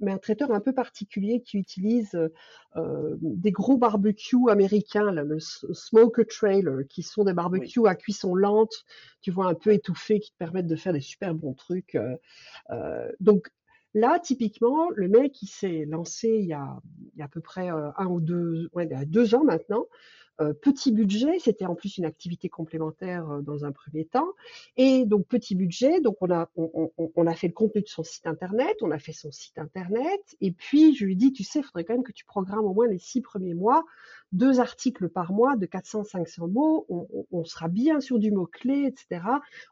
mais 0.00 0.12
un 0.12 0.18
traiteur 0.18 0.52
un 0.52 0.60
peu 0.60 0.72
particulier 0.72 1.42
qui 1.42 1.58
utilise 1.58 2.14
euh, 2.76 3.16
des 3.20 3.50
gros 3.50 3.78
barbecues 3.78 4.50
américains, 4.50 5.10
le 5.10 5.38
smoker 5.40 6.26
trailer, 6.26 6.86
qui 6.88 7.02
sont 7.02 7.24
des 7.24 7.32
barbecues 7.32 7.86
à 7.86 7.94
cuisson 7.94 8.34
lente, 8.34 8.84
tu 9.22 9.30
vois, 9.30 9.46
un 9.46 9.54
peu 9.54 9.72
étouffés, 9.72 10.20
qui 10.20 10.30
te 10.30 10.36
permettent 10.36 10.66
de 10.66 10.76
faire 10.76 10.92
des 10.92 11.00
super 11.00 11.34
bons 11.34 11.54
trucs. 11.54 11.98
donc 13.20 13.48
Là, 13.94 14.20
typiquement, 14.20 14.90
le 14.90 15.08
mec, 15.08 15.40
il 15.40 15.46
s'est 15.46 15.86
lancé 15.86 16.28
il 16.28 16.44
y, 16.44 16.52
a, 16.52 16.78
il 17.14 17.18
y 17.18 17.22
a 17.22 17.24
à 17.24 17.28
peu 17.28 17.40
près 17.40 17.68
un 17.68 18.06
ou 18.06 18.20
deux, 18.20 18.68
ouais, 18.74 18.86
deux 19.06 19.34
ans 19.34 19.44
maintenant, 19.44 19.86
euh, 20.40 20.52
petit 20.52 20.92
budget, 20.92 21.38
c'était 21.40 21.66
en 21.66 21.74
plus 21.74 21.98
une 21.98 22.04
activité 22.04 22.48
complémentaire 22.48 23.28
euh, 23.28 23.40
dans 23.40 23.64
un 23.64 23.72
premier 23.72 24.04
temps. 24.04 24.28
Et 24.76 25.04
donc 25.04 25.26
petit 25.26 25.56
budget, 25.56 26.00
donc 26.00 26.16
on 26.20 26.30
a, 26.30 26.48
on, 26.56 27.26
a 27.26 27.34
fait 27.34 27.48
le 27.48 27.52
contenu 27.52 27.82
de 27.82 27.88
son 27.88 28.04
site 28.04 28.26
internet, 28.26 28.76
on 28.82 28.92
a 28.92 28.98
fait 28.98 29.12
son 29.12 29.32
site 29.32 29.58
internet, 29.58 30.36
et 30.40 30.52
puis 30.52 30.94
je 30.94 31.04
lui 31.04 31.16
dis, 31.16 31.32
tu 31.32 31.42
sais, 31.42 31.58
il 31.58 31.62
faudrait 31.64 31.84
quand 31.84 31.94
même 31.94 32.04
que 32.04 32.12
tu 32.12 32.24
programmes 32.24 32.64
au 32.64 32.72
moins 32.72 32.86
les 32.86 32.98
six 32.98 33.20
premiers 33.20 33.54
mois, 33.54 33.84
deux 34.30 34.60
articles 34.60 35.08
par 35.08 35.32
mois 35.32 35.56
de 35.56 35.66
400-500 35.66 36.50
mots, 36.50 36.86
on, 37.32 37.44
sera 37.44 37.68
bien 37.68 38.00
sur 38.00 38.18
du 38.18 38.30
mot-clé, 38.30 38.84
etc. 38.84 39.22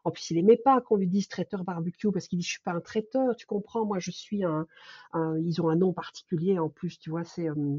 En 0.03 0.11
plus, 0.11 0.31
il 0.31 0.37
aimait 0.37 0.57
pas 0.57 0.81
qu'on 0.81 0.97
lui 0.97 1.07
dise 1.07 1.27
traiteur 1.27 1.63
barbecue 1.63 2.11
parce 2.11 2.27
qu'il 2.27 2.39
dit, 2.39 2.45
je 2.45 2.51
suis 2.51 2.61
pas 2.61 2.73
un 2.73 2.81
traiteur, 2.81 3.35
tu 3.35 3.45
comprends, 3.45 3.85
moi 3.85 3.99
je 3.99 4.11
suis 4.11 4.43
un, 4.43 4.67
ils 5.41 5.61
ont 5.61 5.69
un 5.69 5.75
nom 5.75 5.93
particulier 5.93 6.59
en 6.59 6.69
plus, 6.69 6.99
tu 6.99 7.09
vois, 7.09 7.23
c'est... 7.23 7.49
Euh, 7.49 7.77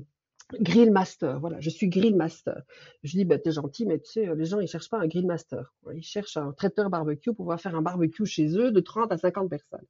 Grill 0.55 0.91
Master, 0.91 1.39
voilà, 1.41 1.61
je 1.61 1.69
suis 1.69 1.89
Grill 1.89 2.17
Master. 2.17 2.63
Je 3.03 3.13
dis, 3.13 3.25
bah, 3.25 3.39
t'es 3.39 3.53
gentil, 3.53 3.85
mais 3.85 3.99
tu 3.99 4.13
sais, 4.13 4.35
les 4.35 4.45
gens, 4.47 4.61
ils 4.61 4.69
cherchent 4.69 4.89
pas 4.89 4.99
un 4.99 5.07
Grill 5.07 5.27
Master. 5.27 5.75
Ils 5.95 6.03
cherchent 6.03 6.39
un 6.39 6.53
traiteur 6.53 6.89
barbecue 6.89 7.31
pour 7.31 7.45
pouvoir 7.45 7.61
faire 7.61 7.77
un 7.77 7.83
barbecue 7.83 8.25
chez 8.25 8.57
eux 8.57 8.71
de 8.73 8.81
30 8.81 9.13
à 9.13 9.19
50 9.19 9.51
personnes. 9.51 9.85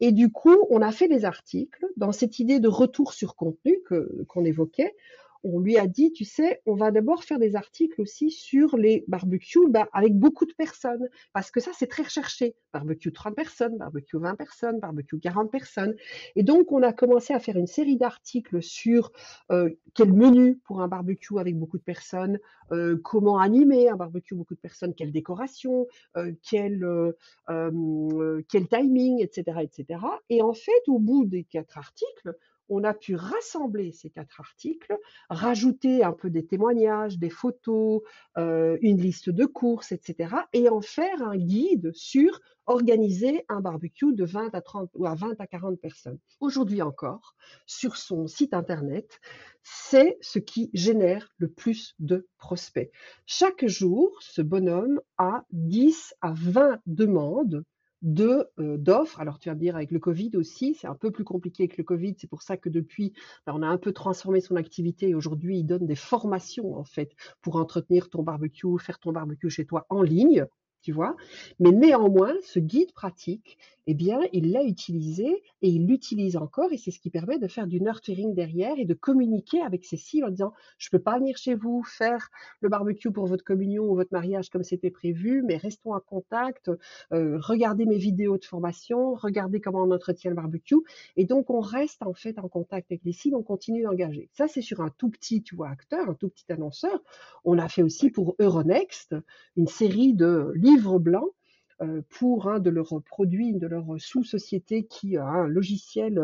Et 0.00 0.12
du 0.12 0.30
coup, 0.32 0.56
on 0.70 0.80
a 0.80 0.90
fait 0.90 1.08
des 1.08 1.24
articles 1.24 1.86
dans 1.96 2.12
cette 2.12 2.38
idée 2.38 2.60
de 2.60 2.68
retour 2.68 3.12
sur 3.12 3.36
contenu 3.36 3.78
qu'on 4.26 4.44
évoquait 4.44 4.94
on 5.42 5.60
lui 5.60 5.78
a 5.78 5.86
dit, 5.86 6.12
tu 6.12 6.24
sais, 6.24 6.60
on 6.66 6.74
va 6.74 6.90
d'abord 6.90 7.24
faire 7.24 7.38
des 7.38 7.56
articles 7.56 8.00
aussi 8.00 8.30
sur 8.30 8.76
les 8.76 9.04
barbecues 9.08 9.68
bah, 9.68 9.88
avec 9.92 10.16
beaucoup 10.16 10.46
de 10.46 10.52
personnes, 10.52 11.08
parce 11.32 11.50
que 11.50 11.60
ça, 11.60 11.70
c'est 11.74 11.86
très 11.86 12.02
recherché. 12.02 12.54
Barbecue 12.72 13.12
30 13.12 13.34
personnes, 13.34 13.76
barbecue 13.78 14.18
20 14.18 14.34
personnes, 14.36 14.78
barbecue 14.80 15.18
40 15.18 15.50
personnes. 15.50 15.94
Et 16.36 16.42
donc, 16.42 16.72
on 16.72 16.82
a 16.82 16.92
commencé 16.92 17.32
à 17.32 17.40
faire 17.40 17.56
une 17.56 17.66
série 17.66 17.96
d'articles 17.96 18.62
sur 18.62 19.12
euh, 19.50 19.70
quel 19.94 20.12
menu 20.12 20.56
pour 20.64 20.82
un 20.82 20.88
barbecue 20.88 21.38
avec 21.38 21.58
beaucoup 21.58 21.78
de 21.78 21.82
personnes, 21.82 22.38
euh, 22.72 22.98
comment 23.02 23.38
animer 23.38 23.88
un 23.88 23.96
barbecue 23.96 24.34
beaucoup 24.34 24.54
de 24.54 24.60
personnes, 24.60 24.94
quelle 24.94 25.12
décoration, 25.12 25.86
euh, 26.16 26.32
quel, 26.42 26.86
quel 28.48 28.68
timing, 28.68 29.22
etc., 29.22 29.58
etc. 29.62 30.00
Et 30.28 30.42
en 30.42 30.52
fait, 30.52 30.82
au 30.86 30.98
bout 30.98 31.24
des 31.24 31.44
quatre 31.44 31.78
articles, 31.78 32.36
on 32.70 32.84
a 32.84 32.94
pu 32.94 33.16
rassembler 33.16 33.92
ces 33.92 34.08
quatre 34.08 34.40
articles, 34.40 34.96
rajouter 35.28 36.02
un 36.02 36.12
peu 36.12 36.30
des 36.30 36.46
témoignages, 36.46 37.18
des 37.18 37.28
photos, 37.28 38.00
euh, 38.38 38.78
une 38.80 39.00
liste 39.00 39.28
de 39.28 39.44
courses, 39.44 39.92
etc. 39.92 40.34
et 40.52 40.68
en 40.68 40.80
faire 40.80 41.22
un 41.22 41.36
guide 41.36 41.90
sur 41.94 42.40
organiser 42.66 43.44
un 43.48 43.60
barbecue 43.60 44.14
de 44.14 44.24
20 44.24 44.54
à 44.54 44.60
30 44.60 44.90
ou 44.94 45.04
à 45.06 45.14
20 45.14 45.40
à 45.40 45.46
40 45.46 45.80
personnes. 45.80 46.18
Aujourd'hui 46.38 46.82
encore, 46.82 47.34
sur 47.66 47.96
son 47.96 48.28
site 48.28 48.54
internet, 48.54 49.20
c'est 49.62 50.16
ce 50.20 50.38
qui 50.38 50.70
génère 50.72 51.28
le 51.38 51.48
plus 51.48 51.94
de 51.98 52.28
prospects. 52.38 52.90
Chaque 53.26 53.66
jour, 53.66 54.16
ce 54.20 54.40
bonhomme 54.40 55.00
a 55.18 55.44
10 55.50 56.14
à 56.20 56.32
20 56.32 56.80
demandes 56.86 57.64
de 58.02 58.48
euh, 58.58 58.76
d'offres. 58.76 59.20
Alors 59.20 59.38
tu 59.38 59.48
vas 59.48 59.54
me 59.54 59.60
dire 59.60 59.76
avec 59.76 59.90
le 59.90 59.98
Covid 59.98 60.32
aussi, 60.34 60.74
c'est 60.74 60.86
un 60.86 60.94
peu 60.94 61.10
plus 61.10 61.24
compliqué 61.24 61.64
avec 61.64 61.76
le 61.76 61.84
Covid. 61.84 62.14
C'est 62.18 62.30
pour 62.30 62.42
ça 62.42 62.56
que 62.56 62.68
depuis, 62.68 63.12
ben, 63.46 63.52
on 63.56 63.62
a 63.62 63.66
un 63.66 63.78
peu 63.78 63.92
transformé 63.92 64.40
son 64.40 64.56
activité 64.56 65.10
et 65.10 65.14
aujourd'hui, 65.14 65.58
il 65.58 65.64
donne 65.64 65.86
des 65.86 65.96
formations 65.96 66.76
en 66.76 66.84
fait 66.84 67.14
pour 67.42 67.56
entretenir 67.56 68.08
ton 68.10 68.22
barbecue, 68.22 68.78
faire 68.78 68.98
ton 68.98 69.12
barbecue 69.12 69.50
chez 69.50 69.66
toi 69.66 69.86
en 69.90 70.02
ligne 70.02 70.46
tu 70.82 70.92
vois. 70.92 71.16
Mais 71.58 71.72
néanmoins, 71.72 72.34
ce 72.42 72.58
guide 72.58 72.92
pratique, 72.92 73.58
eh 73.86 73.94
bien, 73.94 74.20
il 74.32 74.52
l'a 74.52 74.62
utilisé 74.62 75.42
et 75.62 75.68
il 75.68 75.86
l'utilise 75.86 76.36
encore 76.36 76.72
et 76.72 76.76
c'est 76.76 76.92
ce 76.92 77.00
qui 77.00 77.10
permet 77.10 77.38
de 77.38 77.48
faire 77.48 77.66
du 77.66 77.80
nurturing 77.80 78.34
derrière 78.34 78.78
et 78.78 78.84
de 78.84 78.94
communiquer 78.94 79.62
avec 79.62 79.84
ses 79.84 79.96
cibles 79.96 80.26
en 80.26 80.30
disant, 80.30 80.52
je 80.78 80.90
peux 80.90 81.00
pas 81.00 81.18
venir 81.18 81.36
chez 81.36 81.54
vous 81.54 81.82
faire 81.82 82.28
le 82.60 82.68
barbecue 82.68 83.10
pour 83.10 83.26
votre 83.26 83.42
communion 83.42 83.90
ou 83.90 83.96
votre 83.96 84.12
mariage 84.12 84.48
comme 84.48 84.62
c'était 84.62 84.90
prévu, 84.90 85.42
mais 85.44 85.56
restons 85.56 85.92
en 85.92 85.98
contact, 86.00 86.70
euh, 87.12 87.38
regardez 87.40 87.84
mes 87.84 87.98
vidéos 87.98 88.38
de 88.38 88.44
formation, 88.44 89.14
regardez 89.14 89.60
comment 89.60 89.82
on 89.82 89.90
entretient 89.90 90.30
le 90.30 90.36
barbecue 90.36 90.76
et 91.16 91.24
donc 91.24 91.50
on 91.50 91.60
reste 91.60 92.02
en 92.02 92.14
fait 92.14 92.38
en 92.38 92.48
contact 92.48 92.92
avec 92.92 93.02
les 93.04 93.12
cibles, 93.12 93.34
on 93.34 93.42
continue 93.42 93.82
d'engager. 93.82 94.28
Ça, 94.32 94.46
c'est 94.46 94.62
sur 94.62 94.82
un 94.82 94.90
tout 94.98 95.10
petit, 95.10 95.42
tu 95.42 95.56
vois, 95.56 95.68
acteur, 95.68 96.08
un 96.08 96.14
tout 96.14 96.28
petit 96.28 96.50
annonceur. 96.52 97.02
On 97.44 97.54
l'a 97.54 97.68
fait 97.68 97.82
aussi 97.82 98.10
pour 98.10 98.36
Euronext, 98.38 99.16
une 99.56 99.66
série 99.66 100.14
de 100.14 100.52
livres 100.54 100.69
livre 100.70 100.98
blanc 100.98 101.26
euh, 101.82 102.02
pour 102.10 102.48
un 102.48 102.58
de 102.58 102.68
leurs 102.68 103.00
produits, 103.02 103.54
de 103.54 103.66
leurs 103.66 103.98
sous-sociétés 103.98 104.84
qui 104.84 105.16
a 105.16 105.24
un 105.24 105.46
logiciel 105.46 106.18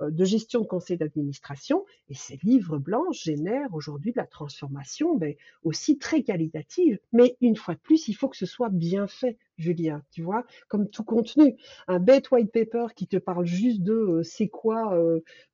euh, 0.00 0.10
de 0.10 0.24
gestion 0.24 0.60
de 0.60 0.66
conseil 0.66 0.96
d'administration. 0.98 1.84
Et 2.08 2.14
ces 2.14 2.38
livres 2.44 2.78
blancs 2.78 3.12
génèrent 3.12 3.74
aujourd'hui 3.74 4.12
de 4.12 4.18
la 4.18 4.26
transformation, 4.26 5.18
mais 5.18 5.36
aussi 5.64 5.98
très 5.98 6.22
qualitative. 6.22 7.00
Mais 7.12 7.36
une 7.40 7.56
fois 7.56 7.74
de 7.74 7.80
plus, 7.80 8.06
il 8.06 8.14
faut 8.14 8.28
que 8.28 8.36
ce 8.36 8.46
soit 8.46 8.68
bien 8.68 9.08
fait, 9.08 9.36
Julien, 9.58 10.00
tu 10.12 10.22
vois, 10.22 10.44
comme 10.68 10.88
tout 10.88 11.04
contenu. 11.04 11.56
Un 11.88 11.98
bête 11.98 12.30
white 12.30 12.52
paper 12.52 12.86
qui 12.94 13.08
te 13.08 13.16
parle 13.16 13.46
juste 13.46 13.82
de 13.82 13.92
euh, 13.92 14.22
c'est 14.22 14.48
quoi 14.48 14.96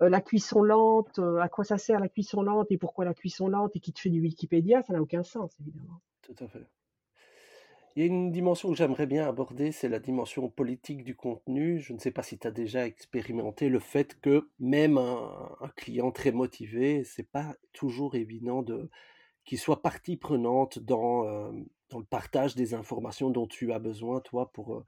la 0.00 0.20
cuisson 0.20 0.62
lente, 0.62 1.18
à 1.18 1.48
quoi 1.48 1.64
ça 1.64 1.78
sert 1.78 1.98
la 1.98 2.08
cuisson 2.08 2.42
lente 2.42 2.70
et 2.70 2.76
pourquoi 2.76 3.06
la 3.06 3.14
cuisson 3.14 3.48
lente 3.48 3.74
et 3.74 3.80
qui 3.80 3.92
te 3.92 4.00
fait 4.00 4.10
du 4.10 4.20
Wikipédia, 4.20 4.82
ça 4.82 4.92
n'a 4.92 5.00
aucun 5.00 5.22
sens, 5.22 5.52
évidemment. 5.60 6.00
Tout 6.22 6.36
à 6.40 6.48
fait. 6.48 6.66
Il 7.96 8.00
y 8.00 8.02
a 8.02 8.08
une 8.08 8.30
dimension 8.30 8.68
que 8.70 8.76
j'aimerais 8.76 9.06
bien 9.06 9.26
aborder, 9.26 9.72
c'est 9.72 9.88
la 9.88 9.98
dimension 9.98 10.50
politique 10.50 11.02
du 11.02 11.16
contenu. 11.16 11.80
Je 11.80 11.94
ne 11.94 11.98
sais 11.98 12.10
pas 12.10 12.22
si 12.22 12.38
tu 12.38 12.46
as 12.46 12.50
déjà 12.50 12.86
expérimenté 12.86 13.70
le 13.70 13.78
fait 13.78 14.20
que 14.20 14.50
même 14.60 14.98
un, 14.98 15.70
client 15.76 16.10
très 16.10 16.30
motivé, 16.30 17.04
c'est 17.04 17.30
pas 17.30 17.56
toujours 17.72 18.14
évident 18.14 18.60
de 18.62 18.90
qui 19.46 19.56
soit 19.56 19.80
partie 19.80 20.18
prenante 20.18 20.78
dans, 20.78 21.24
dans 21.88 21.98
le 21.98 22.04
partage 22.04 22.54
des 22.54 22.74
informations 22.74 23.30
dont 23.30 23.46
tu 23.46 23.72
as 23.72 23.78
besoin, 23.78 24.20
toi, 24.20 24.52
pour 24.52 24.84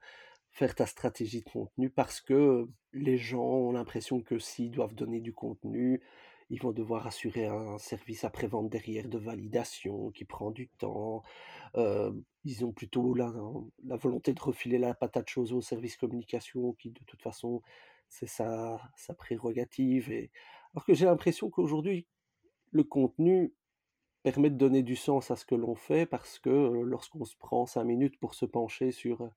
faire 0.51 0.75
ta 0.75 0.85
stratégie 0.85 1.41
de 1.41 1.49
contenu, 1.49 1.89
parce 1.89 2.21
que 2.21 2.67
les 2.93 3.17
gens 3.17 3.41
ont 3.41 3.71
l'impression 3.71 4.21
que 4.21 4.37
s'ils 4.37 4.71
doivent 4.71 4.93
donner 4.93 5.19
du 5.19 5.33
contenu, 5.33 6.01
ils 6.49 6.61
vont 6.61 6.71
devoir 6.71 7.05
assurer 7.07 7.45
un 7.45 7.77
service 7.77 8.23
après-vente 8.23 8.69
derrière 8.69 9.07
de 9.07 9.17
validation 9.17 10.11
qui 10.11 10.25
prend 10.25 10.51
du 10.51 10.67
temps. 10.67 11.23
ils 12.45 12.65
ont 12.65 12.71
plutôt 12.71 13.13
la, 13.13 13.31
volonté 13.97 14.33
de 14.33 14.41
refiler 14.41 14.79
la 14.79 14.93
patate 14.93 15.29
chose 15.29 15.53
au 15.53 15.61
service 15.61 15.97
communication 15.97 16.73
qui, 16.73 16.91
de 16.91 17.03
toute 17.05 17.21
façon, 17.21 17.61
c'est 18.09 18.27
sa, 18.27 18.79
prérogative. 19.17 20.11
Alors 20.73 20.85
que 20.85 20.93
j'ai 20.93 21.05
l'impression 21.05 21.49
qu'aujourd'hui, 21.49 22.07
le 22.71 22.83
contenu 22.83 23.53
permet 24.23 24.49
de 24.49 24.57
donner 24.57 24.83
du 24.83 24.95
sens 24.95 25.31
à 25.31 25.35
ce 25.35 25.45
que 25.45 25.55
l'on 25.55 25.75
fait 25.75 26.05
parce 26.05 26.39
que 26.39 26.49
lorsqu'on 26.49 27.25
se 27.25 27.37
prend 27.37 27.65
cinq 27.65 27.85
minutes 27.85 28.19
pour 28.19 28.33
se 28.35 28.45
pencher 28.45 28.91
sur 28.91 29.29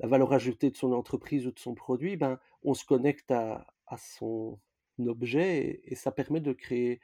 la 0.00 0.08
valeur 0.08 0.32
ajoutée 0.32 0.70
de 0.70 0.76
son 0.76 0.92
entreprise 0.92 1.46
ou 1.46 1.52
de 1.52 1.58
son 1.58 1.74
produit, 1.74 2.16
ben, 2.16 2.38
on 2.64 2.74
se 2.74 2.84
connecte 2.84 3.30
à 3.30 3.66
son 3.98 4.58
objet 5.06 5.80
et, 5.84 5.94
ça 5.94 6.10
permet 6.10 6.40
de 6.40 6.52
créer, 6.52 7.00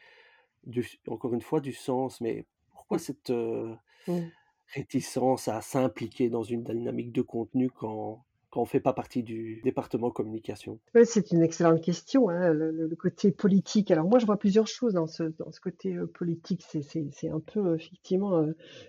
du, 0.65 0.87
encore 1.09 1.35
une 1.35 1.43
fois, 1.43 1.61
du 1.61 1.73
sens. 1.73 2.21
Mais 2.21 2.47
pourquoi 2.73 2.99
cette 2.99 3.31
mmh. 3.31 4.29
réticence 4.75 5.49
à 5.49 5.61
s'impliquer 5.61 6.31
dans 6.31 6.43
une 6.43 6.65
dynamique 6.65 7.13
de 7.13 7.23
contenu 7.23 7.71
quand, 7.71 8.25
quand 8.53 8.61
on 8.61 8.65
ne 8.65 8.69
fait 8.69 8.81
pas 8.81 8.93
partie 8.93 9.23
du 9.23 9.63
département 9.65 10.11
communication? 10.11 10.79
C'est 11.05 11.33
une 11.33 11.43
excellente 11.43 11.81
question, 11.81 12.29
hein, 12.29 12.53
le, 12.53 12.95
côté 12.97 13.33
politique. 13.33 13.91
Alors 13.91 14.07
moi, 14.07 14.19
je 14.19 14.27
vois 14.27 14.37
plusieurs 14.37 14.67
choses 14.67 14.93
dans 14.93 15.07
ce, 15.07 15.23
dans 15.23 15.51
ce 15.51 15.59
côté 15.59 15.97
politique. 16.13 16.63
C'est 16.69 17.31
un 17.31 17.41
peu 17.41 17.77
effectivement 17.77 18.47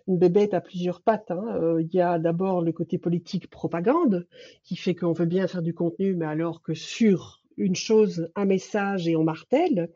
une 0.08 0.18
bébête 0.18 0.54
à 0.54 0.60
plusieurs 0.60 1.02
pattes. 1.02 1.32
Hein. 1.32 1.78
Il 1.80 1.94
y 1.94 2.02
a 2.02 2.20
d'abord 2.20 2.62
le 2.62 2.74
côté 2.74 2.98
politique 2.98 3.50
propagande, 3.50 4.28
qui 4.66 4.76
fait 4.76 4.96
qu'on 4.96 5.14
veut 5.14 5.26
bien 5.26 5.48
faire 5.48 5.62
du 5.62 5.74
contenu, 5.74 6.14
mais 6.14 6.26
alors 6.26 6.62
que 6.62 6.74
sur 6.74 7.43
une 7.58 7.76
chose, 7.76 8.30
un 8.36 8.46
message 8.46 9.08
et 9.08 9.16
on 9.16 9.24
martèle. 9.24 9.90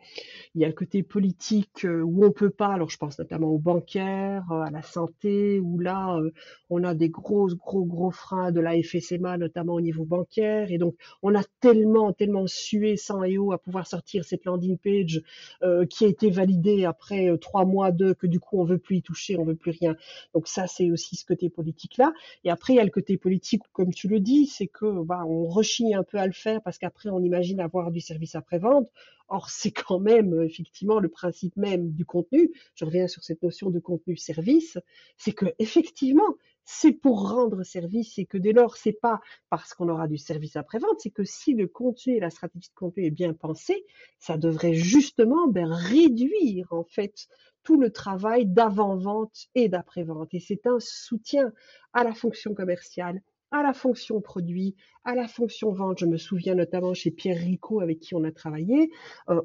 Il 0.55 0.61
y 0.61 0.65
a 0.65 0.67
le 0.67 0.73
côté 0.73 1.03
politique 1.03 1.85
euh, 1.85 2.01
où 2.01 2.25
on 2.25 2.31
peut 2.31 2.49
pas, 2.49 2.73
alors 2.73 2.89
je 2.89 2.97
pense 2.97 3.19
notamment 3.19 3.47
aux 3.47 3.59
bancaires, 3.59 4.51
euh, 4.51 4.61
à 4.61 4.71
la 4.71 4.81
santé, 4.81 5.59
où 5.59 5.79
là, 5.79 6.17
euh, 6.17 6.31
on 6.69 6.83
a 6.83 6.93
des 6.93 7.09
gros, 7.09 7.47
gros, 7.55 7.85
gros 7.85 8.11
freins 8.11 8.51
de 8.51 8.59
la 8.59 8.81
FSMA, 8.81 9.37
notamment 9.37 9.73
au 9.73 9.81
niveau 9.81 10.05
bancaire. 10.05 10.71
Et 10.71 10.77
donc, 10.77 10.95
on 11.21 11.35
a 11.35 11.43
tellement, 11.59 12.13
tellement 12.13 12.47
sué 12.47 12.97
sang 12.97 13.23
et 13.23 13.37
eau 13.37 13.51
à 13.51 13.57
pouvoir 13.57 13.87
sortir 13.87 14.25
cette 14.25 14.45
landing 14.45 14.77
page 14.77 15.21
qui 15.89 16.05
a 16.05 16.07
été 16.07 16.29
validée 16.29 16.85
après 16.85 17.29
trois 17.39 17.65
mois 17.65 17.91
de 17.91 18.13
que 18.13 18.27
du 18.27 18.39
coup, 18.39 18.59
on 18.59 18.63
veut 18.63 18.77
plus 18.77 18.97
y 18.97 19.01
toucher, 19.01 19.37
on 19.37 19.45
veut 19.45 19.55
plus 19.55 19.71
rien. 19.71 19.95
Donc 20.33 20.47
ça, 20.47 20.67
c'est 20.67 20.91
aussi 20.91 21.15
ce 21.15 21.25
côté 21.25 21.49
politique-là. 21.49 22.13
Et 22.43 22.49
après, 22.49 22.73
il 22.73 22.75
y 22.77 22.79
a 22.79 22.83
le 22.83 22.89
côté 22.89 23.17
politique, 23.17 23.61
comme 23.73 23.93
tu 23.93 24.07
le 24.07 24.19
dis, 24.19 24.47
c'est 24.47 24.67
que 24.67 25.03
bah, 25.03 25.23
on 25.27 25.45
rechigne 25.45 25.95
un 25.95 26.03
peu 26.03 26.17
à 26.17 26.25
le 26.25 26.33
faire 26.33 26.61
parce 26.61 26.77
qu'après, 26.77 27.09
on 27.09 27.19
imagine 27.19 27.46
avoir 27.59 27.91
du 27.91 28.01
service 28.01 28.35
après-vente. 28.35 28.89
Or, 29.27 29.49
c'est 29.49 29.71
quand 29.71 29.99
même 29.99 30.41
effectivement 30.41 30.99
le 30.99 31.09
principe 31.09 31.55
même 31.57 31.91
du 31.91 32.05
contenu. 32.05 32.51
Je 32.75 32.85
reviens 32.85 33.07
sur 33.07 33.23
cette 33.23 33.41
notion 33.43 33.69
de 33.69 33.79
contenu-service. 33.79 34.77
C'est 35.17 35.33
que 35.33 35.45
effectivement, 35.59 36.35
c'est 36.69 36.91
pour 36.91 37.29
rendre 37.31 37.63
service 37.63 38.17
et 38.19 38.25
que 38.25 38.37
dès 38.37 38.51
lors, 38.51 38.75
c'est 38.75 38.91
pas 38.91 39.21
parce 39.49 39.73
qu'on 39.73 39.87
aura 39.87 40.07
du 40.07 40.17
service 40.17 40.57
après-vente, 40.57 40.99
c'est 40.99 41.11
que 41.11 41.23
si 41.23 41.53
le 41.53 41.67
contenu 41.67 42.15
et 42.15 42.19
la 42.19 42.29
stratégie 42.29 42.69
de 42.69 42.75
contenu 42.75 43.05
est 43.05 43.11
bien 43.11 43.33
pensée, 43.33 43.85
ça 44.19 44.37
devrait 44.37 44.73
justement 44.73 45.47
ben, 45.47 45.71
réduire 45.71 46.67
en 46.71 46.83
fait 46.83 47.29
tout 47.63 47.79
le 47.79 47.89
travail 47.89 48.45
d'avant-vente 48.45 49.47
et 49.55 49.69
d'après-vente. 49.69 50.33
Et 50.33 50.41
c'est 50.41 50.67
un 50.67 50.79
soutien 50.79 51.53
à 51.93 52.03
la 52.03 52.13
fonction 52.13 52.53
commerciale, 52.53 53.21
à 53.51 53.63
la 53.63 53.73
fonction 53.73 54.21
produit, 54.21 54.75
à 55.03 55.15
la 55.15 55.27
fonction 55.27 55.71
vente. 55.71 55.99
Je 55.99 56.05
me 56.05 56.17
souviens 56.17 56.55
notamment 56.55 56.93
chez 56.93 57.11
Pierre 57.11 57.37
Rico 57.37 57.79
avec 57.81 57.99
qui 57.99 58.15
on 58.15 58.23
a 58.23 58.31
travaillé. 58.31 58.91
Euh, 59.29 59.41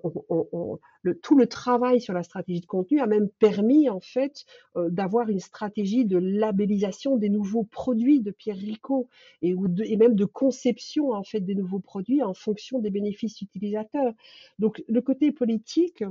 le, 1.02 1.18
tout 1.18 1.36
le 1.36 1.46
travail 1.46 2.00
sur 2.00 2.14
la 2.14 2.22
stratégie 2.22 2.60
de 2.60 2.66
contenu 2.66 3.00
a 3.00 3.06
même 3.06 3.28
permis 3.28 3.88
en 3.88 4.00
fait 4.00 4.44
euh, 4.76 4.88
d'avoir 4.90 5.28
une 5.28 5.40
stratégie 5.40 6.04
de 6.04 6.18
labellisation 6.18 7.16
des 7.16 7.28
nouveaux 7.28 7.64
produits 7.64 8.20
de 8.20 8.30
Pierre 8.30 8.56
Rico 8.56 9.08
et, 9.40 9.54
et 9.84 9.96
même 9.96 10.14
de 10.14 10.24
conception 10.24 11.12
en 11.12 11.22
fait 11.22 11.40
des 11.40 11.54
nouveaux 11.54 11.80
produits 11.80 12.22
en 12.22 12.34
fonction 12.34 12.78
des 12.78 12.90
bénéfices 12.90 13.40
utilisateurs. 13.40 14.12
Donc 14.58 14.82
le 14.88 15.00
côté 15.00 15.32
politique, 15.32 16.04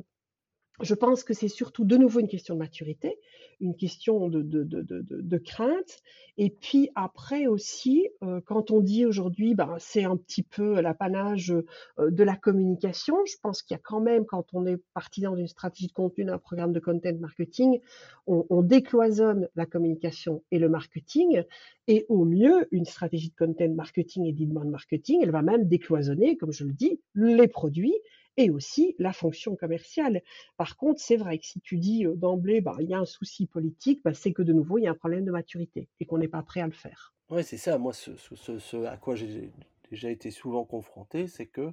je 0.84 0.96
pense 0.96 1.24
que 1.24 1.34
c'est 1.34 1.48
surtout 1.48 1.86
de 1.86 1.98
nouveau 1.98 2.20
une 2.20 2.28
question 2.28 2.56
de 2.56 2.60
maturité, 2.60 3.20
une 3.60 3.76
question 3.76 4.30
de, 4.30 5.38
crainte. 5.38 6.02
Et 6.38 6.50
puis 6.50 6.90
après 6.96 7.48
aussi, 7.48 8.08
euh, 8.24 8.40
quand 8.46 8.72
on 8.72 8.80
dit 8.80 9.06
aujourd'hui, 9.06 9.54
ben, 9.54 9.76
c'est 9.80 10.06
un 10.06 10.18
petit 10.18 10.44
peu 10.44 10.80
l'apanage 10.82 11.52
euh, 11.52 12.10
de 12.10 12.24
la 12.24 12.36
communication, 12.36 13.18
je 13.26 13.36
pense 13.42 13.62
qu'il 13.62 13.76
y 13.76 13.80
a 13.80 13.82
quand 13.84 14.00
même, 14.00 14.26
quand 14.26 14.46
on 14.54 14.66
est 14.66 14.78
parti 14.94 15.22
dans 15.22 15.36
une 15.36 15.48
stratégie 15.48 15.88
de 15.88 15.94
contenu, 15.94 16.26
d'un 16.26 16.38
programme 16.38 16.72
de 16.74 16.80
content 16.80 17.14
marketing, 17.20 17.80
on, 18.28 18.46
on, 18.50 18.62
décloisonne 18.62 19.50
la 19.56 19.66
communication 19.66 20.44
et 20.52 20.60
le 20.60 20.70
marketing. 20.70 21.44
Et 21.88 22.06
au 22.08 22.24
mieux, 22.24 22.68
une 22.72 22.86
stratégie 22.86 23.30
de 23.30 23.36
content 23.36 23.70
marketing 23.70 24.26
et 24.26 24.34
de 24.34 24.46
marketing, 24.46 25.20
elle 25.22 25.32
va 25.32 25.42
même 25.42 25.68
décloisonner, 25.68 26.38
comme 26.38 26.54
je 26.54 26.64
le 26.64 26.74
dis, 26.74 27.02
les 27.16 27.48
produits 27.48 27.96
et 28.46 28.50
aussi 28.50 28.96
la 29.00 29.14
fonction 29.14 29.56
commerciale. 29.56 30.22
Par 30.58 30.78
contre, 30.78 31.02
c'est 31.02 31.18
vrai 31.18 31.38
que 31.40 31.46
si 31.46 31.62
tu 31.62 31.78
dis 31.78 32.06
d'emblée, 32.16 32.62
bah, 32.62 32.78
il 32.80 32.90
y 32.90 32.94
a 32.94 33.00
un 33.00 33.06
souci 33.06 33.48
politique, 33.48 34.02
bah, 34.04 34.14
c'est 34.14 34.34
que 34.34 34.42
de 34.42 34.54
nouveau, 34.54 34.78
il 34.78 34.84
y 34.84 34.88
a 34.88 34.92
un 34.92 34.96
problème 34.96 35.26
de 35.26 35.32
maturité 35.32 35.90
et 36.00 36.06
qu'on 36.06 36.18
n'est 36.18 36.28
pas 36.28 36.44
prêt 36.44 36.62
à 36.62 36.66
le 36.66 36.74
faire. 36.74 37.14
Oui, 37.30 37.44
c'est 37.44 37.58
ça. 37.58 37.78
Moi, 37.78 37.94
ce, 37.94 38.12
ce, 38.18 38.86
à 38.86 38.98
quoi 38.98 39.16
j'ai 39.16 39.52
déjà 39.90 40.10
été 40.10 40.32
souvent 40.32 40.66
confronté, 40.66 41.28
c'est 41.28 41.48
que 41.48 41.72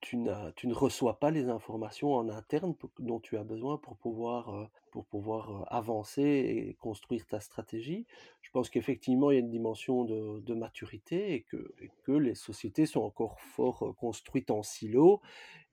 tu, 0.00 0.18
tu, 0.56 0.66
ne 0.66 0.74
reçois 0.74 1.18
pas 1.18 1.30
les 1.30 1.48
informations 1.48 2.14
en 2.14 2.28
interne 2.28 2.74
dont 2.98 3.20
tu 3.20 3.36
as 3.36 3.44
besoin 3.44 3.78
pour 3.78 3.96
pouvoir, 3.96 4.70
pour 4.90 5.06
pouvoir 5.06 5.66
avancer 5.72 6.22
et 6.22 6.74
construire 6.74 7.26
ta 7.26 7.40
stratégie. 7.40 8.06
Je 8.42 8.50
pense 8.50 8.68
qu'effectivement, 8.68 9.30
il 9.30 9.34
y 9.34 9.36
a 9.38 9.40
une 9.40 9.50
dimension 9.50 10.04
de, 10.04 10.40
de 10.40 10.54
maturité 10.54 11.34
et 11.34 11.42
que, 11.42 11.74
que, 12.02 12.12
les 12.12 12.34
sociétés 12.34 12.86
sont 12.86 13.02
encore 13.02 13.40
fort 13.40 13.94
construites 13.96 14.50
en 14.50 14.62
silo 14.62 15.20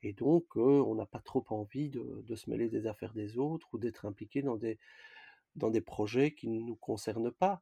et 0.03 0.13
donc 0.13 0.55
on 0.55 0.95
n'a 0.95 1.05
pas 1.05 1.21
trop 1.21 1.45
envie 1.49 1.89
de, 1.89 2.23
de, 2.27 2.35
se 2.35 2.49
mêler 2.49 2.69
des 2.69 2.87
affaires 2.87 3.13
des 3.13 3.37
autres 3.37 3.67
ou 3.73 3.77
d'être 3.77 4.05
impliqué 4.05 4.41
dans 4.41 4.57
des, 4.57 4.77
dans 5.55 5.69
des 5.69 5.81
projets 5.81 6.33
qui 6.33 6.49
ne 6.49 6.59
nous 6.59 6.75
concernent 6.75 7.31
pas. 7.31 7.61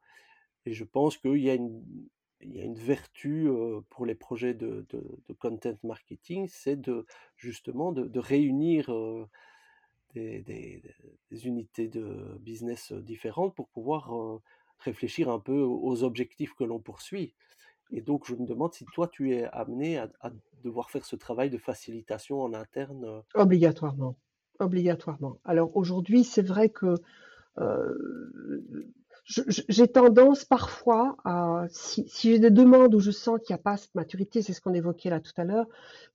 Et 0.66 0.74
je 0.74 0.84
pense 0.84 1.18
qu'il 1.18 1.38
y 1.38 1.49
a 1.49 1.56
une, 1.56 1.84
il 2.44 2.56
y 2.56 2.62
a 2.62 2.64
une 2.64 2.76
vertu 2.76 3.48
pour 3.89 4.06
les 4.06 4.16
projets 4.16 4.54
de, 4.54 4.86
content 5.39 5.78
marketing, 5.84 6.48
c'est 6.50 6.80
justement 7.38 7.92
de, 7.92 8.20
réunir 8.20 8.89
des, 10.14 10.82
unités 11.44 11.88
de 11.88 12.38
business 12.39 12.92
différentes 12.94 13.56
pour 13.56 13.68
pouvoir 13.70 14.42
réfléchir 14.80 15.30
un 15.30 15.39
peu 15.39 15.62
aux 15.62 16.04
objectifs 16.04 16.54
que 16.54 16.64
l'on 16.64 16.80
poursuit. 16.80 17.34
Et 17.92 18.02
donc, 18.02 18.26
je 18.26 18.36
me 18.36 18.46
demande 18.46 18.74
si 18.74 18.86
toi, 18.86 19.08
tu 19.08 19.34
es 19.34 19.44
amené 19.52 19.98
à, 19.98 20.10
à 20.22 20.32
devoir 20.64 20.89
faire 20.89 21.06
ce 21.06 21.16
travail 21.16 21.50
de 21.50 21.58
facilitation 21.58 22.42
en 22.42 22.54
interne. 22.54 23.24
Obligatoirement. 23.36 24.16
Obligatoirement. 24.60 25.39
Alors 25.44 25.76
aujourd'hui, 25.76 26.24
c'est 26.24 26.46
vrai 26.46 26.70
que 26.70 26.96
j'ai 29.70 29.88
tendance 29.88 30.46
parfois 30.46 31.18
à, 31.26 31.66
si, 31.70 32.06
j'ai 32.22 32.40
des 32.40 32.52
demandes 32.52 32.94
où 32.96 33.00
je 33.00 33.12
sens 33.12 33.40
qu'il 33.40 33.54
n'y 33.54 33.60
a 33.60 33.64
pas 33.64 33.78
cette 33.78 33.96
maturité, 33.96 34.42
c'est 34.42 34.54
ce 34.54 34.62
qu'on 34.62 34.74
évoquait 34.74 35.10
là 35.10 35.20
tout 35.20 35.32
à 35.38 35.44
l'heure, 35.44 35.66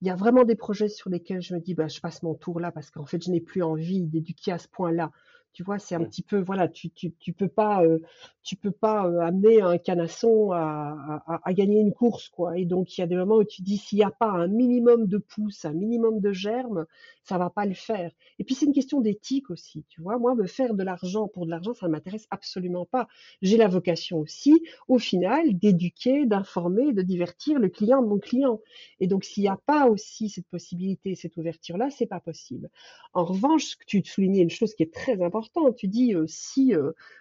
il 0.03 0.09
y 0.09 0.11
a 0.11 0.14
vraiment 0.14 0.45
des 0.45 0.57
projets 0.57 0.89
sur 0.89 1.11
lesquels 1.11 1.43
je 1.43 1.55
me 1.55 1.61
dis, 1.61 1.75
bah, 1.75 1.89
je 1.89 2.01
passe 2.01 2.23
mon 2.23 2.35
tour 2.35 2.61
là 2.61 2.73
parce 2.73 2.91
qu'en 2.91 3.07
fait, 3.07 3.23
je 3.23 3.31
n'ai 3.31 3.41
plus 3.41 3.62
envie 3.62 4.03
d'éduquer 4.03 4.53
à 4.53 4.59
ce 4.59 4.69
point-là. 4.69 5.11
Tu 5.57 5.63
vois, 5.63 5.79
c'est 5.79 5.95
un 5.95 6.05
petit 6.05 6.21
peu, 6.21 6.39
voilà, 6.39 6.69
tu, 6.69 6.91
tu, 6.91 7.15
tu 7.15 7.33
peux 7.33 7.49
pas, 7.49 7.83
euh, 7.83 8.01
tu 8.43 8.57
peux 8.57 8.71
pas 8.71 9.07
euh, 9.07 9.21
amener 9.21 9.63
un 9.63 9.79
canasson 9.79 10.53
à, 10.53 11.23
à, 11.27 11.41
à, 11.43 11.53
gagner 11.55 11.81
une 11.81 11.95
course, 11.95 12.29
quoi. 12.29 12.59
Et 12.59 12.67
donc, 12.67 12.99
il 12.99 13.01
y 13.01 13.05
a 13.05 13.07
des 13.07 13.17
moments 13.17 13.37
où 13.37 13.45
tu 13.45 13.63
dis, 13.63 13.79
s'il 13.79 13.97
n'y 13.97 14.05
a 14.05 14.11
pas 14.11 14.29
un 14.29 14.49
minimum 14.49 15.07
de 15.07 15.17
pouces, 15.17 15.65
un 15.65 15.73
minimum 15.73 16.21
de 16.21 16.31
germes, 16.31 16.85
ça 17.25 17.39
va 17.39 17.49
pas 17.49 17.65
le 17.65 17.73
faire. 17.73 18.13
Et 18.39 18.45
puis, 18.45 18.55
c'est 18.55 18.67
une 18.67 18.75
question 18.75 19.01
d'éthique 19.01 19.49
aussi, 19.49 19.87
tu 19.89 20.03
vois. 20.03 20.19
Moi, 20.19 20.35
me 20.35 20.47
faire 20.47 20.75
de 20.75 20.83
l'argent 20.83 21.27
pour 21.27 21.47
de 21.47 21.51
l'argent, 21.51 21.73
ça 21.73 21.87
ne 21.87 21.93
m'intéresse 21.93 22.27
absolument 22.31 22.85
pas. 22.85 23.09
J'ai 23.41 23.57
la 23.57 23.69
vocation 23.69 24.19
aussi, 24.19 24.63
au 24.89 24.99
final, 24.99 25.59
d'éduquer, 25.59 26.27
d'informer, 26.27 26.93
de 26.93 27.01
divertir 27.01 27.59
le 27.59 27.71
client 27.71 28.03
de 28.03 28.09
mon 28.09 28.19
client. 28.19 28.61
Et 29.01 29.07
donc, 29.07 29.25
s'il 29.25 29.45
n'y 29.45 29.49
a 29.49 29.59
pas 29.65 29.89
aussi 29.89 30.29
cette 30.29 30.49
possibilité, 30.49 31.15
cette 31.15 31.39
ouverture-là, 31.39 31.89
c'est 31.89 32.05
pas 32.05 32.21
possible. 32.21 32.69
En 33.15 33.25
revanche, 33.25 33.79
tu 33.87 34.05
soulignais 34.05 34.43
une 34.43 34.51
chose 34.51 34.75
qui 34.75 34.83
est 34.83 34.93
très 34.93 35.23
importante, 35.23 35.45
tu 35.76 35.88
dis 35.88 36.14
si 36.26 36.74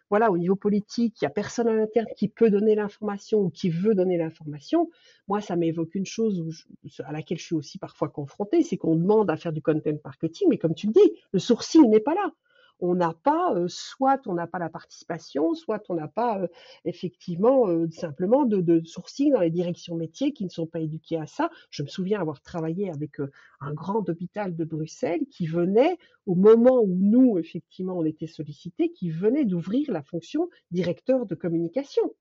voilà 0.10 0.32
au 0.32 0.38
niveau 0.38 0.56
politique, 0.56 1.22
il 1.22 1.26
y 1.26 1.28
a 1.28 1.32
personne 1.32 1.68
à 1.68 1.74
l'interne 1.74 2.08
qui 2.16 2.28
peut 2.28 2.50
donner 2.50 2.76
l'information 2.76 3.40
ou 3.40 3.50
qui 3.50 3.70
veut 3.70 3.96
donner 3.96 4.18
l'information. 4.18 4.90
Moi, 5.28 5.42
ça 5.42 5.56
m'évoque 5.56 5.96
une 5.96 6.06
chose 6.06 6.66
à 7.04 7.12
laquelle 7.12 7.40
je 7.40 7.46
suis 7.46 7.56
aussi 7.56 7.78
parfois 7.78 8.10
confrontée, 8.10 8.64
c'est 8.64 8.78
qu'on 8.78 8.96
demande 8.96 9.30
à 9.30 9.38
faire 9.38 9.54
du 9.54 9.62
content 9.62 9.98
marketing, 10.04 10.48
mais 10.50 10.58
comme 10.58 10.76
tu 10.76 10.88
le 10.88 10.94
dis, 10.94 11.12
le 11.32 11.40
sourcing 11.40 11.90
n'est 11.90 12.00
pas 12.00 12.14
là. 12.14 12.32
On 12.80 12.96
n'a 12.96 13.14
pas, 13.14 13.56
soit 13.68 14.22
on 14.28 14.34
n'a 14.34 14.48
pas 14.48 14.60
la 14.60 14.70
participation, 14.70 15.54
soit 15.54 15.84
on 15.90 15.96
n'a 15.96 16.08
pas 16.08 16.42
effectivement 16.84 17.68
simplement 17.90 18.46
de, 18.46 18.62
de, 18.62 18.84
sourcing 18.86 19.32
dans 19.32 19.40
les 19.40 19.50
directions 19.50 19.96
métiers 19.96 20.34
qui 20.34 20.44
ne 20.44 20.50
sont 20.50 20.68
pas 20.68 20.80
éduqués 20.80 21.18
à 21.18 21.26
ça. 21.26 21.50
Je 21.70 21.84
me 21.84 21.88
souviens 21.88 22.20
avoir 22.20 22.42
travaillé 22.42 22.90
avec 22.90 23.20
un 23.62 23.74
grand 23.74 24.08
hôpital 24.10 24.56
de 24.56 24.66
Bruxelles 24.66 25.26
qui 25.32 25.48
venait, 25.48 25.98
au 26.26 26.36
moment 26.36 26.82
où 26.82 26.96
nous, 27.00 27.38
effectivement, 27.38 27.98
on 27.98 28.06
était 28.06 28.28
sollicités, 28.28 28.92
qui 28.92 29.10
venait 29.10 29.46
d'ouvrir 29.46 29.92
la 29.92 30.04
fonction 30.04 30.50
directeur 30.72 31.26
de 31.26 31.36
communication. 31.36 32.14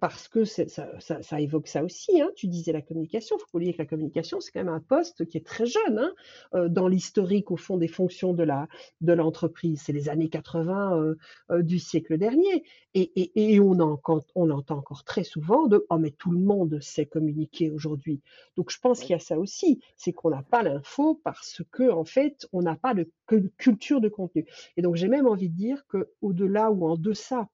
Parce 0.00 0.28
que 0.28 0.44
ça, 0.44 0.64
ça, 0.68 1.22
ça, 1.22 1.40
évoque 1.40 1.68
ça 1.68 1.84
aussi. 1.84 2.20
Hein. 2.20 2.30
Tu 2.36 2.46
disais 2.46 2.72
la 2.72 2.82
communication. 2.82 3.36
Il 3.36 3.40
faut 3.40 3.56
oublier 3.56 3.72
que 3.72 3.82
la 3.82 3.86
communication, 3.86 4.40
c'est 4.40 4.52
quand 4.52 4.60
même 4.60 4.68
un 4.72 4.80
poste 4.80 5.26
qui 5.26 5.38
est 5.38 5.46
très 5.46 5.66
jeune 5.66 5.98
hein, 5.98 6.12
euh, 6.54 6.68
dans 6.68 6.88
l'historique, 6.88 7.50
au 7.50 7.56
fond, 7.56 7.76
des 7.76 7.88
fonctions 7.88 8.32
de 8.32 8.42
la 8.42 8.68
de 9.00 9.12
l'entreprise. 9.12 9.82
C'est 9.84 9.92
les 9.92 10.08
années 10.08 10.28
80 10.28 10.96
euh, 10.96 11.14
euh, 11.50 11.62
du 11.62 11.78
siècle 11.78 12.18
dernier. 12.18 12.64
Et, 12.94 13.10
et, 13.16 13.54
et 13.54 13.60
on, 13.60 13.80
en, 13.80 14.00
on 14.34 14.50
entend 14.50 14.78
encore 14.78 15.04
très 15.04 15.24
souvent 15.24 15.66
de 15.66 15.86
oh 15.88 15.98
mais 15.98 16.10
tout 16.10 16.30
le 16.30 16.38
monde 16.38 16.78
sait 16.80 17.06
communiquer 17.06 17.70
aujourd'hui. 17.70 18.20
Donc 18.56 18.70
je 18.70 18.78
pense 18.78 19.00
qu'il 19.00 19.10
y 19.10 19.14
a 19.14 19.18
ça 19.18 19.38
aussi, 19.38 19.80
c'est 19.96 20.12
qu'on 20.12 20.30
n'a 20.30 20.42
pas 20.42 20.62
l'info 20.62 21.18
parce 21.24 21.62
que 21.70 21.90
en 21.90 22.04
fait 22.04 22.46
on 22.52 22.62
n'a 22.62 22.76
pas 22.76 22.94
de 22.94 23.10
culture 23.56 24.00
de 24.00 24.08
contenu. 24.08 24.46
Et 24.76 24.82
donc 24.82 24.96
j'ai 24.96 25.08
même 25.08 25.26
envie 25.26 25.48
de 25.48 25.56
dire 25.56 25.86
que 25.86 26.10
au-delà 26.20 26.70
ou 26.70 26.86
en 26.86 26.96
deçà 26.96 27.48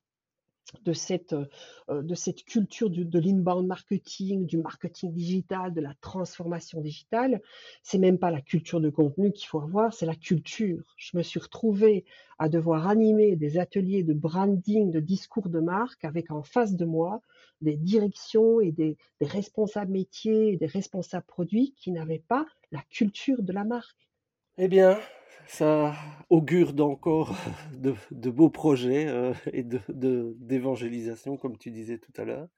de 0.85 0.93
cette, 0.93 1.35
euh, 1.89 2.03
de 2.03 2.15
cette 2.15 2.45
culture 2.45 2.91
de 2.91 3.19
l'inbound 3.19 3.67
marketing, 3.67 4.47
du 4.47 4.59
marketing 4.59 5.13
digital, 5.13 5.73
de 5.73 5.81
la 5.81 5.95
transformation 6.01 6.81
digitale. 6.81 7.41
C'est 7.83 7.99
même 7.99 8.19
pas 8.19 8.31
la 8.31 8.41
culture 8.41 8.81
de 8.81 8.91
contenu 8.91 9.33
qu'il 9.33 9.49
faut 9.49 9.61
avoir, 9.61 9.93
c'est 9.93 10.07
la 10.07 10.15
culture. 10.15 10.95
Je 10.97 11.17
me 11.17 11.23
suis 11.23 11.41
retrouvée 11.41 12.05
à 12.39 12.49
devoir 12.49 12.87
animer 12.89 13.37
des 13.37 13.59
ateliers 13.59 14.03
de 14.03 14.15
branding, 14.15 14.91
de 14.91 15.01
discours 15.01 15.49
de 15.49 15.61
marque 15.61 16.05
avec 16.05 16.31
en 16.31 16.43
face 16.43 16.75
de 16.75 16.85
moi 16.85 17.23
des 17.61 17.77
directions 17.77 18.61
et 18.61 18.71
des, 18.71 18.97
des 19.21 19.27
responsables 19.27 19.91
métiers 19.91 20.53
et 20.53 20.57
des 20.57 20.67
responsables 20.67 21.27
produits 21.27 21.75
qui 21.77 21.91
n'avaient 21.91 22.23
pas 22.29 22.47
la 22.71 22.83
culture 22.91 23.43
de 23.43 23.53
la 23.53 23.65
marque. 23.65 24.08
Eh 24.61 24.67
bien, 24.67 24.99
ça 25.47 25.95
augure 26.31 26.73
d'encore 26.73 27.37
de, 27.77 27.95
de, 28.11 28.29
beaux 28.29 28.51
projets 28.51 29.07
euh, 29.07 29.33
et 29.53 29.63
de, 29.63 29.79
d'évangélisation, 30.41 31.37
comme 31.37 31.57
tu 31.57 31.71
disais 31.71 31.99
tout 31.99 32.11
à 32.17 32.25
l'heure. 32.25 32.49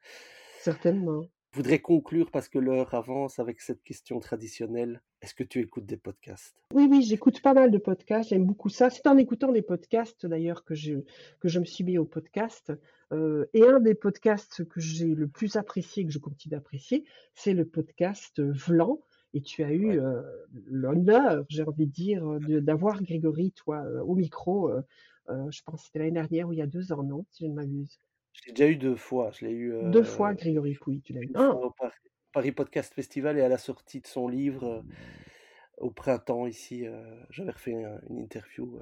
Certainement. 0.63 1.27
Je 1.53 1.59
voudrais 1.59 1.81
conclure 1.81 2.31
parce 2.31 2.49
que 2.49 2.59
l'heure 2.59 2.95
avance 2.95 3.39
avec 3.39 3.61
cette 3.61 3.83
question 3.83 4.19
traditionnelle. 4.19 5.03
Est-ce 5.21 5.35
que 5.35 5.45
tu 5.45 5.61
écoutes 5.61 5.85
des 5.85 5.99
podcasts? 5.99 6.57
Oui, 6.73 6.87
oui, 6.91 7.03
j'écoute 7.03 7.43
pas 7.43 7.53
mal 7.53 7.71
de 7.71 7.77
podcasts. 7.77 8.31
J'aime 8.31 8.47
beaucoup 8.47 8.71
ça. 8.71 8.89
C'est 8.89 9.07
en 9.07 9.19
écoutant 9.19 9.53
des 9.53 9.61
podcasts 9.61 10.25
d'ailleurs 10.25 10.65
que 10.65 10.75
je, 10.75 10.95
que 11.41 11.49
je 11.49 11.59
me 11.59 11.67
suis 11.67 11.85
mis 11.85 11.99
au 11.99 12.07
podcast. 12.07 12.73
Euh, 13.13 13.45
et 13.53 13.63
un 13.65 13.79
des 13.79 13.95
podcasts 13.95 14.67
que 14.67 14.81
j'ai 14.81 15.15
le 15.15 15.29
plus 15.29 15.57
apprécié, 15.57 16.07
que 16.07 16.13
je 16.13 16.19
continue 16.19 16.53
d'apprécier, 16.53 17.05
c'est 17.35 17.53
le 17.53 17.67
podcast 17.67 18.41
Vlan 18.41 19.01
et 19.35 19.41
tu 19.43 19.63
as 19.63 19.73
eu 19.73 20.01
l'honneur, 20.67 21.45
j'ai 21.49 21.63
envie 21.63 21.87
de 21.87 21.93
dire, 21.93 22.25
d'avoir 22.41 23.03
Grégory, 23.03 23.53
toi, 23.53 23.85
au 24.05 24.15
micro. 24.15 24.73
Je 25.29 25.63
pense 25.65 25.81
que 25.81 25.87
c'était 25.87 26.01
l'année 26.01 26.11
dernière 26.13 26.49
ou 26.49 26.53
il 26.53 26.59
y 26.59 26.63
a 26.63 26.67
deux 26.67 26.93
ans, 26.93 27.03
non 27.03 27.25
Si 27.31 27.45
je 27.45 27.51
ne 27.51 27.55
m'abuse. 27.55 27.99
J'ai 28.33 28.53
déjà 28.53 28.69
eu 28.69 28.77
deux 28.77 28.97
fois. 28.97 29.31
Je 29.33 29.45
l'ai 29.45 29.53
eu. 29.53 29.73
deux 29.91 30.03
fois, 30.03 30.35
Grégory 30.35 30.75
Pouy, 30.75 31.01
tu 31.03 31.13
l'as 31.13 31.23
eu. 31.23 31.33
Au 31.37 31.73
Paris, 32.33 32.53
Podcast 32.53 32.95
Festival 32.95 33.39
et 33.39 33.43
à 33.43 33.49
la 33.49 33.59
sortie 33.59 34.01
de 34.01 34.07
son 34.07 34.29
livre 34.29 34.85
au 35.79 35.91
printemps 35.91 36.47
ici, 36.47 36.85
j'avais 37.31 37.51
refait 37.51 37.77
une 38.09 38.19
interview. 38.19 38.81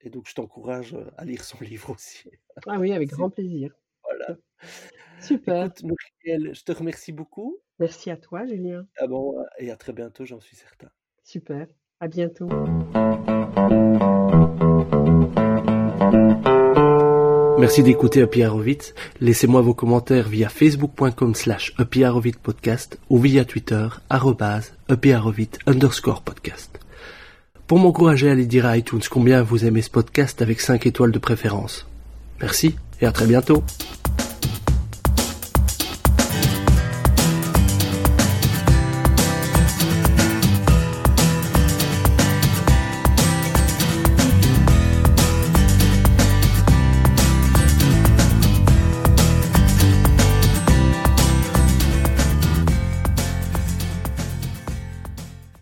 et 0.00 0.10
donc, 0.10 0.28
je 0.28 0.34
t'encourage 0.34 0.96
à 1.16 1.24
lire 1.24 1.44
son 1.44 1.58
livre 1.64 1.90
aussi. 1.90 2.28
Ah 2.66 2.78
oui, 2.78 2.92
avec 2.92 3.10
grand 3.10 3.30
plaisir. 3.30 3.74
Voilà. 4.04 4.36
Super. 5.20 5.66
Écoute, 5.66 5.84
Muriel, 5.84 6.54
je 6.54 6.64
te 6.64 6.72
remercie 6.72 7.12
beaucoup. 7.12 7.58
Merci 7.80 8.10
à 8.10 8.16
toi, 8.16 8.44
Julien. 8.46 8.84
Ah 8.98 9.06
bon, 9.06 9.34
et 9.58 9.70
à 9.70 9.76
très 9.76 9.94
bientôt, 9.94 10.26
j'en 10.26 10.38
suis 10.38 10.56
certain. 10.56 10.88
Super. 11.24 11.66
À 11.98 12.08
bientôt. 12.08 12.48
Merci 17.58 17.82
d'écouter 17.82 18.22
Happy 18.22 18.42
Laissez-moi 19.20 19.60
vos 19.60 19.74
commentaires 19.74 20.28
via 20.28 20.48
facebook.com 20.48 21.34
slash 21.34 21.74
podcast 22.42 22.98
ou 23.10 23.18
via 23.18 23.44
Twitter 23.44 23.88
arrobase 24.08 24.72
underscore 25.66 26.22
podcast. 26.22 26.80
Pour 27.66 27.78
m'encourager 27.78 28.28
à 28.28 28.32
aller 28.32 28.46
dire 28.46 28.66
à 28.66 28.76
iTunes 28.76 29.02
combien 29.10 29.42
vous 29.42 29.64
aimez 29.64 29.82
ce 29.82 29.90
podcast 29.90 30.42
avec 30.42 30.60
5 30.60 30.86
étoiles 30.86 31.12
de 31.12 31.18
préférence. 31.18 31.86
Merci 32.40 32.76
et 33.00 33.06
à 33.06 33.12
très 33.12 33.26
bientôt. 33.26 33.62